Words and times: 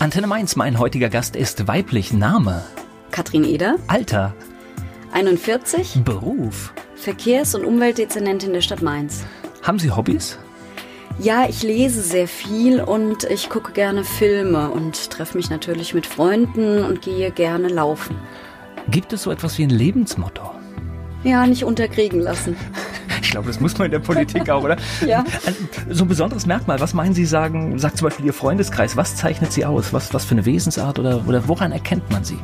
Antenne 0.00 0.28
Mainz, 0.28 0.54
mein 0.54 0.78
heutiger 0.78 1.08
Gast 1.08 1.34
ist 1.34 1.66
weiblich. 1.66 2.12
Name? 2.12 2.62
Katrin 3.10 3.44
Eder. 3.44 3.76
Alter? 3.88 4.32
41. 5.12 6.02
Beruf? 6.04 6.72
Verkehrs- 6.94 7.54
und 7.54 7.64
Umweltdezernentin 7.64 8.52
der 8.52 8.60
Stadt 8.60 8.80
Mainz. 8.80 9.24
Haben 9.62 9.78
Sie 9.78 9.90
Hobbys? 9.90 10.38
Ja, 11.18 11.46
ich 11.48 11.62
lese 11.62 12.00
sehr 12.00 12.28
viel 12.28 12.80
und 12.80 13.24
ich 13.24 13.50
gucke 13.50 13.72
gerne 13.72 14.04
Filme 14.04 14.70
und 14.70 15.10
treffe 15.10 15.36
mich 15.36 15.50
natürlich 15.50 15.94
mit 15.94 16.06
Freunden 16.06 16.84
und 16.84 17.02
gehe 17.02 17.32
gerne 17.32 17.68
laufen. 17.68 18.16
Gibt 18.88 19.12
es 19.12 19.24
so 19.24 19.30
etwas 19.32 19.58
wie 19.58 19.64
ein 19.64 19.70
Lebensmotto? 19.70 20.48
Ja, 21.24 21.44
nicht 21.46 21.64
unterkriegen 21.64 22.20
lassen. 22.20 22.56
Ich 23.28 23.32
glaube, 23.32 23.48
das 23.48 23.60
muss 23.60 23.76
man 23.76 23.84
in 23.84 23.90
der 23.92 23.98
Politik 23.98 24.48
auch, 24.48 24.64
oder? 24.64 24.78
ja. 25.06 25.22
So 25.90 26.04
ein 26.04 26.08
besonderes 26.08 26.46
Merkmal, 26.46 26.80
was 26.80 26.94
meinen 26.94 27.12
Sie 27.12 27.26
sagen, 27.26 27.78
sagt 27.78 27.98
zum 27.98 28.06
Beispiel 28.08 28.24
Ihr 28.24 28.32
Freundeskreis, 28.32 28.96
was 28.96 29.16
zeichnet 29.16 29.52
Sie 29.52 29.66
aus? 29.66 29.92
Was, 29.92 30.14
was 30.14 30.24
für 30.24 30.30
eine 30.30 30.46
Wesensart 30.46 30.98
oder, 30.98 31.22
oder 31.28 31.46
woran 31.46 31.72
erkennt 31.72 32.10
man 32.10 32.24
Sie? 32.24 32.38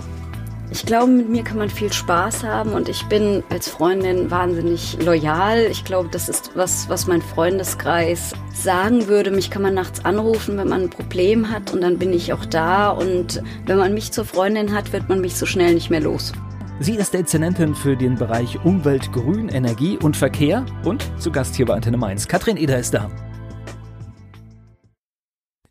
Ich 0.70 0.84
glaube, 0.84 1.10
mit 1.10 1.30
mir 1.30 1.42
kann 1.42 1.56
man 1.56 1.70
viel 1.70 1.90
Spaß 1.90 2.44
haben 2.44 2.74
und 2.74 2.90
ich 2.90 3.02
bin 3.04 3.42
als 3.48 3.66
Freundin 3.66 4.30
wahnsinnig 4.30 4.98
loyal. 5.02 5.68
Ich 5.70 5.86
glaube, 5.86 6.10
das 6.12 6.28
ist 6.28 6.50
was, 6.54 6.86
was 6.90 7.06
mein 7.06 7.22
Freundeskreis 7.22 8.34
sagen 8.52 9.06
würde. 9.06 9.30
Mich 9.30 9.50
kann 9.50 9.62
man 9.62 9.72
nachts 9.72 10.04
anrufen, 10.04 10.58
wenn 10.58 10.68
man 10.68 10.82
ein 10.82 10.90
Problem 10.90 11.50
hat 11.50 11.72
und 11.72 11.80
dann 11.80 11.98
bin 11.98 12.12
ich 12.12 12.34
auch 12.34 12.44
da. 12.44 12.90
Und 12.90 13.42
wenn 13.64 13.78
man 13.78 13.94
mich 13.94 14.12
zur 14.12 14.26
Freundin 14.26 14.74
hat, 14.74 14.92
wird 14.92 15.08
man 15.08 15.22
mich 15.22 15.36
so 15.36 15.46
schnell 15.46 15.72
nicht 15.72 15.88
mehr 15.88 16.00
los. 16.00 16.34
Sie 16.80 16.96
ist 16.96 17.14
Dezernentin 17.14 17.72
für 17.72 17.96
den 17.96 18.16
Bereich 18.16 18.64
Umwelt, 18.64 19.12
Grün, 19.12 19.48
Energie 19.48 19.96
und 19.96 20.16
Verkehr 20.16 20.66
und 20.84 21.08
zu 21.20 21.30
Gast 21.30 21.54
hier 21.54 21.66
bei 21.66 21.74
Antenne 21.74 21.96
Mainz. 21.96 22.26
Katrin 22.26 22.56
Eder 22.56 22.78
ist 22.78 22.92
da. 22.92 23.08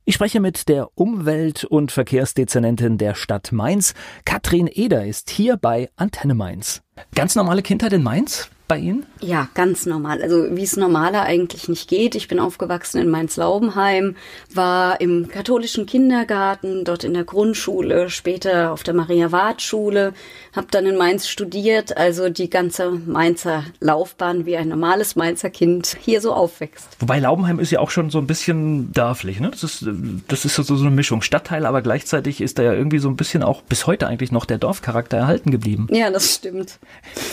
Ich 0.05 0.15
spreche 0.15 0.39
mit 0.39 0.69
der 0.69 0.87
Umwelt- 0.95 1.65
und 1.65 1.91
Verkehrsdezernentin 1.91 2.97
der 2.97 3.15
Stadt 3.15 3.51
Mainz. 3.51 3.93
Katrin 4.23 4.69
Eder 4.71 5.05
ist 5.05 5.29
hier 5.29 5.57
bei 5.57 5.89
Antenne 5.97 6.35
Mainz. 6.35 6.83
Ganz 7.13 7.35
normale 7.35 7.63
Kindheit 7.63 7.91
in 7.91 8.03
Mainz? 8.03 8.49
Bei 8.73 8.79
Ihnen? 8.79 9.05
Ja, 9.21 9.49
ganz 9.53 9.85
normal. 9.85 10.23
Also 10.23 10.47
wie 10.49 10.63
es 10.63 10.77
normaler 10.77 11.21
eigentlich 11.21 11.69
nicht 11.69 11.87
geht. 11.87 12.15
Ich 12.15 12.27
bin 12.27 12.39
aufgewachsen 12.39 12.99
in 12.99 13.07
Mainz-Laubenheim, 13.07 14.15
war 14.51 14.99
im 14.99 15.27
katholischen 15.27 15.85
Kindergarten, 15.85 16.83
dort 16.83 17.03
in 17.03 17.13
der 17.13 17.23
Grundschule, 17.23 18.09
später 18.09 18.71
auf 18.71 18.81
der 18.81 18.95
Maria-Ward-Schule, 18.95 20.13
habe 20.55 20.67
dann 20.71 20.87
in 20.87 20.97
Mainz 20.97 21.27
studiert, 21.27 21.95
also 21.95 22.29
die 22.29 22.49
ganze 22.49 22.89
Mainzer 22.89 23.63
Laufbahn, 23.79 24.47
wie 24.47 24.57
ein 24.57 24.69
normales 24.69 25.15
Mainzer 25.15 25.51
Kind 25.51 25.95
hier 26.01 26.19
so 26.19 26.33
aufwächst. 26.33 26.87
Wobei 26.99 27.19
Laubenheim 27.19 27.59
ist 27.59 27.69
ja 27.69 27.79
auch 27.79 27.91
schon 27.91 28.09
so 28.09 28.17
ein 28.17 28.25
bisschen 28.25 28.91
dörflich, 28.91 29.39
ne? 29.39 29.51
Das 29.51 29.63
ist, 29.63 29.85
das 30.27 30.45
ist 30.45 30.55
so, 30.55 30.63
so 30.63 30.73
eine 30.73 30.89
Mischung. 30.89 31.21
Stadtteil, 31.21 31.67
aber 31.67 31.83
gleichzeitig 31.83 32.41
ist 32.41 32.57
da 32.57 32.63
ja 32.63 32.73
irgendwie 32.73 32.97
so 32.97 33.07
ein 33.07 33.17
bisschen 33.17 33.43
auch 33.43 33.61
bis 33.61 33.85
heute 33.85 34.07
eigentlich 34.07 34.31
noch 34.31 34.45
der 34.45 34.57
Dorfcharakter 34.57 35.17
erhalten 35.17 35.51
geblieben. 35.51 35.87
Ja, 35.91 36.09
das 36.09 36.33
stimmt. 36.33 36.79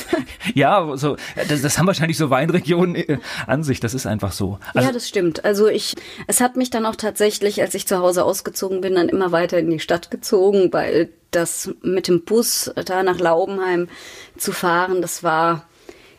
ja, 0.55 0.97
so 0.99 1.17
das, 1.49 1.63
das 1.63 1.79
haben 1.79 1.87
wahrscheinlich 1.87 2.19
so 2.19 2.31
Weinregionen 2.31 2.95
äh, 2.95 3.19
an 3.47 3.63
sich, 3.63 3.81
das 3.81 3.95
ist 3.95 4.07
einfach 4.07 4.33
so. 4.33 4.59
Also 4.75 4.87
ja, 4.87 4.93
das 4.93 5.09
stimmt. 5.09 5.45
Also 5.45 5.69
ich, 5.69 5.95
es 6.27 6.41
hat 6.41 6.57
mich 6.57 6.71
dann 6.71 6.87
auch 6.87 6.97
tatsächlich, 6.97 7.61
als 7.61 7.75
ich 7.75 7.87
zu 7.87 7.99
Hause 7.99 8.25
ausgezogen 8.25 8.81
bin, 8.81 8.95
dann 8.95 9.09
immer 9.09 9.33
weiter 9.33 9.59
in 9.59 9.71
die 9.71 9.81
Stadt 9.81 10.11
gezogen, 10.11 10.73
weil 10.73 11.11
das 11.31 11.71
mit 11.83 12.09
dem 12.09 12.25
Bus 12.25 12.73
da 12.85 13.03
nach 13.03 13.19
Laubenheim 13.19 13.89
zu 14.37 14.53
fahren, 14.53 15.03
das 15.03 15.23
war 15.23 15.67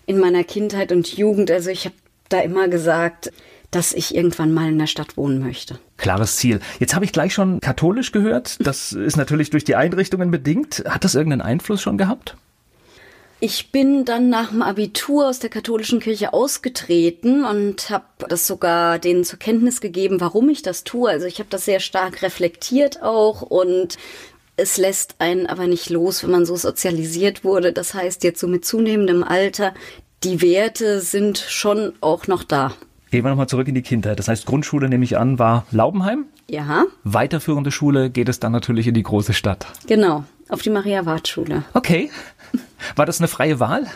in 0.06 0.20
meiner 0.20 0.44
Kindheit 0.44 0.92
und 0.92 1.16
Jugend. 1.18 1.52
Also 1.52 1.70
ich 1.70 1.86
habe 1.86 1.96
da 2.30 2.40
immer 2.40 2.68
gesagt, 2.68 3.32
dass 3.72 3.94
ich 3.94 4.14
irgendwann 4.14 4.54
mal 4.54 4.70
in 4.70 4.78
der 4.78 4.88
Stadt 4.88 5.16
wohnen 5.16 5.40
möchte. 5.40 5.80
Klares 5.98 6.36
Ziel. 6.36 6.60
Jetzt 6.80 6.94
habe 6.94 7.06
ich 7.06 7.14
gleich 7.14 7.34
schon 7.34 7.62
katholisch 7.62 8.12
gehört. 8.12 8.58
Das 8.66 8.92
ist 8.92 9.16
natürlich 9.16 9.50
durch 9.50 9.64
die 9.64 9.76
Einrichtungen 9.76 10.30
bedingt. 10.30 10.84
Hat 10.88 11.06
das 11.06 11.16
irgendeinen 11.16 11.42
Einfluss 11.42 11.82
schon 11.82 11.98
gehabt? 11.98 12.36
Ich 13.44 13.72
bin 13.72 14.06
dann 14.06 14.30
nach 14.30 14.52
dem 14.52 14.62
Abitur 14.62 15.28
aus 15.28 15.40
der 15.40 15.50
katholischen 15.50 16.00
Kirche 16.00 16.32
ausgetreten 16.32 17.44
und 17.44 17.90
habe 17.90 18.06
das 18.30 18.46
sogar 18.46 19.00
denen 19.00 19.24
zur 19.24 19.40
Kenntnis 19.40 19.82
gegeben, 19.82 20.22
warum 20.22 20.48
ich 20.50 20.62
das 20.62 20.84
tue. 20.84 21.10
Also 21.10 21.26
ich 21.26 21.40
habe 21.40 21.50
das 21.50 21.66
sehr 21.66 21.80
stark 21.80 22.22
reflektiert 22.22 23.02
auch 23.02 23.42
und 23.42 23.98
es 24.58 24.78
lässt 24.78 25.16
einen 25.18 25.48
aber 25.48 25.66
nicht 25.66 25.90
los, 25.90 26.22
wenn 26.22 26.30
man 26.30 26.46
so 26.46 26.56
sozialisiert 26.56 27.44
wurde. 27.44 27.74
Das 27.74 27.96
heißt, 27.96 28.24
jetzt 28.24 28.40
so 28.40 28.48
mit 28.48 28.64
zunehmendem 28.64 29.24
Alter, 29.24 29.74
die 30.24 30.44
Werte 30.44 31.02
sind 31.02 31.40
schon 31.40 31.94
auch 32.00 32.28
noch 32.28 32.44
da. 32.44 32.76
Gehen 33.10 33.26
wir 33.26 33.32
nochmal 33.32 33.50
zurück 33.50 33.68
in 33.68 33.74
die 33.74 33.82
Kindheit. 33.82 34.20
Das 34.20 34.28
heißt, 34.28 34.46
Grundschule 34.46 34.88
nehme 34.88 35.04
ich 35.04 35.18
an, 35.18 35.40
war 35.40 35.66
Laubenheim? 35.72 36.26
Ja. 36.48 36.86
Weiterführende 37.04 37.72
Schule 37.72 38.12
geht 38.12 38.30
es 38.30 38.40
dann 38.40 38.52
natürlich 38.52 38.86
in 38.86 38.94
die 38.94 39.04
große 39.04 39.34
Stadt. 39.34 39.66
Genau, 39.88 40.26
auf 40.52 40.62
die 40.62 40.70
Maria-Ward-Schule. 40.70 41.64
Okay. 41.74 42.12
War 42.96 43.06
das 43.06 43.20
eine 43.20 43.28
freie 43.28 43.60
Wahl? 43.60 43.88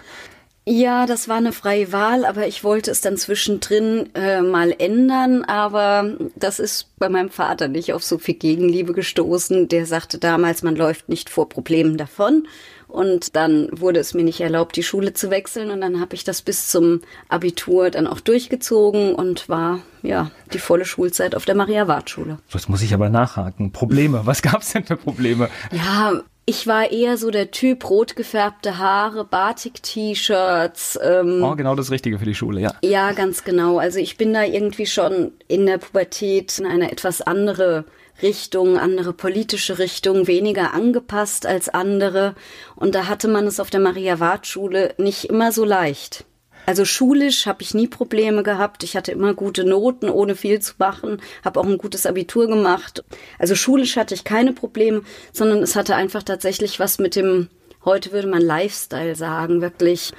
Ja, 0.67 1.05
das 1.05 1.27
war 1.27 1.37
eine 1.37 1.51
freie 1.51 1.91
Wahl, 1.91 2.25
aber 2.25 2.47
ich 2.47 2.63
wollte 2.63 2.89
es 2.89 2.99
dann 2.99 3.17
zwischendrin 3.17 4.09
äh, 4.15 4.41
mal 4.41 4.73
ändern. 4.75 5.43
Aber 5.43 6.15
das 6.35 6.57
ist 6.57 6.97
bei 6.97 7.07
meinem 7.07 7.29
Vater 7.29 7.67
nicht 7.67 7.93
auf 7.93 8.03
so 8.03 8.17
viel 8.17 8.33
Gegenliebe 8.33 8.93
gestoßen. 8.93 9.67
Der 9.67 9.85
sagte 9.85 10.17
damals, 10.17 10.63
man 10.63 10.75
läuft 10.75 11.07
nicht 11.07 11.29
vor 11.29 11.49
Problemen 11.49 11.97
davon. 11.97 12.47
Und 12.87 13.35
dann 13.35 13.67
wurde 13.71 13.99
es 13.99 14.15
mir 14.15 14.23
nicht 14.23 14.41
erlaubt, 14.41 14.75
die 14.75 14.83
Schule 14.83 15.13
zu 15.13 15.29
wechseln. 15.29 15.69
Und 15.69 15.81
dann 15.81 15.99
habe 15.99 16.15
ich 16.15 16.23
das 16.23 16.41
bis 16.41 16.69
zum 16.69 17.01
Abitur 17.29 17.91
dann 17.91 18.07
auch 18.07 18.19
durchgezogen 18.19 19.13
und 19.13 19.47
war 19.49 19.81
ja 20.01 20.31
die 20.51 20.59
volle 20.59 20.85
Schulzeit 20.85 21.35
auf 21.35 21.45
der 21.45 21.55
Maria-Ward-Schule. 21.55 22.39
Das 22.51 22.69
muss 22.69 22.81
ich 22.81 22.93
aber 22.93 23.09
nachhaken. 23.09 23.71
Probleme. 23.71 24.21
Was 24.25 24.41
gab 24.41 24.61
es 24.61 24.71
denn 24.71 24.85
für 24.85 24.97
Probleme? 24.97 25.49
Ja, 25.71 26.21
ich 26.47 26.67
war 26.67 26.91
eher 26.91 27.17
so 27.17 27.31
der 27.31 27.49
Typ 27.49 27.89
rot 27.89 28.15
gefärbte 28.15 28.77
Haare, 28.77 29.25
Batik-T-Shirts. 29.25 30.99
Ähm, 31.01 31.43
oh, 31.43 31.55
genau 31.55 31.75
das 31.75 31.89
Richtige 31.89 32.19
für 32.19 32.25
die 32.25 32.35
Schule, 32.35 32.61
ja. 32.61 32.73
Ja, 32.83 33.13
ganz 33.13 33.43
genau. 33.43 33.79
Also 33.79 33.97
ich 33.97 34.17
bin 34.17 34.33
da 34.33 34.43
irgendwie 34.43 34.85
schon 34.85 35.31
in 35.47 35.65
der 35.65 35.79
Pubertät 35.79 36.59
in 36.59 36.67
eine 36.67 36.91
etwas 36.91 37.21
andere 37.21 37.85
Richtung, 38.21 38.77
andere 38.77 39.11
politische 39.13 39.79
Richtung, 39.79 40.27
weniger 40.27 40.73
angepasst 40.73 41.47
als 41.47 41.67
andere. 41.69 42.35
Und 42.75 42.93
da 42.93 43.07
hatte 43.07 43.27
man 43.27 43.47
es 43.47 43.59
auf 43.59 43.71
der 43.71 43.79
Maria-Ward-Schule 43.79 44.93
nicht 44.97 45.25
immer 45.25 45.51
so 45.51 45.65
leicht. 45.65 46.25
Also 46.65 46.85
schulisch 46.85 47.45
habe 47.45 47.61
ich 47.61 47.73
nie 47.73 47.87
Probleme 47.87 48.43
gehabt. 48.43 48.83
Ich 48.83 48.95
hatte 48.95 49.11
immer 49.11 49.33
gute 49.33 49.63
Noten, 49.63 50.09
ohne 50.09 50.35
viel 50.35 50.59
zu 50.59 50.73
machen, 50.77 51.21
habe 51.43 51.59
auch 51.59 51.65
ein 51.65 51.77
gutes 51.77 52.05
Abitur 52.05 52.47
gemacht. 52.47 53.03
Also 53.39 53.55
schulisch 53.55 53.97
hatte 53.97 54.13
ich 54.13 54.23
keine 54.23 54.53
Probleme, 54.53 55.01
sondern 55.31 55.59
es 55.59 55.75
hatte 55.75 55.95
einfach 55.95 56.23
tatsächlich 56.23 56.79
was 56.79 56.99
mit 56.99 57.15
dem, 57.15 57.49
heute 57.83 58.11
würde 58.11 58.27
man 58.27 58.41
Lifestyle 58.41 59.15
sagen, 59.15 59.61
wirklich 59.61 60.11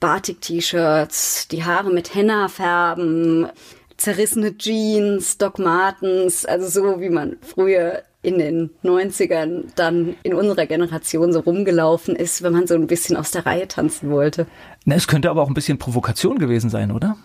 Batik-T-Shirts, 0.00 1.48
die 1.48 1.64
Haare 1.64 1.90
mit 1.90 2.14
Henna 2.14 2.48
färben, 2.48 3.48
zerrissene 3.96 4.58
Jeans, 4.58 5.38
Doc 5.38 5.58
Martens, 5.58 6.44
also 6.44 6.68
so 6.68 7.00
wie 7.00 7.08
man 7.08 7.38
früher 7.40 8.02
in 8.26 8.38
den 8.38 8.70
90ern 8.82 9.66
dann 9.76 10.16
in 10.24 10.34
unserer 10.34 10.66
Generation 10.66 11.32
so 11.32 11.40
rumgelaufen 11.40 12.16
ist, 12.16 12.42
wenn 12.42 12.52
man 12.52 12.66
so 12.66 12.74
ein 12.74 12.88
bisschen 12.88 13.16
aus 13.16 13.30
der 13.30 13.46
Reihe 13.46 13.68
tanzen 13.68 14.10
wollte. 14.10 14.46
Na, 14.86 14.94
es 14.94 15.08
könnte 15.08 15.30
aber 15.30 15.42
auch 15.42 15.48
ein 15.48 15.54
bisschen 15.54 15.78
Provokation 15.78 16.38
gewesen 16.38 16.70
sein, 16.70 16.92
oder? 16.92 17.16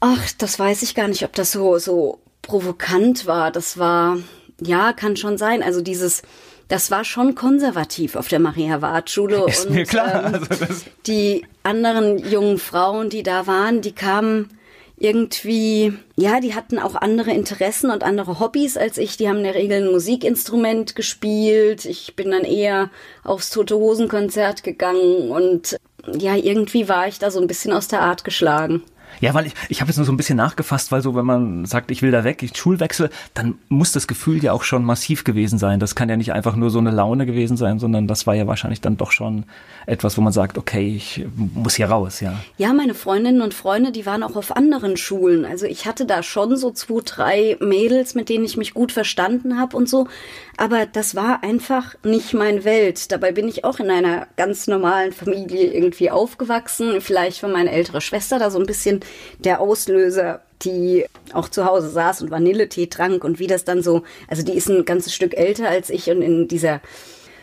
Ach, 0.00 0.30
das 0.36 0.58
weiß 0.58 0.82
ich 0.82 0.94
gar 0.94 1.08
nicht, 1.08 1.24
ob 1.24 1.32
das 1.32 1.50
so, 1.50 1.78
so 1.78 2.20
provokant 2.42 3.26
war. 3.26 3.50
Das 3.50 3.78
war, 3.78 4.18
ja, 4.60 4.92
kann 4.92 5.16
schon 5.16 5.38
sein. 5.38 5.62
Also 5.62 5.80
dieses, 5.80 6.20
das 6.68 6.90
war 6.90 7.04
schon 7.04 7.34
konservativ 7.34 8.16
auf 8.16 8.28
der 8.28 8.38
Maria-Ward-Schule. 8.38 9.46
Ist 9.48 9.66
und, 9.66 9.74
mir 9.74 9.86
klar. 9.86 10.26
Ähm, 10.26 10.34
also 10.34 10.74
die 11.06 11.46
anderen 11.62 12.18
jungen 12.18 12.58
Frauen, 12.58 13.08
die 13.08 13.22
da 13.22 13.46
waren, 13.46 13.80
die 13.80 13.92
kamen 13.92 14.50
irgendwie, 14.98 15.94
ja, 16.16 16.40
die 16.40 16.54
hatten 16.54 16.78
auch 16.78 16.94
andere 16.96 17.30
Interessen 17.30 17.90
und 17.90 18.04
andere 18.04 18.40
Hobbys 18.40 18.76
als 18.76 18.98
ich. 18.98 19.16
Die 19.16 19.28
haben 19.28 19.38
in 19.38 19.44
der 19.44 19.54
Regel 19.54 19.82
ein 19.82 19.92
Musikinstrument 19.92 20.96
gespielt. 20.96 21.86
Ich 21.86 22.14
bin 22.14 22.30
dann 22.30 22.44
eher 22.44 22.90
aufs 23.24 23.50
Tote 23.50 23.76
Hosen 23.76 24.08
Konzert 24.08 24.62
gegangen 24.62 25.30
und 25.30 25.76
ja, 26.14 26.34
irgendwie 26.34 26.88
war 26.88 27.08
ich 27.08 27.18
da 27.18 27.30
so 27.30 27.40
ein 27.40 27.46
bisschen 27.46 27.72
aus 27.72 27.88
der 27.88 28.00
Art 28.00 28.24
geschlagen. 28.24 28.82
Ja, 29.20 29.34
weil 29.34 29.46
ich, 29.46 29.54
ich 29.68 29.80
habe 29.80 29.88
jetzt 29.88 29.96
nur 29.96 30.06
so 30.06 30.12
ein 30.12 30.16
bisschen 30.16 30.36
nachgefasst, 30.36 30.92
weil 30.92 31.02
so, 31.02 31.14
wenn 31.14 31.24
man 31.24 31.64
sagt, 31.64 31.90
ich 31.90 32.02
will 32.02 32.10
da 32.10 32.24
weg, 32.24 32.42
ich 32.42 32.56
Schulwechsel, 32.56 33.10
dann 33.34 33.58
muss 33.68 33.92
das 33.92 34.06
Gefühl 34.06 34.42
ja 34.42 34.52
auch 34.52 34.62
schon 34.62 34.84
massiv 34.84 35.24
gewesen 35.24 35.58
sein. 35.58 35.80
Das 35.80 35.94
kann 35.94 36.08
ja 36.08 36.16
nicht 36.16 36.32
einfach 36.32 36.56
nur 36.56 36.70
so 36.70 36.78
eine 36.78 36.90
Laune 36.90 37.26
gewesen 37.26 37.56
sein, 37.56 37.78
sondern 37.78 38.06
das 38.06 38.26
war 38.26 38.34
ja 38.34 38.46
wahrscheinlich 38.46 38.80
dann 38.80 38.96
doch 38.96 39.12
schon 39.12 39.44
etwas, 39.86 40.16
wo 40.16 40.22
man 40.22 40.32
sagt, 40.32 40.58
okay, 40.58 40.94
ich 40.96 41.24
muss 41.54 41.76
hier 41.76 41.86
raus, 41.86 42.20
ja. 42.20 42.34
Ja, 42.58 42.72
meine 42.72 42.94
Freundinnen 42.94 43.40
und 43.40 43.54
Freunde, 43.54 43.92
die 43.92 44.06
waren 44.06 44.22
auch 44.22 44.36
auf 44.36 44.56
anderen 44.56 44.96
Schulen. 44.96 45.44
Also 45.44 45.66
ich 45.66 45.86
hatte 45.86 46.06
da 46.06 46.22
schon 46.22 46.56
so 46.56 46.70
zwei, 46.70 47.00
drei 47.04 47.56
Mädels, 47.60 48.14
mit 48.14 48.28
denen 48.28 48.44
ich 48.44 48.56
mich 48.56 48.74
gut 48.74 48.92
verstanden 48.92 49.58
habe 49.58 49.76
und 49.76 49.88
so. 49.88 50.08
Aber 50.56 50.86
das 50.86 51.14
war 51.14 51.42
einfach 51.42 51.94
nicht 52.02 52.32
mein 52.32 52.64
Welt. 52.64 53.12
Dabei 53.12 53.32
bin 53.32 53.48
ich 53.48 53.64
auch 53.64 53.78
in 53.78 53.90
einer 53.90 54.26
ganz 54.36 54.66
normalen 54.66 55.12
Familie 55.12 55.72
irgendwie 55.72 56.10
aufgewachsen. 56.10 57.00
Vielleicht 57.00 57.42
war 57.42 57.50
meine 57.50 57.70
ältere 57.70 58.00
Schwester 58.00 58.38
da 58.38 58.50
so 58.50 58.58
ein 58.58 58.66
bisschen 58.66 59.00
der 59.38 59.60
Auslöser 59.60 60.42
die 60.62 61.04
auch 61.32 61.48
zu 61.48 61.64
Hause 61.64 61.90
saß 61.90 62.22
und 62.22 62.30
Vanilletee 62.30 62.86
trank 62.86 63.24
und 63.24 63.38
wie 63.38 63.46
das 63.46 63.64
dann 63.64 63.82
so, 63.82 64.02
also 64.28 64.42
die 64.42 64.56
ist 64.56 64.68
ein 64.68 64.84
ganzes 64.84 65.14
Stück 65.14 65.36
älter 65.36 65.68
als 65.68 65.90
ich 65.90 66.10
und 66.10 66.22
in 66.22 66.48
dieser 66.48 66.80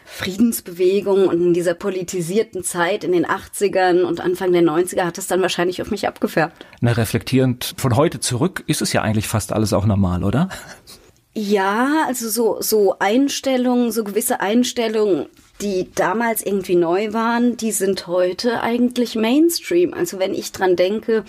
Friedensbewegung 0.06 1.28
und 1.28 1.42
in 1.42 1.54
dieser 1.54 1.74
politisierten 1.74 2.64
Zeit 2.64 3.04
in 3.04 3.14
den 3.14 3.26
80ern 3.26 4.04
und 4.04 4.20
Anfang 4.20 4.52
der 4.52 4.62
90er 4.62 5.06
hat 5.06 5.18
es 5.18 5.28
dann 5.28 5.42
wahrscheinlich 5.42 5.82
auf 5.82 5.92
mich 5.92 6.08
abgefärbt. 6.08 6.66
Na, 6.82 6.92
reflektierend 6.92 7.74
von 7.78 7.96
heute 7.96 8.20
zurück 8.20 8.64
ist 8.68 8.82
es 8.82 8.94
ja 8.94 9.02
eigentlich 9.02 9.28
fast 9.28 9.54
alles 9.54 9.74
auch 9.74 9.86
normal, 9.86 10.24
oder? 10.24 10.50
Ja, 11.34 12.04
also 12.06 12.30
so, 12.30 12.58
so 12.62 13.00
Einstellungen, 13.00 13.92
so 13.92 14.04
gewisse 14.04 14.40
Einstellungen, 14.40 15.28
die 15.62 15.90
damals 15.96 16.46
irgendwie 16.46 16.76
neu 16.76 17.14
waren, 17.14 17.58
die 17.58 17.72
sind 17.72 18.06
heute 18.06 18.62
eigentlich 18.62 19.16
Mainstream. 19.16 19.94
Also 19.94 20.20
wenn 20.20 20.34
ich 20.34 20.52
dran 20.52 20.76
denke, 20.76 21.24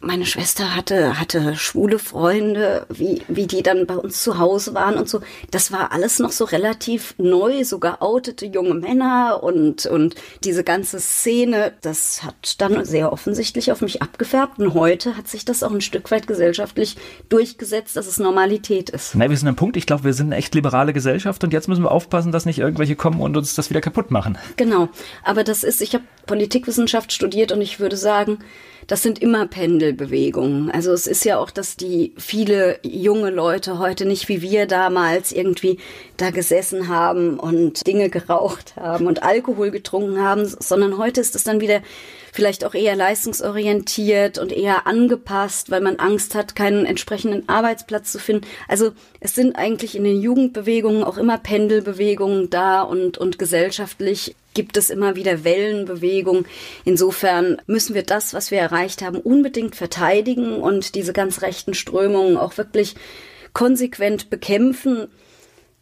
meine 0.00 0.26
Schwester 0.26 0.76
hatte, 0.76 1.18
hatte 1.18 1.56
schwule 1.56 1.98
Freunde, 1.98 2.86
wie, 2.88 3.22
wie 3.26 3.46
die 3.46 3.62
dann 3.62 3.86
bei 3.86 3.96
uns 3.96 4.22
zu 4.22 4.38
Hause 4.38 4.74
waren 4.74 4.96
und 4.96 5.08
so. 5.08 5.20
Das 5.50 5.72
war 5.72 5.92
alles 5.92 6.18
noch 6.20 6.30
so 6.30 6.44
relativ 6.44 7.14
neu, 7.18 7.64
sogar 7.64 8.00
outete 8.00 8.46
junge 8.46 8.74
Männer 8.74 9.42
und, 9.42 9.86
und 9.86 10.14
diese 10.44 10.62
ganze 10.62 11.00
Szene, 11.00 11.72
das 11.80 12.22
hat 12.22 12.60
dann 12.60 12.84
sehr 12.84 13.12
offensichtlich 13.12 13.72
auf 13.72 13.80
mich 13.80 14.00
abgefärbt. 14.00 14.58
Und 14.58 14.74
heute 14.74 15.16
hat 15.16 15.26
sich 15.26 15.44
das 15.44 15.62
auch 15.62 15.72
ein 15.72 15.80
Stück 15.80 16.10
weit 16.10 16.26
gesellschaftlich 16.26 16.96
durchgesetzt, 17.28 17.96
dass 17.96 18.06
es 18.06 18.18
Normalität 18.18 18.90
ist. 18.90 19.14
Na, 19.14 19.28
wir 19.28 19.36
sind 19.36 19.48
am 19.48 19.56
Punkt. 19.56 19.76
Ich 19.76 19.86
glaube, 19.86 20.04
wir 20.04 20.14
sind 20.14 20.26
eine 20.26 20.36
echt 20.36 20.54
liberale 20.54 20.92
Gesellschaft 20.92 21.42
und 21.42 21.52
jetzt 21.52 21.68
müssen 21.68 21.82
wir 21.82 21.90
aufpassen, 21.90 22.30
dass 22.30 22.46
nicht 22.46 22.58
irgendwelche 22.58 22.94
kommen 22.94 23.20
und 23.20 23.36
uns 23.36 23.54
das 23.54 23.68
wieder 23.68 23.80
kaputt 23.80 24.10
machen. 24.10 24.38
Genau. 24.56 24.88
Aber 25.24 25.42
das 25.42 25.64
ist, 25.64 25.82
ich 25.82 25.94
habe 25.94 26.04
Politikwissenschaft 26.26 27.12
studiert 27.12 27.50
und 27.50 27.60
ich 27.60 27.80
würde 27.80 27.96
sagen, 27.96 28.38
das 28.88 29.02
sind 29.02 29.20
immer 29.20 29.46
Pendelbewegungen. 29.46 30.70
Also 30.70 30.92
es 30.92 31.06
ist 31.06 31.24
ja 31.24 31.38
auch, 31.38 31.50
dass 31.50 31.76
die 31.76 32.14
viele 32.16 32.80
junge 32.82 33.30
Leute 33.30 33.78
heute 33.78 34.06
nicht 34.06 34.28
wie 34.28 34.40
wir 34.40 34.66
damals 34.66 35.30
irgendwie 35.30 35.78
da 36.16 36.30
gesessen 36.30 36.88
haben 36.88 37.38
und 37.38 37.86
Dinge 37.86 38.08
geraucht 38.08 38.74
haben 38.76 39.06
und 39.06 39.22
Alkohol 39.22 39.70
getrunken 39.70 40.22
haben, 40.22 40.46
sondern 40.46 40.96
heute 40.96 41.20
ist 41.20 41.36
es 41.36 41.44
dann 41.44 41.60
wieder 41.60 41.82
vielleicht 42.32 42.64
auch 42.64 42.74
eher 42.74 42.96
leistungsorientiert 42.96 44.38
und 44.38 44.52
eher 44.52 44.86
angepasst, 44.86 45.70
weil 45.70 45.80
man 45.80 45.96
Angst 45.96 46.34
hat, 46.34 46.54
keinen 46.54 46.86
entsprechenden 46.86 47.48
Arbeitsplatz 47.48 48.12
zu 48.12 48.18
finden. 48.18 48.46
Also 48.68 48.92
es 49.20 49.34
sind 49.34 49.56
eigentlich 49.56 49.96
in 49.96 50.04
den 50.04 50.20
Jugendbewegungen 50.20 51.04
auch 51.04 51.18
immer 51.18 51.38
Pendelbewegungen 51.38 52.50
da 52.50 52.82
und, 52.82 53.18
und 53.18 53.38
gesellschaftlich 53.38 54.34
gibt 54.54 54.76
es 54.76 54.90
immer 54.90 55.14
wieder 55.14 55.44
Wellenbewegungen. 55.44 56.46
Insofern 56.84 57.62
müssen 57.66 57.94
wir 57.94 58.02
das, 58.02 58.34
was 58.34 58.50
wir 58.50 58.58
erreicht 58.58 59.02
haben, 59.02 59.18
unbedingt 59.18 59.76
verteidigen 59.76 60.60
und 60.60 60.94
diese 60.94 61.12
ganz 61.12 61.42
rechten 61.42 61.74
Strömungen 61.74 62.36
auch 62.36 62.56
wirklich 62.56 62.96
konsequent 63.52 64.30
bekämpfen. 64.30 65.08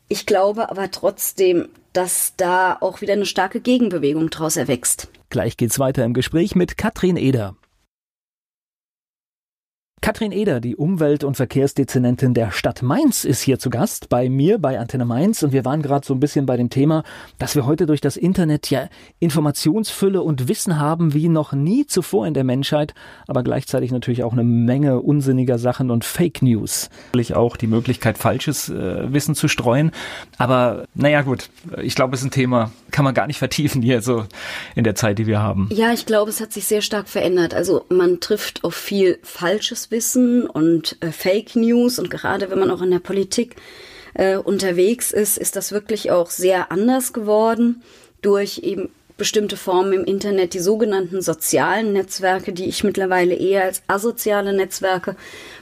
Ich 0.09 0.27
glaube 0.27 0.71
aber 0.71 0.91
trotzdem, 0.91 1.69
dass 1.93 2.35
da 2.37 2.77
auch 2.81 3.01
wieder 3.01 3.15
eine 3.15 3.27
starke 3.27 3.61
Gegenbewegung 3.61 4.29
daraus 4.31 4.57
erwächst. 4.57 5.09
Gleich 5.29 5.57
geht's 5.57 5.79
weiter 5.79 6.05
im 6.05 6.15
Gespräch 6.15 6.55
mit 6.55 6.77
Katrin 6.77 7.17
Eder. 7.17 7.57
Katrin 10.03 10.31
Eder, 10.31 10.61
die 10.61 10.77
Umwelt- 10.77 11.25
und 11.25 11.37
Verkehrsdezernentin 11.37 12.33
der 12.33 12.53
Stadt 12.53 12.83
Mainz, 12.83 13.25
ist 13.25 13.41
hier 13.41 13.59
zu 13.59 13.71
Gast 13.71 14.09
bei 14.09 14.29
mir 14.29 14.59
bei 14.59 14.79
Antenne 14.79 15.05
Mainz 15.05 15.43
und 15.43 15.53
wir 15.53 15.65
waren 15.65 15.83
gerade 15.83 16.07
so 16.07 16.15
ein 16.15 16.21
bisschen 16.21 16.47
bei 16.47 16.57
dem 16.57 16.71
Thema, 16.71 17.03
dass 17.39 17.57
wir 17.57 17.67
heute 17.67 17.87
durch 17.87 18.01
das 18.01 18.17
Internet 18.17 18.71
ja 18.71 18.89
Informationsfülle 19.19 20.23
und 20.23 20.49
Wissen 20.49 20.79
haben 20.79 21.13
wie 21.15 21.29
noch 21.29 21.55
nie 21.55 21.87
zuvor 21.87 22.27
in 22.27 22.35
der 22.35 22.45
Menschheit, 22.45 22.95
aber 23.27 23.43
gleichzeitig 23.43 23.91
natürlich 23.91 24.23
auch 24.23 24.33
eine 24.33 24.45
Menge 24.45 25.01
unsinniger 25.01 25.59
Sachen 25.59 25.91
und 25.91 26.05
Fake 26.05 26.41
News. 26.41 26.89
Natürlich 27.07 27.35
auch 27.35 27.57
die 27.57 27.67
Möglichkeit, 27.67 28.19
falsches 28.19 28.69
äh, 28.69 29.13
Wissen 29.13 29.35
zu 29.35 29.49
streuen. 29.49 29.91
Aber 30.39 30.85
naja 30.95 31.23
gut, 31.23 31.49
ich 31.83 31.97
glaube, 31.97 32.15
es 32.15 32.21
ist 32.21 32.27
ein 32.27 32.31
Thema, 32.31 32.71
kann 32.93 33.05
man 33.05 33.15
gar 33.15 33.27
nicht 33.27 33.39
vertiefen 33.39 33.83
hier 33.83 34.03
so 34.03 34.27
in 34.75 34.85
der 34.85 34.95
Zeit, 34.95 35.19
die 35.19 35.27
wir 35.27 35.41
haben. 35.41 35.69
Ja, 35.73 35.93
ich 35.93 36.07
glaube, 36.07 36.31
es 36.31 36.41
hat 36.41 36.53
sich 36.53 36.67
sehr 36.67 36.83
stark 36.83 37.09
verändert. 37.09 37.55
Also 37.55 37.87
man 37.89 38.21
trifft 38.21 38.63
auf 38.63 38.75
viel 38.75 39.19
falsches 39.23 39.86
Wissen 39.91 40.27
Wissen 40.27 40.47
und 40.47 40.97
äh, 41.01 41.13
Fake 41.13 41.57
News. 41.57 41.99
Und 41.99 42.11
gerade 42.11 42.51
wenn 42.51 42.59
man 42.59 42.71
auch 42.71 42.83
in 42.83 42.91
der 42.91 42.99
Politik 42.99 43.57
äh, 44.15 44.37
unterwegs 44.37 45.11
ist, 45.11 45.39
ist 45.39 45.57
das 45.57 45.73
wirklich 45.73 46.11
auch 46.11 46.31
sehr 46.31 46.71
anders 46.73 47.13
geworden 47.13 47.83
durch 48.23 48.59
eben 48.59 48.91
bestimmte 49.17 49.57
Formen 49.57 49.93
im 49.95 50.05
Internet, 50.05 50.53
die 50.53 50.59
sogenannten 50.59 51.23
sozialen 51.23 51.93
Netzwerke, 51.93 52.53
die 52.53 52.67
ich 52.67 52.85
mittlerweile 52.85 53.35
eher 53.35 53.65
als 53.65 53.83
asoziale 53.87 54.53
Netzwerke 54.53 55.17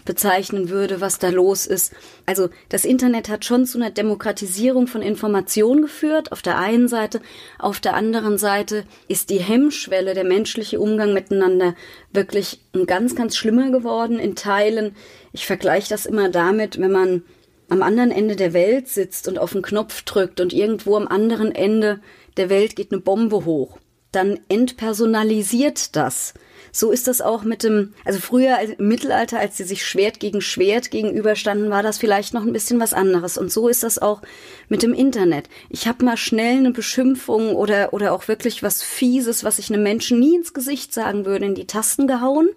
bezeichnen 0.05 0.71
würde, 0.71 1.01
was 1.01 1.21
da 1.21 1.29
los 1.29 1.67
ist. 1.67 1.93
Also 2.27 2.49
das 2.69 2.85
Internet 2.85 3.29
hat 3.29 3.45
schon 3.45 3.65
zu 3.65 3.79
einer 3.79 3.91
Demokratisierung 3.91 4.89
von 4.89 5.03
Information 5.03 5.83
geführt, 5.83 6.33
auf 6.33 6.43
der 6.43 6.59
einen 6.59 6.89
Seite. 6.89 7.21
Auf 7.59 7.79
der 7.79 7.95
anderen 7.95 8.39
Seite 8.39 8.85
ist 9.07 9.31
die 9.31 9.41
Hemmschwelle, 9.41 10.15
der 10.15 10.25
menschliche 10.25 10.81
Umgang 10.81 11.13
miteinander 11.13 11.75
wirklich 12.13 12.61
ganz, 12.87 13.15
ganz 13.15 13.37
schlimmer 13.37 13.71
geworden 13.71 14.19
in 14.19 14.35
Teilen. 14.35 14.97
Ich 15.33 15.47
vergleiche 15.47 15.91
das 15.91 16.07
immer 16.07 16.29
damit, 16.29 16.81
wenn 16.81 16.93
man 16.93 17.23
am 17.69 17.83
anderen 17.83 18.11
Ende 18.11 18.37
der 18.37 18.53
Welt 18.53 18.89
sitzt 18.89 19.27
und 19.29 19.39
auf 19.39 19.53
den 19.53 19.63
Knopf 19.63 20.03
drückt 20.03 20.41
und 20.41 20.53
irgendwo 20.53 20.97
am 20.97 21.09
anderen 21.09 21.55
Ende 21.55 22.01
der 22.37 22.51
Welt 22.51 22.77
geht 22.77 22.93
eine 22.93 23.01
Bombe 23.01 23.45
hoch, 23.45 23.79
dann 24.13 24.41
entpersonalisiert 24.49 25.97
das. 25.97 26.35
So 26.73 26.91
ist 26.91 27.07
das 27.07 27.21
auch 27.21 27.45
mit 27.45 27.63
dem, 27.63 27.95
also 28.05 28.19
früher 28.19 28.59
im 28.59 28.89
Mittelalter, 28.89 29.39
als 29.39 29.57
sie 29.57 29.65
sich 29.65 29.87
Schwert 29.87 30.19
gegen 30.19 30.41
Schwert 30.41 30.91
gegenüberstanden, 30.91 31.71
war 31.71 31.85
das 31.85 31.99
vielleicht 31.99 32.35
noch 32.35 32.43
ein 32.43 32.53
bisschen 32.53 32.81
was 32.81 32.93
anderes. 32.93 33.39
Und 33.39 33.53
so 33.53 33.69
ist 33.69 33.85
das 33.85 34.01
auch 34.01 34.23
mit 34.69 34.83
dem 34.83 34.93
Internet. 34.93 35.49
Ich 35.69 35.87
habe 35.87 36.05
mal 36.05 36.17
schnell 36.17 36.59
eine 36.59 36.73
Beschimpfung 36.73 37.55
oder, 37.55 37.93
oder 37.93 38.13
auch 38.13 38.27
wirklich 38.27 38.65
was 38.65 38.83
Fieses, 38.83 39.45
was 39.45 39.61
ich 39.61 39.73
einem 39.73 39.85
Menschen 39.85 40.19
nie 40.19 40.35
ins 40.35 40.53
Gesicht 40.53 40.93
sagen 40.93 41.27
würde, 41.27 41.47
in 41.47 41.55
die 41.55 41.69
Tasten 41.69 42.09
gehauen. 42.09 42.49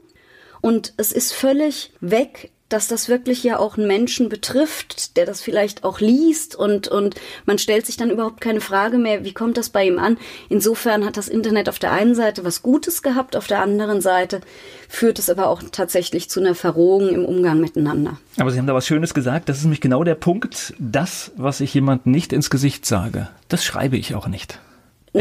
Und 0.62 0.94
es 0.98 1.12
ist 1.12 1.34
völlig 1.34 1.94
weg 2.02 2.52
dass 2.70 2.88
das 2.88 3.08
wirklich 3.08 3.44
ja 3.44 3.60
auch 3.60 3.78
einen 3.78 3.88
Menschen 3.88 4.30
betrifft, 4.30 5.16
der 5.16 5.26
das 5.26 5.42
vielleicht 5.42 5.84
auch 5.84 6.00
liest 6.00 6.56
und, 6.56 6.88
und 6.88 7.16
man 7.46 7.58
stellt 7.58 7.86
sich 7.86 7.98
dann 7.98 8.10
überhaupt 8.10 8.42
keine 8.42 8.62
Frage 8.62 8.98
mehr, 8.98 9.24
wie 9.24 9.34
kommt 9.34 9.58
das 9.58 9.70
bei 9.70 9.86
ihm 9.86 10.00
an? 10.00 10.18
Insofern 10.50 11.06
hat 11.06 11.18
das 11.18 11.28
Internet 11.28 11.70
auf 11.70 11.80
der 11.80 11.92
einen 11.92 12.16
Seite 12.16 12.44
was 12.44 12.62
Gutes 12.62 13.02
gehabt, 13.02 13.36
auf 13.36 13.48
der 13.48 13.62
anderen 13.62 14.02
Seite 14.02 14.42
führt 14.90 15.20
es 15.20 15.30
aber 15.30 15.48
auch 15.48 15.64
tatsächlich 15.72 16.30
zu 16.30 16.40
einer 16.40 16.56
Verrohung 16.56 17.10
im 17.10 17.26
Umgang 17.26 17.60
miteinander. 17.60 18.18
Aber 18.38 18.52
Sie 18.52 18.60
haben 18.60 18.68
da 18.68 18.76
was 18.76 18.88
Schönes 18.88 19.14
gesagt, 19.14 19.50
das 19.50 19.58
ist 19.58 19.64
nämlich 19.64 19.82
genau 19.82 20.04
der 20.04 20.16
Punkt, 20.16 20.74
das, 20.80 21.32
was 21.36 21.62
ich 21.62 21.74
jemand 21.74 22.06
nicht 22.06 22.34
ins 22.34 22.50
Gesicht 22.50 22.86
sage, 22.86 23.30
das 23.48 23.64
schreibe 23.64 23.98
ich 23.98 24.16
auch 24.16 24.28
nicht. 24.28 24.60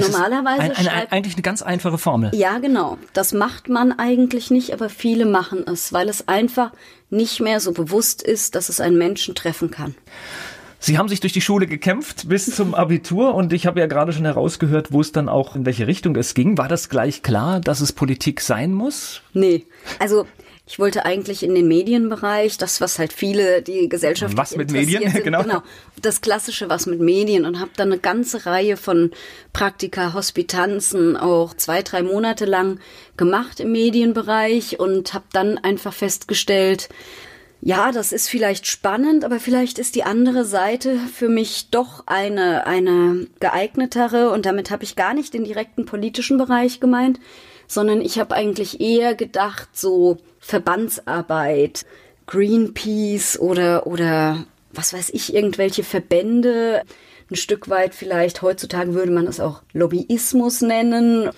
Normalerweise 0.01 0.63
ein, 0.63 0.73
ein, 0.73 0.85
schreibt, 0.85 1.13
eigentlich 1.13 1.35
eine 1.35 1.43
ganz 1.43 1.63
einfache 1.63 1.99
Formel. 1.99 2.31
Ja, 2.35 2.59
genau. 2.59 2.99
Das 3.13 3.33
macht 3.33 3.69
man 3.69 3.93
eigentlich 3.99 4.51
nicht, 4.51 4.73
aber 4.73 4.89
viele 4.89 5.27
machen 5.27 5.65
es, 5.67 5.93
weil 5.93 6.09
es 6.09 6.29
einfach 6.29 6.73
nicht 7.11 7.41
mehr 7.41 7.61
so 7.61 7.73
bewusst 7.73 8.23
ist, 8.23 8.55
dass 8.55 8.69
es 8.69 8.81
einen 8.81 8.99
Menschen 8.99 9.35
treffen 9.35 9.71
kann. 9.71 9.95
Sie 10.79 10.99
haben 10.99 11.09
sich 11.09 11.21
durch 11.21 11.33
die 11.33 11.41
Schule 11.41 11.67
gekämpft 11.67 12.29
bis 12.29 12.55
zum 12.55 12.75
Abitur 12.75 13.35
und 13.35 13.53
ich 13.53 13.67
habe 13.67 13.81
ja 13.81 13.87
gerade 13.87 14.13
schon 14.13 14.25
herausgehört, 14.25 14.93
wo 14.93 15.01
es 15.01 15.11
dann 15.11 15.29
auch 15.29 15.57
in 15.57 15.65
welche 15.67 15.87
Richtung 15.87 16.15
es 16.17 16.35
ging. 16.35 16.59
War 16.59 16.69
das 16.69 16.89
gleich 16.89 17.23
klar, 17.23 17.61
dass 17.61 17.81
es 17.81 17.93
Politik 17.93 18.41
sein 18.41 18.73
muss? 18.73 19.23
Nee. 19.33 19.67
Also 19.99 20.27
ich 20.69 20.81
wollte 20.81 21.05
eigentlich 21.05 21.45
in 21.45 21.55
den 21.55 21.69
Medienbereich, 21.69 22.59
das, 22.59 22.81
was 22.81 22.99
halt 22.99 23.13
viele, 23.13 23.63
die 23.63 23.89
Gesellschaft. 23.89 24.37
Was 24.37 24.57
mit 24.57 24.73
Medien, 24.73 25.09
sind, 25.13 25.23
genau. 25.23 25.43
genau. 25.45 25.63
Das 26.03 26.21
klassische 26.21 26.69
Was 26.69 26.87
mit 26.87 27.01
Medien 27.01 27.47
und 27.47 27.61
habe 27.61 27.71
dann 27.77 27.93
eine 27.93 28.01
ganze 28.01 28.47
Reihe 28.47 28.77
von 28.77 29.13
Praktika, 29.53 30.13
Hospitanzen 30.13 31.17
auch 31.17 31.55
zwei, 31.55 31.83
drei 31.83 32.03
Monate 32.03 32.47
lang 32.47 32.81
gemacht 33.17 33.61
im 33.61 33.71
Medienbereich 33.71 34.81
und 34.81 35.15
habe 35.15 35.27
dann 35.33 35.57
einfach 35.57 35.93
festgestellt, 35.93 36.89
ja, 37.61 37.93
das 37.93 38.13
ist 38.13 38.29
vielleicht 38.29 38.67
spannend, 38.67 39.25
aber 39.25 39.39
vielleicht 39.39 39.79
ist 39.79 39.95
die 39.95 40.03
andere 40.03 40.45
Seite 40.45 40.99
für 41.15 41.29
mich 41.29 41.71
doch 41.71 42.03
eine, 42.07 42.67
eine 42.67 43.29
geeignetere 43.41 44.31
und 44.31 44.47
damit 44.47 44.71
habe 44.71 44.85
ich 44.85 44.97
gar 44.97 45.15
nicht 45.15 45.33
den 45.33 45.45
direkten 45.45 45.87
politischen 45.87 46.39
Bereich 46.39 46.81
gemeint, 46.81 47.21
sondern 47.67 48.01
ich 48.01 48.19
habe 48.19 48.35
eigentlich 48.35 48.81
eher 48.81 49.15
gedacht, 49.15 49.71
so 49.73 50.19
Verbandsarbeit, 50.47 51.85
Greenpeace 52.27 53.39
oder, 53.39 53.87
oder 53.87 54.45
was 54.73 54.93
weiß 54.93 55.11
ich, 55.11 55.35
irgendwelche 55.35 55.83
Verbände, 55.83 56.83
ein 57.31 57.37
Stück 57.37 57.69
weit 57.69 57.95
vielleicht, 57.95 58.43
heutzutage 58.43 58.95
würde 58.95 59.11
man 59.11 59.27
es 59.27 59.41
auch 59.41 59.63
Lobbyismus 59.73 60.61
nennen, 60.61 61.31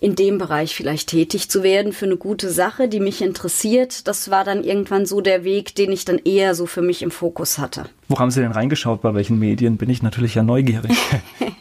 in 0.00 0.14
dem 0.14 0.38
Bereich 0.38 0.74
vielleicht 0.74 1.08
tätig 1.10 1.50
zu 1.50 1.62
werden 1.62 1.92
für 1.92 2.06
eine 2.06 2.16
gute 2.16 2.50
Sache, 2.50 2.88
die 2.88 3.00
mich 3.00 3.20
interessiert. 3.20 4.06
Das 4.08 4.30
war 4.30 4.44
dann 4.44 4.64
irgendwann 4.64 5.04
so 5.04 5.20
der 5.20 5.44
Weg, 5.44 5.74
den 5.74 5.92
ich 5.92 6.04
dann 6.06 6.18
eher 6.18 6.54
so 6.54 6.66
für 6.66 6.82
mich 6.82 7.02
im 7.02 7.10
Fokus 7.10 7.58
hatte. 7.58 7.86
Wo 8.08 8.18
haben 8.18 8.30
Sie 8.30 8.40
denn 8.40 8.52
reingeschaut? 8.52 9.02
Bei 9.02 9.14
welchen 9.14 9.38
Medien? 9.38 9.76
Bin 9.76 9.90
ich 9.90 10.02
natürlich 10.02 10.34
ja 10.34 10.42
neugierig. 10.42 10.92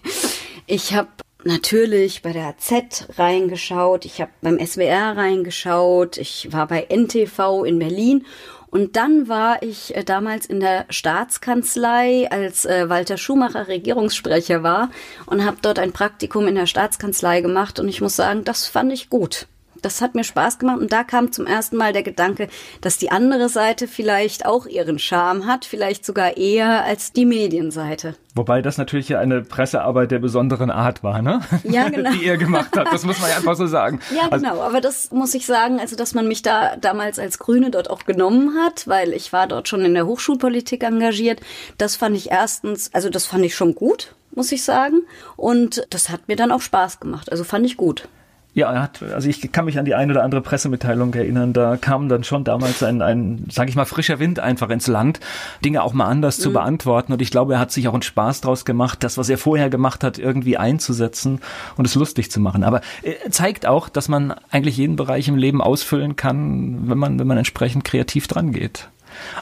ich 0.67 0.93
habe 0.93 1.07
natürlich 1.45 2.21
bei 2.21 2.33
der 2.33 2.47
AZ 2.47 3.07
reingeschaut, 3.17 4.05
ich 4.05 4.21
habe 4.21 4.31
beim 4.41 4.59
SWR 4.59 5.15
reingeschaut, 5.15 6.17
ich 6.17 6.51
war 6.51 6.67
bei 6.67 6.87
NTV 6.89 7.63
in 7.63 7.79
Berlin. 7.79 8.25
Und 8.69 8.97
dann 8.97 9.29
war 9.29 9.63
ich 9.63 9.95
äh, 9.95 10.03
damals 10.03 10.45
in 10.45 10.59
der 10.59 10.85
Staatskanzlei, 10.89 12.29
als 12.29 12.65
äh, 12.65 12.89
Walter 12.89 13.17
Schumacher 13.17 13.69
Regierungssprecher 13.69 14.63
war 14.63 14.91
und 15.27 15.45
habe 15.45 15.57
dort 15.61 15.79
ein 15.79 15.93
Praktikum 15.93 16.47
in 16.47 16.55
der 16.55 16.65
Staatskanzlei 16.65 17.39
gemacht. 17.39 17.79
Und 17.79 17.87
ich 17.87 18.01
muss 18.01 18.17
sagen, 18.17 18.43
das 18.43 18.67
fand 18.67 18.91
ich 18.91 19.09
gut 19.09 19.47
das 19.85 20.01
hat 20.01 20.15
mir 20.15 20.23
Spaß 20.23 20.57
gemacht 20.57 20.79
und 20.79 20.91
da 20.91 21.03
kam 21.03 21.31
zum 21.31 21.45
ersten 21.45 21.77
Mal 21.77 21.93
der 21.93 22.01
Gedanke, 22.01 22.47
dass 22.81 22.97
die 22.97 23.11
andere 23.11 23.49
Seite 23.49 23.87
vielleicht 23.87 24.45
auch 24.47 24.65
ihren 24.65 24.97
Charme 24.97 25.45
hat, 25.45 25.63
vielleicht 25.63 26.03
sogar 26.05 26.37
eher 26.37 26.83
als 26.83 27.13
die 27.13 27.25
Medienseite. 27.25 28.15
Wobei 28.33 28.63
das 28.63 28.79
natürlich 28.79 29.09
ja 29.09 29.19
eine 29.19 29.41
Pressearbeit 29.41 30.09
der 30.09 30.17
besonderen 30.17 30.71
Art 30.71 31.03
war, 31.03 31.21
ne? 31.21 31.41
Ja, 31.63 31.87
genau. 31.89 32.11
die 32.11 32.25
er 32.25 32.37
gemacht 32.37 32.75
hat. 32.75 32.91
Das 32.91 33.05
muss 33.05 33.19
man 33.21 33.29
ja 33.29 33.37
einfach 33.37 33.55
so 33.55 33.67
sagen. 33.67 33.99
Ja, 34.13 34.23
also 34.31 34.43
genau. 34.43 34.61
Aber 34.61 34.81
das 34.81 35.11
muss 35.11 35.35
ich 35.35 35.45
sagen, 35.45 35.79
also 35.79 35.95
dass 35.95 36.15
man 36.15 36.27
mich 36.27 36.41
da 36.41 36.75
damals 36.77 37.19
als 37.19 37.37
Grüne 37.37 37.69
dort 37.69 37.91
auch 37.91 38.05
genommen 38.05 38.57
hat, 38.57 38.87
weil 38.87 39.13
ich 39.13 39.31
war 39.31 39.45
dort 39.45 39.67
schon 39.67 39.85
in 39.85 39.93
der 39.93 40.07
Hochschulpolitik 40.07 40.83
engagiert. 40.83 41.41
Das 41.77 41.95
fand 41.95 42.17
ich 42.17 42.31
erstens, 42.31 42.91
also 42.91 43.09
das 43.09 43.27
fand 43.27 43.45
ich 43.45 43.55
schon 43.55 43.75
gut, 43.75 44.15
muss 44.33 44.51
ich 44.51 44.63
sagen. 44.63 45.01
Und 45.37 45.85
das 45.91 46.09
hat 46.09 46.27
mir 46.27 46.35
dann 46.35 46.51
auch 46.51 46.61
Spaß 46.61 46.99
gemacht. 46.99 47.31
Also 47.31 47.43
fand 47.43 47.67
ich 47.67 47.77
gut. 47.77 48.09
Ja, 48.55 48.71
er 48.71 48.81
hat, 48.83 49.03
also 49.03 49.27
ich 49.27 49.51
kann 49.51 49.65
mich 49.65 49.77
an 49.77 49.83
die 49.83 49.95
ein 49.95 50.09
oder 50.09 50.23
andere 50.23 50.39
Pressemitteilung 50.39 51.13
erinnern, 51.13 51.51
da 51.51 51.75
kam 51.75 52.07
dann 52.07 52.23
schon 52.23 52.45
damals 52.45 52.81
ein, 52.83 53.01
ein 53.01 53.45
sage 53.51 53.69
ich 53.69 53.75
mal, 53.75 53.83
frischer 53.83 54.17
Wind 54.19 54.39
einfach 54.39 54.69
ins 54.69 54.87
Land, 54.87 55.19
Dinge 55.65 55.83
auch 55.83 55.91
mal 55.91 56.05
anders 56.05 56.39
mhm. 56.39 56.43
zu 56.43 56.53
beantworten. 56.53 57.11
Und 57.11 57.21
ich 57.21 57.31
glaube, 57.31 57.55
er 57.55 57.59
hat 57.59 57.73
sich 57.73 57.89
auch 57.89 57.93
einen 57.93 58.01
Spaß 58.01 58.39
draus 58.39 58.63
gemacht, 58.63 59.03
das, 59.03 59.17
was 59.17 59.27
er 59.27 59.37
vorher 59.37 59.69
gemacht 59.69 60.05
hat, 60.05 60.17
irgendwie 60.17 60.55
einzusetzen 60.55 61.41
und 61.75 61.85
es 61.85 61.95
lustig 61.95 62.31
zu 62.31 62.39
machen. 62.39 62.63
Aber 62.63 62.79
er 63.03 63.29
zeigt 63.29 63.65
auch, 63.65 63.89
dass 63.89 64.07
man 64.07 64.33
eigentlich 64.49 64.77
jeden 64.77 64.95
Bereich 64.95 65.27
im 65.27 65.35
Leben 65.35 65.61
ausfüllen 65.61 66.15
kann, 66.15 66.87
wenn 66.89 66.97
man, 66.97 67.19
wenn 67.19 67.27
man 67.27 67.37
entsprechend 67.37 67.83
kreativ 67.83 68.27
dran 68.27 68.53
geht. 68.53 68.87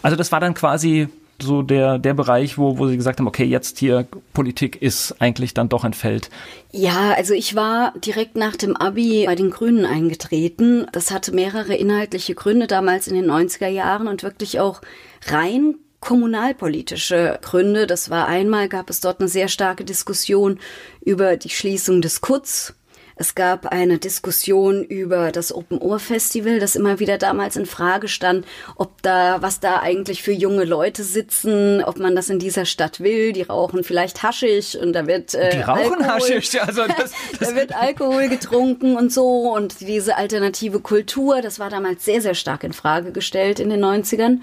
Also 0.02 0.18
das 0.18 0.32
war 0.32 0.40
dann 0.40 0.56
quasi 0.56 1.08
so 1.42 1.62
der, 1.62 2.00
der 2.00 2.14
Bereich, 2.14 2.58
wo, 2.58 2.78
wo 2.78 2.88
Sie 2.88 2.98
gesagt 2.98 3.20
haben, 3.20 3.28
okay, 3.28 3.44
jetzt 3.44 3.80
hier 3.80 4.08
Politik 4.34 4.82
ist 4.82 5.16
eigentlich 5.20 5.54
dann 5.54 5.70
doch 5.70 5.84
ein 5.84 5.94
Feld. 5.94 6.30
Ja, 6.72 7.14
also 7.14 7.34
ich 7.34 7.56
war 7.56 7.94
direkt 8.00 8.36
nach 8.36 8.56
dem 8.56 8.76
Abi 8.76 9.26
bei 9.26 9.36
den 9.36 9.50
Grünen 9.50 9.86
eingetreten. 9.86 10.88
Das 10.92 11.12
hatte 11.12 11.34
mehrere 11.34 11.76
inhaltliche 11.76 12.36
Gründe 12.36 12.68
damals 12.68 13.08
in 13.08 13.16
den 13.16 13.30
90er 13.30 13.68
Jahren 13.68 14.08
und 14.08 14.24
wirklich 14.24 14.60
auch 14.60 14.82
rein 15.28 15.76
kommunalpolitische 16.00 17.40
Gründe. 17.42 17.88
Das 17.88 18.10
war 18.10 18.28
einmal, 18.28 18.68
gab 18.68 18.90
es 18.90 19.00
dort 19.00 19.22
eine 19.22 19.30
sehr 19.30 19.48
starke 19.48 19.86
Diskussion 19.86 20.60
über 21.02 21.38
die 21.38 21.50
Schließung 21.50 22.02
des 22.02 22.22
KUTZ 22.22 22.76
es 23.16 23.36
gab 23.36 23.68
eine 23.68 24.00
Diskussion 24.00 24.84
über 24.84 25.32
das 25.32 25.54
Open 25.54 25.78
Ohr 25.78 26.00
Festival, 26.00 26.60
das 26.60 26.76
immer 26.76 27.00
wieder 27.00 27.18
damals 27.18 27.56
in 27.56 27.66
Frage 27.66 28.08
stand, 28.08 28.46
ob 28.76 29.02
da, 29.02 29.42
was 29.42 29.60
da 29.60 29.80
eigentlich 29.80 30.24
für 30.24 30.32
junge 30.32 30.64
Leute 30.64 31.04
sitzen, 31.04 31.84
ob 31.84 32.00
man 32.00 32.16
das 32.16 32.30
in 32.30 32.40
dieser 32.40 32.66
Stadt 32.66 33.00
will. 33.00 33.34
Die 33.34 33.44
rauchen 33.44 33.84
vielleicht 33.84 34.24
Haschig 34.24 34.78
und 34.80 34.94
da 34.94 35.08
wird, 35.08 35.34
äh, 35.36 35.52
die 35.52 35.62
rauchen 35.62 36.04
Alkohol, 36.04 36.08
Haschig, 36.08 36.62
also 36.62 36.84
das, 36.88 37.12
das 37.40 37.50
da 37.50 37.56
wird 37.56 37.76
Alkohol 37.76 38.30
getrunken 38.30 38.96
und 38.96 39.12
so 39.12 39.54
und 39.54 39.82
diese 39.82 40.18
alternative 40.18 40.80
Kultur, 40.80 41.42
das 41.42 41.60
war 41.60 41.70
damals 41.70 42.06
sehr, 42.06 42.22
sehr 42.22 42.36
stark 42.36 42.64
in 42.64 42.74
Frage 42.74 43.12
gestellt 43.12 43.60
in 43.60 43.70
den 43.70 43.84
90ern. 43.84 44.40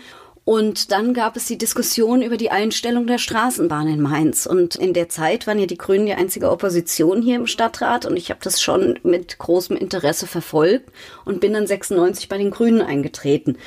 Und 0.51 0.91
dann 0.91 1.15
gab 1.15 1.37
es 1.37 1.47
die 1.47 1.59
Diskussion 1.59 2.23
über 2.23 2.37
die 2.37 2.51
Einstellung 2.51 3.07
der 3.07 3.19
Straßenbahn 3.19 3.87
in 3.87 4.01
Mainz. 4.01 4.47
Und 4.47 4.75
in 4.75 4.95
der 4.95 5.09
Zeit 5.09 5.47
waren 5.47 5.61
ja 5.61 5.67
die 5.67 5.79
Grünen 5.79 6.07
die 6.07 6.15
einzige 6.15 6.51
Opposition 6.51 7.23
hier 7.23 7.37
im 7.37 7.47
Stadtrat. 7.47 8.05
Und 8.05 8.17
ich 8.17 8.31
habe 8.31 8.41
das 8.43 8.61
schon 8.61 8.99
mit 9.05 9.39
großem 9.39 9.77
Interesse 9.77 10.27
verfolgt 10.27 10.91
und 11.25 11.41
bin 11.41 11.53
dann 11.53 11.69
96 11.69 12.29
bei 12.29 12.37
den 12.37 12.51
Grünen 12.51 12.83
eingetreten. 12.83 13.59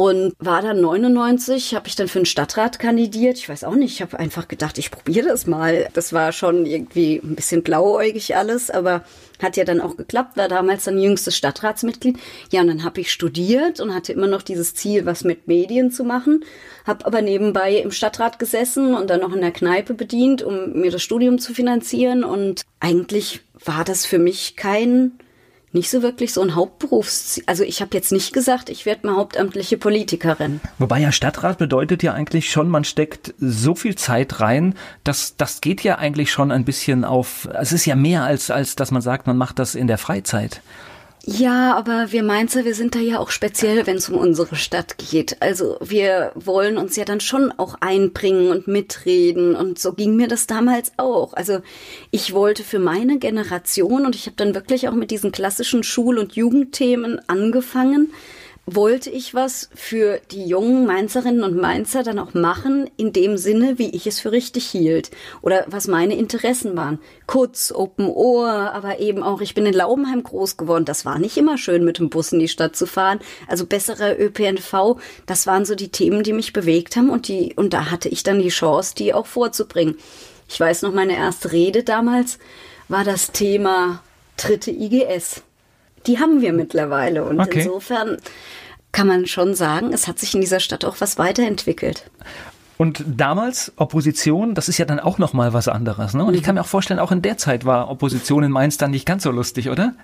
Und 0.00 0.32
war 0.38 0.62
dann 0.62 0.80
99, 0.80 1.74
habe 1.74 1.86
ich 1.86 1.94
dann 1.94 2.08
für 2.08 2.20
den 2.20 2.24
Stadtrat 2.24 2.78
kandidiert. 2.78 3.36
Ich 3.36 3.50
weiß 3.50 3.64
auch 3.64 3.74
nicht, 3.74 3.92
ich 3.92 4.00
habe 4.00 4.18
einfach 4.18 4.48
gedacht, 4.48 4.78
ich 4.78 4.90
probiere 4.90 5.28
das 5.28 5.46
mal. 5.46 5.90
Das 5.92 6.14
war 6.14 6.32
schon 6.32 6.64
irgendwie 6.64 7.20
ein 7.22 7.34
bisschen 7.36 7.62
blauäugig 7.62 8.34
alles, 8.34 8.70
aber 8.70 9.04
hat 9.42 9.58
ja 9.58 9.64
dann 9.64 9.82
auch 9.82 9.98
geklappt, 9.98 10.38
war 10.38 10.48
damals 10.48 10.84
dann 10.84 10.98
jüngstes 10.98 11.36
Stadtratsmitglied. 11.36 12.18
Ja, 12.50 12.62
und 12.62 12.68
dann 12.68 12.82
habe 12.82 13.02
ich 13.02 13.12
studiert 13.12 13.78
und 13.78 13.94
hatte 13.94 14.14
immer 14.14 14.26
noch 14.26 14.40
dieses 14.40 14.74
Ziel, 14.74 15.04
was 15.04 15.22
mit 15.22 15.48
Medien 15.48 15.90
zu 15.90 16.02
machen. 16.02 16.46
Habe 16.86 17.04
aber 17.04 17.20
nebenbei 17.20 17.74
im 17.76 17.90
Stadtrat 17.90 18.38
gesessen 18.38 18.94
und 18.94 19.10
dann 19.10 19.20
noch 19.20 19.34
in 19.34 19.42
der 19.42 19.52
Kneipe 19.52 19.92
bedient, 19.92 20.42
um 20.42 20.80
mir 20.80 20.90
das 20.90 21.02
Studium 21.02 21.38
zu 21.38 21.52
finanzieren. 21.52 22.24
Und 22.24 22.62
eigentlich 22.80 23.42
war 23.66 23.84
das 23.84 24.06
für 24.06 24.18
mich 24.18 24.56
kein 24.56 25.18
nicht 25.72 25.90
so 25.90 26.02
wirklich 26.02 26.32
so 26.32 26.42
ein 26.42 26.54
Hauptberufsziel. 26.54 27.44
Also 27.46 27.62
ich 27.62 27.80
habe 27.80 27.94
jetzt 27.94 28.10
nicht 28.10 28.32
gesagt, 28.32 28.70
ich 28.70 28.86
werde 28.86 29.06
mal 29.06 29.16
hauptamtliche 29.16 29.78
Politikerin. 29.78 30.60
Wobei 30.78 31.00
ja 31.00 31.12
Stadtrat 31.12 31.58
bedeutet 31.58 32.02
ja 32.02 32.12
eigentlich 32.12 32.50
schon, 32.50 32.68
man 32.68 32.84
steckt 32.84 33.34
so 33.38 33.74
viel 33.74 33.94
Zeit 33.94 34.40
rein, 34.40 34.74
dass 35.04 35.36
das 35.36 35.60
geht 35.60 35.82
ja 35.82 35.98
eigentlich 35.98 36.32
schon 36.32 36.50
ein 36.50 36.64
bisschen 36.64 37.04
auf. 37.04 37.48
Es 37.52 37.72
ist 37.72 37.86
ja 37.86 37.94
mehr 37.94 38.24
als 38.24 38.50
als 38.50 38.74
dass 38.74 38.90
man 38.90 39.02
sagt, 39.02 39.26
man 39.26 39.36
macht 39.36 39.58
das 39.58 39.74
in 39.74 39.86
der 39.86 39.98
Freizeit. 39.98 40.60
Ja, 41.26 41.76
aber 41.76 42.12
wir 42.12 42.22
Mainzer, 42.22 42.64
wir 42.64 42.74
sind 42.74 42.94
da 42.94 42.98
ja 42.98 43.18
auch 43.18 43.30
speziell, 43.30 43.86
wenn 43.86 43.96
es 43.96 44.08
um 44.08 44.16
unsere 44.16 44.56
Stadt 44.56 44.96
geht. 44.96 45.36
Also 45.40 45.76
wir 45.80 46.32
wollen 46.34 46.78
uns 46.78 46.96
ja 46.96 47.04
dann 47.04 47.20
schon 47.20 47.52
auch 47.52 47.76
einbringen 47.80 48.50
und 48.50 48.66
mitreden. 48.66 49.54
Und 49.54 49.78
so 49.78 49.92
ging 49.92 50.16
mir 50.16 50.28
das 50.28 50.46
damals 50.46 50.92
auch. 50.96 51.34
Also 51.34 51.60
ich 52.10 52.32
wollte 52.32 52.64
für 52.64 52.78
meine 52.78 53.18
Generation, 53.18 54.06
und 54.06 54.14
ich 54.16 54.26
habe 54.26 54.36
dann 54.36 54.54
wirklich 54.54 54.88
auch 54.88 54.94
mit 54.94 55.10
diesen 55.10 55.30
klassischen 55.30 55.82
Schul- 55.82 56.18
und 56.18 56.32
Jugendthemen 56.36 57.20
angefangen, 57.28 58.12
wollte 58.66 59.10
ich 59.10 59.34
was 59.34 59.68
für 59.74 60.20
die 60.30 60.44
jungen 60.44 60.86
Mainzerinnen 60.86 61.42
und 61.42 61.56
Mainzer 61.56 62.02
dann 62.02 62.18
auch 62.18 62.34
machen, 62.34 62.88
in 62.96 63.12
dem 63.12 63.36
Sinne, 63.36 63.78
wie 63.78 63.90
ich 63.90 64.06
es 64.06 64.20
für 64.20 64.32
richtig 64.32 64.66
hielt 64.66 65.10
oder 65.42 65.64
was 65.68 65.88
meine 65.88 66.14
Interessen 66.14 66.76
waren. 66.76 66.98
Kurz, 67.26 67.72
Open 67.72 68.06
Ohr, 68.06 68.48
aber 68.48 69.00
eben 69.00 69.22
auch, 69.22 69.40
ich 69.40 69.54
bin 69.54 69.66
in 69.66 69.74
Laubenheim 69.74 70.22
groß 70.22 70.56
geworden. 70.56 70.84
Das 70.84 71.04
war 71.04 71.18
nicht 71.18 71.36
immer 71.36 71.58
schön, 71.58 71.84
mit 71.84 71.98
dem 71.98 72.10
Bus 72.10 72.32
in 72.32 72.38
die 72.38 72.48
Stadt 72.48 72.76
zu 72.76 72.86
fahren. 72.86 73.20
Also 73.48 73.66
besserer 73.66 74.18
ÖPNV, 74.18 75.00
das 75.26 75.46
waren 75.46 75.64
so 75.64 75.74
die 75.74 75.90
Themen, 75.90 76.22
die 76.22 76.32
mich 76.32 76.52
bewegt 76.52 76.96
haben 76.96 77.10
und 77.10 77.28
die, 77.28 77.54
und 77.56 77.72
da 77.72 77.90
hatte 77.90 78.08
ich 78.08 78.22
dann 78.22 78.40
die 78.40 78.48
Chance, 78.48 78.94
die 78.94 79.14
auch 79.14 79.26
vorzubringen. 79.26 79.96
Ich 80.48 80.58
weiß 80.58 80.82
noch, 80.82 80.92
meine 80.92 81.16
erste 81.16 81.52
Rede 81.52 81.82
damals 81.82 82.38
war 82.88 83.04
das 83.04 83.32
Thema 83.32 84.02
dritte 84.36 84.70
IGS 84.70 85.42
die 86.06 86.18
haben 86.18 86.40
wir 86.40 86.52
mittlerweile. 86.52 87.24
Und 87.24 87.40
okay. 87.40 87.60
insofern 87.60 88.16
kann 88.92 89.06
man 89.06 89.26
schon 89.26 89.54
sagen, 89.54 89.92
es 89.92 90.08
hat 90.08 90.18
sich 90.18 90.34
in 90.34 90.40
dieser 90.40 90.60
Stadt 90.60 90.84
auch 90.84 90.96
was 91.00 91.18
weiterentwickelt. 91.18 92.10
Und 92.76 93.04
damals 93.06 93.72
Opposition, 93.76 94.54
das 94.54 94.70
ist 94.70 94.78
ja 94.78 94.86
dann 94.86 95.00
auch 95.00 95.18
noch 95.18 95.34
mal 95.34 95.52
was 95.52 95.68
anderes. 95.68 96.14
Ne? 96.14 96.24
Und 96.24 96.34
ich 96.34 96.42
kann 96.42 96.54
mir 96.54 96.62
auch 96.62 96.66
vorstellen, 96.66 96.98
auch 96.98 97.12
in 97.12 97.20
der 97.20 97.36
Zeit 97.36 97.66
war 97.66 97.90
Opposition 97.90 98.42
in 98.42 98.50
Mainz 98.50 98.78
dann 98.78 98.90
nicht 98.90 99.04
ganz 99.04 99.22
so 99.22 99.30
lustig, 99.30 99.68
oder? 99.68 99.94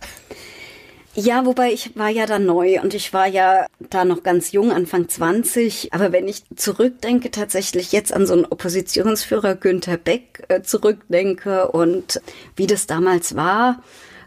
Ja, 1.15 1.47
wobei 1.47 1.73
ich 1.73 1.97
war 1.97 2.11
ja 2.11 2.27
da 2.27 2.39
neu 2.39 2.79
und 2.83 2.93
ich 2.93 3.15
war 3.15 3.27
ja 3.27 3.65
da 3.81 4.05
noch 4.05 4.23
ganz 4.23 4.53
jung, 4.53 4.71
Anfang 4.71 5.09
20. 5.09 5.95
Aber 5.95 6.13
wenn 6.13 6.29
ich 6.29 6.43
zurückdenke, 6.55 7.31
tatsächlich 7.31 7.93
jetzt 7.93 8.13
an 8.13 8.27
so 8.27 8.35
einen 8.35 8.45
Oppositionsführer 8.45 9.55
Günther 9.55 9.97
Beck 9.97 10.45
äh, 10.49 10.61
zurückdenke 10.61 11.69
und 11.69 12.21
wie 12.55 12.67
das 12.67 12.87
damals 12.87 13.35
war, 13.35 13.83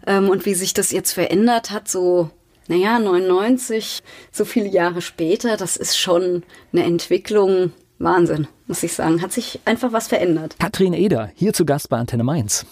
ähm, 0.09 0.27
und 0.27 0.45
wie 0.45 0.55
sich 0.55 0.73
das 0.73 0.91
jetzt 0.91 1.13
verändert 1.13 1.71
hat, 1.71 1.87
so, 1.87 2.31
naja, 2.67 2.99
99, 2.99 4.01
so 4.31 4.43
viele 4.43 4.67
Jahre 4.67 5.01
später, 5.01 5.55
das 5.55 5.77
ist 5.77 5.97
schon 5.97 6.43
eine 6.73 6.83
Entwicklung, 6.83 7.71
Wahnsinn, 7.99 8.47
muss 8.67 8.83
ich 8.83 8.93
sagen. 8.93 9.21
Hat 9.21 9.31
sich 9.31 9.59
einfach 9.65 9.93
was 9.93 10.07
verändert. 10.07 10.55
Katrin 10.59 10.93
Eder, 10.93 11.31
hier 11.35 11.53
zu 11.53 11.63
Gast 11.63 11.89
bei 11.89 11.97
Antenne 11.97 12.23
Mainz. 12.23 12.65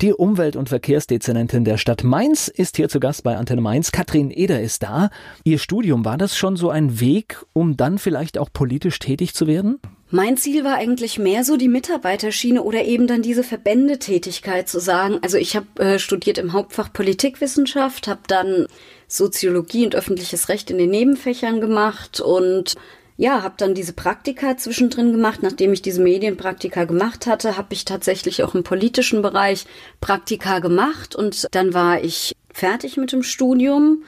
Die 0.00 0.14
Umwelt- 0.14 0.56
und 0.56 0.68
Verkehrsdezernentin 0.70 1.64
der 1.64 1.76
Stadt 1.76 2.04
Mainz 2.04 2.48
ist 2.48 2.76
hier 2.76 2.88
zu 2.88 3.00
Gast 3.00 3.22
bei 3.22 3.36
Antenne 3.36 3.60
Mainz. 3.60 3.92
Katrin 3.92 4.30
Eder 4.30 4.60
ist 4.60 4.82
da. 4.82 5.10
Ihr 5.44 5.58
Studium, 5.58 6.04
war 6.04 6.16
das 6.16 6.38
schon 6.38 6.56
so 6.56 6.70
ein 6.70 7.00
Weg, 7.00 7.44
um 7.52 7.76
dann 7.76 7.98
vielleicht 7.98 8.38
auch 8.38 8.48
politisch 8.52 8.98
tätig 8.98 9.34
zu 9.34 9.46
werden? 9.46 9.78
Mein 10.12 10.36
Ziel 10.36 10.64
war 10.64 10.74
eigentlich 10.74 11.20
mehr 11.20 11.44
so 11.44 11.56
die 11.56 11.68
Mitarbeiterschiene 11.68 12.62
oder 12.64 12.84
eben 12.84 13.06
dann 13.06 13.22
diese 13.22 13.44
Verbändetätigkeit 13.44 14.68
zu 14.68 14.80
sagen. 14.80 15.18
Also 15.22 15.36
ich 15.36 15.54
habe 15.54 15.66
äh, 15.78 15.98
studiert 16.00 16.38
im 16.38 16.52
Hauptfach 16.52 16.92
Politikwissenschaft, 16.92 18.08
habe 18.08 18.22
dann 18.26 18.66
Soziologie 19.06 19.84
und 19.84 19.94
öffentliches 19.94 20.48
Recht 20.48 20.70
in 20.70 20.78
den 20.78 20.90
Nebenfächern 20.90 21.60
gemacht 21.60 22.20
und 22.20 22.74
ja, 23.16 23.42
habe 23.42 23.54
dann 23.58 23.74
diese 23.74 23.92
Praktika 23.92 24.56
zwischendrin 24.56 25.12
gemacht. 25.12 25.42
Nachdem 25.42 25.72
ich 25.72 25.82
diese 25.82 26.00
Medienpraktika 26.00 26.84
gemacht 26.84 27.26
hatte, 27.26 27.56
habe 27.56 27.74
ich 27.74 27.84
tatsächlich 27.84 28.42
auch 28.42 28.54
im 28.54 28.64
politischen 28.64 29.22
Bereich 29.22 29.66
Praktika 30.00 30.58
gemacht 30.58 31.14
und 31.14 31.46
dann 31.52 31.72
war 31.72 32.02
ich 32.02 32.34
fertig 32.52 32.96
mit 32.96 33.12
dem 33.12 33.22
Studium 33.22 34.02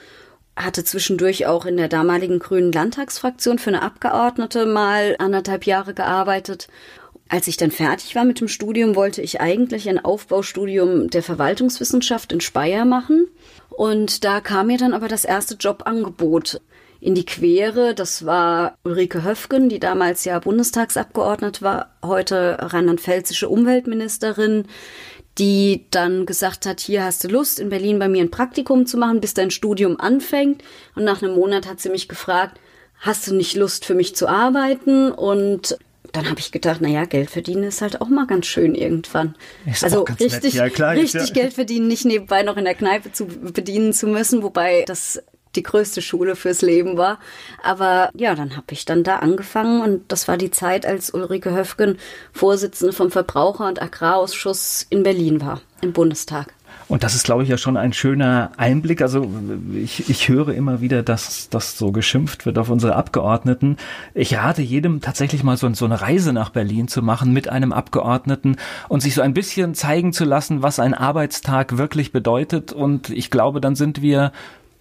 hatte 0.56 0.84
zwischendurch 0.84 1.46
auch 1.46 1.64
in 1.64 1.76
der 1.76 1.88
damaligen 1.88 2.38
Grünen 2.38 2.72
Landtagsfraktion 2.72 3.58
für 3.58 3.70
eine 3.70 3.82
Abgeordnete 3.82 4.66
mal 4.66 5.16
anderthalb 5.18 5.66
Jahre 5.66 5.94
gearbeitet. 5.94 6.68
Als 7.28 7.48
ich 7.48 7.56
dann 7.56 7.70
fertig 7.70 8.14
war 8.14 8.24
mit 8.24 8.40
dem 8.40 8.48
Studium, 8.48 8.94
wollte 8.94 9.22
ich 9.22 9.40
eigentlich 9.40 9.88
ein 9.88 10.04
Aufbaustudium 10.04 11.08
der 11.08 11.22
Verwaltungswissenschaft 11.22 12.32
in 12.32 12.42
Speyer 12.42 12.84
machen. 12.84 13.26
Und 13.70 14.24
da 14.24 14.40
kam 14.40 14.66
mir 14.66 14.76
dann 14.76 14.92
aber 14.92 15.08
das 15.08 15.24
erste 15.24 15.54
Jobangebot 15.54 16.60
in 17.00 17.14
die 17.14 17.24
Quere. 17.24 17.94
Das 17.94 18.26
war 18.26 18.76
Ulrike 18.84 19.24
Höfgen, 19.24 19.70
die 19.70 19.80
damals 19.80 20.24
ja 20.26 20.38
Bundestagsabgeordnet 20.38 21.62
war, 21.62 21.94
heute 22.04 22.58
rheinland-pfälzische 22.60 23.48
Umweltministerin, 23.48 24.66
die 25.38 25.86
dann 25.90 26.26
gesagt 26.26 26.66
hat, 26.66 26.80
hier 26.80 27.04
hast 27.04 27.24
du 27.24 27.28
Lust, 27.28 27.58
in 27.58 27.70
Berlin 27.70 27.98
bei 27.98 28.08
mir 28.08 28.22
ein 28.22 28.30
Praktikum 28.30 28.86
zu 28.86 28.98
machen, 28.98 29.20
bis 29.20 29.34
dein 29.34 29.50
Studium 29.50 29.98
anfängt. 29.98 30.62
Und 30.94 31.04
nach 31.04 31.22
einem 31.22 31.34
Monat 31.34 31.66
hat 31.66 31.80
sie 31.80 31.88
mich 31.88 32.08
gefragt, 32.08 32.60
hast 33.00 33.26
du 33.26 33.34
nicht 33.34 33.56
Lust 33.56 33.84
für 33.84 33.94
mich 33.94 34.14
zu 34.14 34.28
arbeiten? 34.28 35.10
Und 35.10 35.78
dann 36.12 36.28
habe 36.28 36.40
ich 36.40 36.52
gedacht, 36.52 36.82
naja, 36.82 37.06
Geld 37.06 37.30
verdienen 37.30 37.64
ist 37.64 37.80
halt 37.80 38.00
auch 38.00 38.08
mal 38.08 38.26
ganz 38.26 38.46
schön 38.46 38.74
irgendwann. 38.74 39.34
Ist 39.64 39.84
also 39.84 40.04
richtig, 40.20 40.54
ja, 40.54 40.68
klar, 40.68 40.92
richtig 40.92 41.28
ja. 41.28 41.34
Geld 41.34 41.54
verdienen, 41.54 41.88
nicht 41.88 42.04
nebenbei 42.04 42.42
noch 42.42 42.58
in 42.58 42.64
der 42.64 42.74
Kneipe 42.74 43.12
zu 43.12 43.26
bedienen 43.26 43.94
zu 43.94 44.06
müssen, 44.06 44.42
wobei 44.42 44.84
das 44.86 45.22
die 45.56 45.62
größte 45.62 46.02
Schule 46.02 46.36
fürs 46.36 46.62
Leben 46.62 46.96
war. 46.96 47.18
Aber 47.62 48.10
ja, 48.14 48.34
dann 48.34 48.56
habe 48.56 48.66
ich 48.70 48.84
dann 48.84 49.04
da 49.04 49.16
angefangen 49.16 49.82
und 49.82 50.10
das 50.10 50.28
war 50.28 50.36
die 50.36 50.50
Zeit, 50.50 50.86
als 50.86 51.12
Ulrike 51.12 51.54
Höfgen 51.54 51.98
Vorsitzende 52.32 52.92
vom 52.92 53.10
Verbraucher- 53.10 53.68
und 53.68 53.80
Agrarausschuss 53.80 54.86
in 54.90 55.02
Berlin 55.02 55.40
war, 55.40 55.60
im 55.80 55.92
Bundestag. 55.92 56.52
Und 56.88 57.02
das 57.04 57.14
ist, 57.14 57.24
glaube 57.24 57.42
ich, 57.42 57.48
ja 57.48 57.56
schon 57.56 57.78
ein 57.78 57.94
schöner 57.94 58.50
Einblick. 58.58 59.00
Also 59.00 59.26
ich, 59.74 60.10
ich 60.10 60.28
höre 60.28 60.48
immer 60.48 60.82
wieder, 60.82 61.02
dass 61.02 61.48
das 61.48 61.78
so 61.78 61.90
geschimpft 61.90 62.44
wird 62.44 62.58
auf 62.58 62.68
unsere 62.68 62.96
Abgeordneten. 62.96 63.78
Ich 64.12 64.36
rate 64.36 64.60
jedem 64.60 65.00
tatsächlich 65.00 65.42
mal 65.42 65.56
so, 65.56 65.72
so 65.72 65.86
eine 65.86 66.02
Reise 66.02 66.34
nach 66.34 66.50
Berlin 66.50 66.88
zu 66.88 67.00
machen 67.00 67.32
mit 67.32 67.48
einem 67.48 67.72
Abgeordneten 67.72 68.56
und 68.88 69.00
sich 69.00 69.14
so 69.14 69.22
ein 69.22 69.32
bisschen 69.32 69.74
zeigen 69.74 70.12
zu 70.12 70.24
lassen, 70.24 70.62
was 70.62 70.80
ein 70.80 70.92
Arbeitstag 70.92 71.78
wirklich 71.78 72.12
bedeutet. 72.12 72.72
Und 72.72 73.08
ich 73.08 73.30
glaube, 73.30 73.62
dann 73.62 73.74
sind 73.74 74.02
wir 74.02 74.32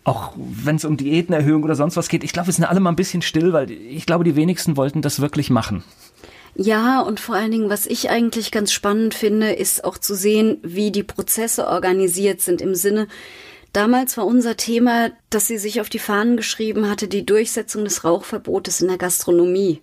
auch 0.04 0.34
wenn 0.36 0.76
es 0.76 0.86
um 0.86 0.98
Diätenerhöhung 0.98 1.64
oder 1.64 1.76
sonst 1.76 1.98
was 1.98 2.10
geht, 2.10 2.24
ich 2.24 2.34
glaube, 2.34 2.48
wir 2.48 2.54
sind 2.54 2.66
alle 2.66 2.80
mal 2.80 2.90
ein 2.90 2.96
bisschen 2.96 3.22
still, 3.22 3.54
weil 3.54 3.70
ich 3.72 4.06
glaube, 4.06 4.24
die 4.24 4.36
wenigsten 4.36 4.78
wollten 4.78 5.02
das 5.02 5.22
wirklich 5.22 5.50
machen. 5.50 5.84
Ja, 6.56 7.02
und 7.02 7.20
vor 7.20 7.36
allen 7.36 7.52
Dingen, 7.52 7.70
was 7.70 7.86
ich 7.86 8.10
eigentlich 8.10 8.52
ganz 8.52 8.74
spannend 8.74 9.14
finde, 9.14 9.52
ist 9.52 9.86
auch 9.86 9.98
zu 9.98 10.16
sehen, 10.16 10.58
wie 10.64 10.92
die 10.92 11.04
Prozesse 11.04 11.68
organisiert 11.68 12.42
sind 12.42 12.62
im 12.62 12.76
Sinne, 12.76 13.08
Damals 13.74 14.18
war 14.18 14.26
unser 14.26 14.58
Thema, 14.58 15.12
dass 15.30 15.48
sie 15.48 15.58
sich 15.58 15.80
auf 15.80 15.88
die 15.88 16.00
Fahnen 16.00 16.36
geschrieben 16.36 16.90
hatte, 16.90 17.08
die 17.08 17.26
Durchsetzung 17.26 17.86
des 17.86 18.04
Rauchverbotes 18.04 18.82
in 18.82 18.90
der 18.90 18.98
Gastronomie 18.98 19.82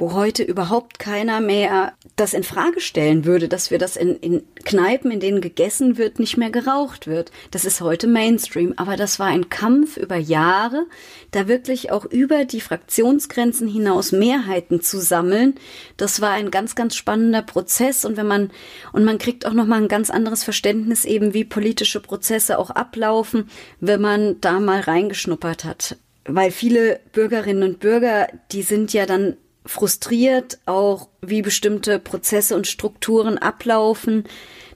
wo 0.00 0.14
heute 0.14 0.42
überhaupt 0.42 0.98
keiner 0.98 1.40
mehr 1.40 1.92
das 2.16 2.32
in 2.32 2.42
Frage 2.42 2.80
stellen 2.80 3.26
würde, 3.26 3.48
dass 3.48 3.70
wir 3.70 3.78
das 3.78 3.96
in, 3.96 4.16
in 4.16 4.42
Kneipen, 4.64 5.10
in 5.10 5.20
denen 5.20 5.40
gegessen 5.42 5.98
wird, 5.98 6.18
nicht 6.18 6.38
mehr 6.38 6.50
geraucht 6.50 7.06
wird. 7.06 7.30
Das 7.50 7.66
ist 7.66 7.82
heute 7.82 8.06
Mainstream. 8.06 8.72
Aber 8.76 8.96
das 8.96 9.18
war 9.18 9.26
ein 9.26 9.50
Kampf 9.50 9.98
über 9.98 10.16
Jahre, 10.16 10.86
da 11.32 11.48
wirklich 11.48 11.92
auch 11.92 12.06
über 12.06 12.46
die 12.46 12.62
Fraktionsgrenzen 12.62 13.68
hinaus 13.68 14.10
Mehrheiten 14.12 14.80
zu 14.80 15.00
sammeln. 15.00 15.54
Das 15.98 16.22
war 16.22 16.30
ein 16.30 16.50
ganz, 16.50 16.74
ganz 16.74 16.96
spannender 16.96 17.42
Prozess. 17.42 18.06
Und 18.06 18.16
wenn 18.16 18.26
man, 18.26 18.50
und 18.92 19.04
man 19.04 19.18
kriegt 19.18 19.44
auch 19.44 19.52
nochmal 19.52 19.82
ein 19.82 19.88
ganz 19.88 20.08
anderes 20.08 20.44
Verständnis 20.44 21.04
eben, 21.04 21.34
wie 21.34 21.44
politische 21.44 22.00
Prozesse 22.00 22.58
auch 22.58 22.70
ablaufen, 22.70 23.50
wenn 23.80 24.00
man 24.00 24.40
da 24.40 24.60
mal 24.60 24.80
reingeschnuppert 24.80 25.64
hat 25.64 25.96
weil 26.26 26.50
viele 26.50 27.00
Bürgerinnen 27.12 27.62
und 27.62 27.80
Bürger, 27.80 28.28
die 28.52 28.62
sind 28.62 28.92
ja 28.92 29.06
dann 29.06 29.36
frustriert, 29.66 30.58
auch 30.66 31.08
wie 31.20 31.42
bestimmte 31.42 31.98
Prozesse 31.98 32.56
und 32.56 32.66
Strukturen 32.66 33.38
ablaufen. 33.38 34.24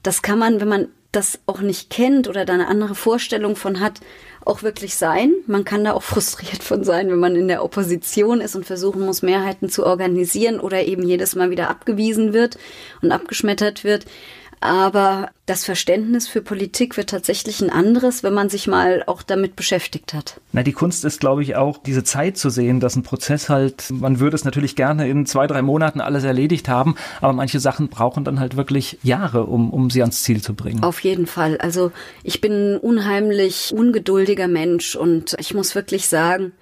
Das 0.02 0.22
kann 0.22 0.38
man, 0.38 0.60
wenn 0.60 0.68
man 0.68 0.88
das 1.14 1.38
auch 1.46 1.60
nicht 1.60 1.90
kennt 1.90 2.28
oder 2.28 2.44
da 2.44 2.54
eine 2.54 2.66
andere 2.66 2.94
Vorstellung 2.94 3.56
von 3.56 3.80
hat, 3.80 4.00
auch 4.44 4.62
wirklich 4.62 4.96
sein. 4.96 5.32
Man 5.46 5.64
kann 5.64 5.84
da 5.84 5.92
auch 5.92 6.02
frustriert 6.14 6.62
von 6.62 6.84
sein, 6.84 7.08
wenn 7.10 7.18
man 7.18 7.36
in 7.36 7.48
der 7.48 7.64
Opposition 7.64 8.40
ist 8.40 8.56
und 8.56 8.66
versuchen 8.66 9.02
muss, 9.02 9.22
Mehrheiten 9.22 9.68
zu 9.68 9.86
organisieren 9.86 10.60
oder 10.60 10.84
eben 10.84 11.02
jedes 11.02 11.34
Mal 11.34 11.50
wieder 11.50 11.70
abgewiesen 11.70 12.32
wird 12.32 12.58
und 13.00 13.12
abgeschmettert 13.12 13.84
wird. 13.84 14.06
Aber 14.64 15.28
das 15.44 15.66
Verständnis 15.66 16.26
für 16.26 16.40
Politik 16.40 16.96
wird 16.96 17.10
tatsächlich 17.10 17.60
ein 17.60 17.68
anderes, 17.68 18.22
wenn 18.22 18.32
man 18.32 18.48
sich 18.48 18.66
mal 18.66 19.04
auch 19.06 19.22
damit 19.22 19.56
beschäftigt 19.56 20.14
hat. 20.14 20.40
Na, 20.52 20.62
die 20.62 20.72
Kunst 20.72 21.04
ist, 21.04 21.20
glaube 21.20 21.42
ich, 21.42 21.54
auch 21.54 21.76
diese 21.76 22.02
Zeit 22.02 22.38
zu 22.38 22.48
sehen, 22.48 22.80
dass 22.80 22.96
ein 22.96 23.02
Prozess 23.02 23.50
halt, 23.50 23.90
man 23.90 24.20
würde 24.20 24.36
es 24.36 24.46
natürlich 24.46 24.74
gerne 24.74 25.06
in 25.06 25.26
zwei, 25.26 25.46
drei 25.46 25.60
Monaten 25.60 26.00
alles 26.00 26.24
erledigt 26.24 26.66
haben, 26.66 26.94
aber 27.20 27.34
manche 27.34 27.60
Sachen 27.60 27.88
brauchen 27.88 28.24
dann 28.24 28.40
halt 28.40 28.56
wirklich 28.56 28.98
Jahre, 29.02 29.44
um, 29.44 29.70
um 29.70 29.90
sie 29.90 30.00
ans 30.00 30.22
Ziel 30.22 30.40
zu 30.40 30.54
bringen. 30.54 30.82
Auf 30.82 31.00
jeden 31.00 31.26
Fall. 31.26 31.58
Also 31.58 31.92
ich 32.22 32.40
bin 32.40 32.76
ein 32.76 32.78
unheimlich 32.78 33.70
ungeduldiger 33.76 34.48
Mensch 34.48 34.96
und 34.96 35.36
ich 35.38 35.52
muss 35.52 35.74
wirklich 35.74 36.08
sagen, 36.08 36.52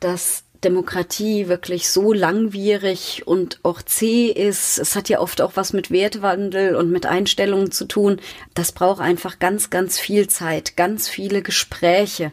dass 0.00 0.44
Demokratie 0.64 1.48
wirklich 1.48 1.88
so 1.88 2.12
langwierig 2.12 3.22
und 3.26 3.60
auch 3.62 3.80
zäh 3.82 4.26
ist. 4.26 4.78
Es 4.78 4.94
hat 4.94 5.08
ja 5.08 5.20
oft 5.20 5.40
auch 5.40 5.52
was 5.54 5.72
mit 5.72 5.90
Wertwandel 5.90 6.76
und 6.76 6.90
mit 6.90 7.06
Einstellungen 7.06 7.72
zu 7.72 7.86
tun. 7.86 8.20
Das 8.54 8.72
braucht 8.72 9.00
einfach 9.00 9.38
ganz, 9.38 9.70
ganz 9.70 9.98
viel 9.98 10.28
Zeit, 10.28 10.76
ganz 10.76 11.08
viele 11.08 11.42
Gespräche 11.42 12.32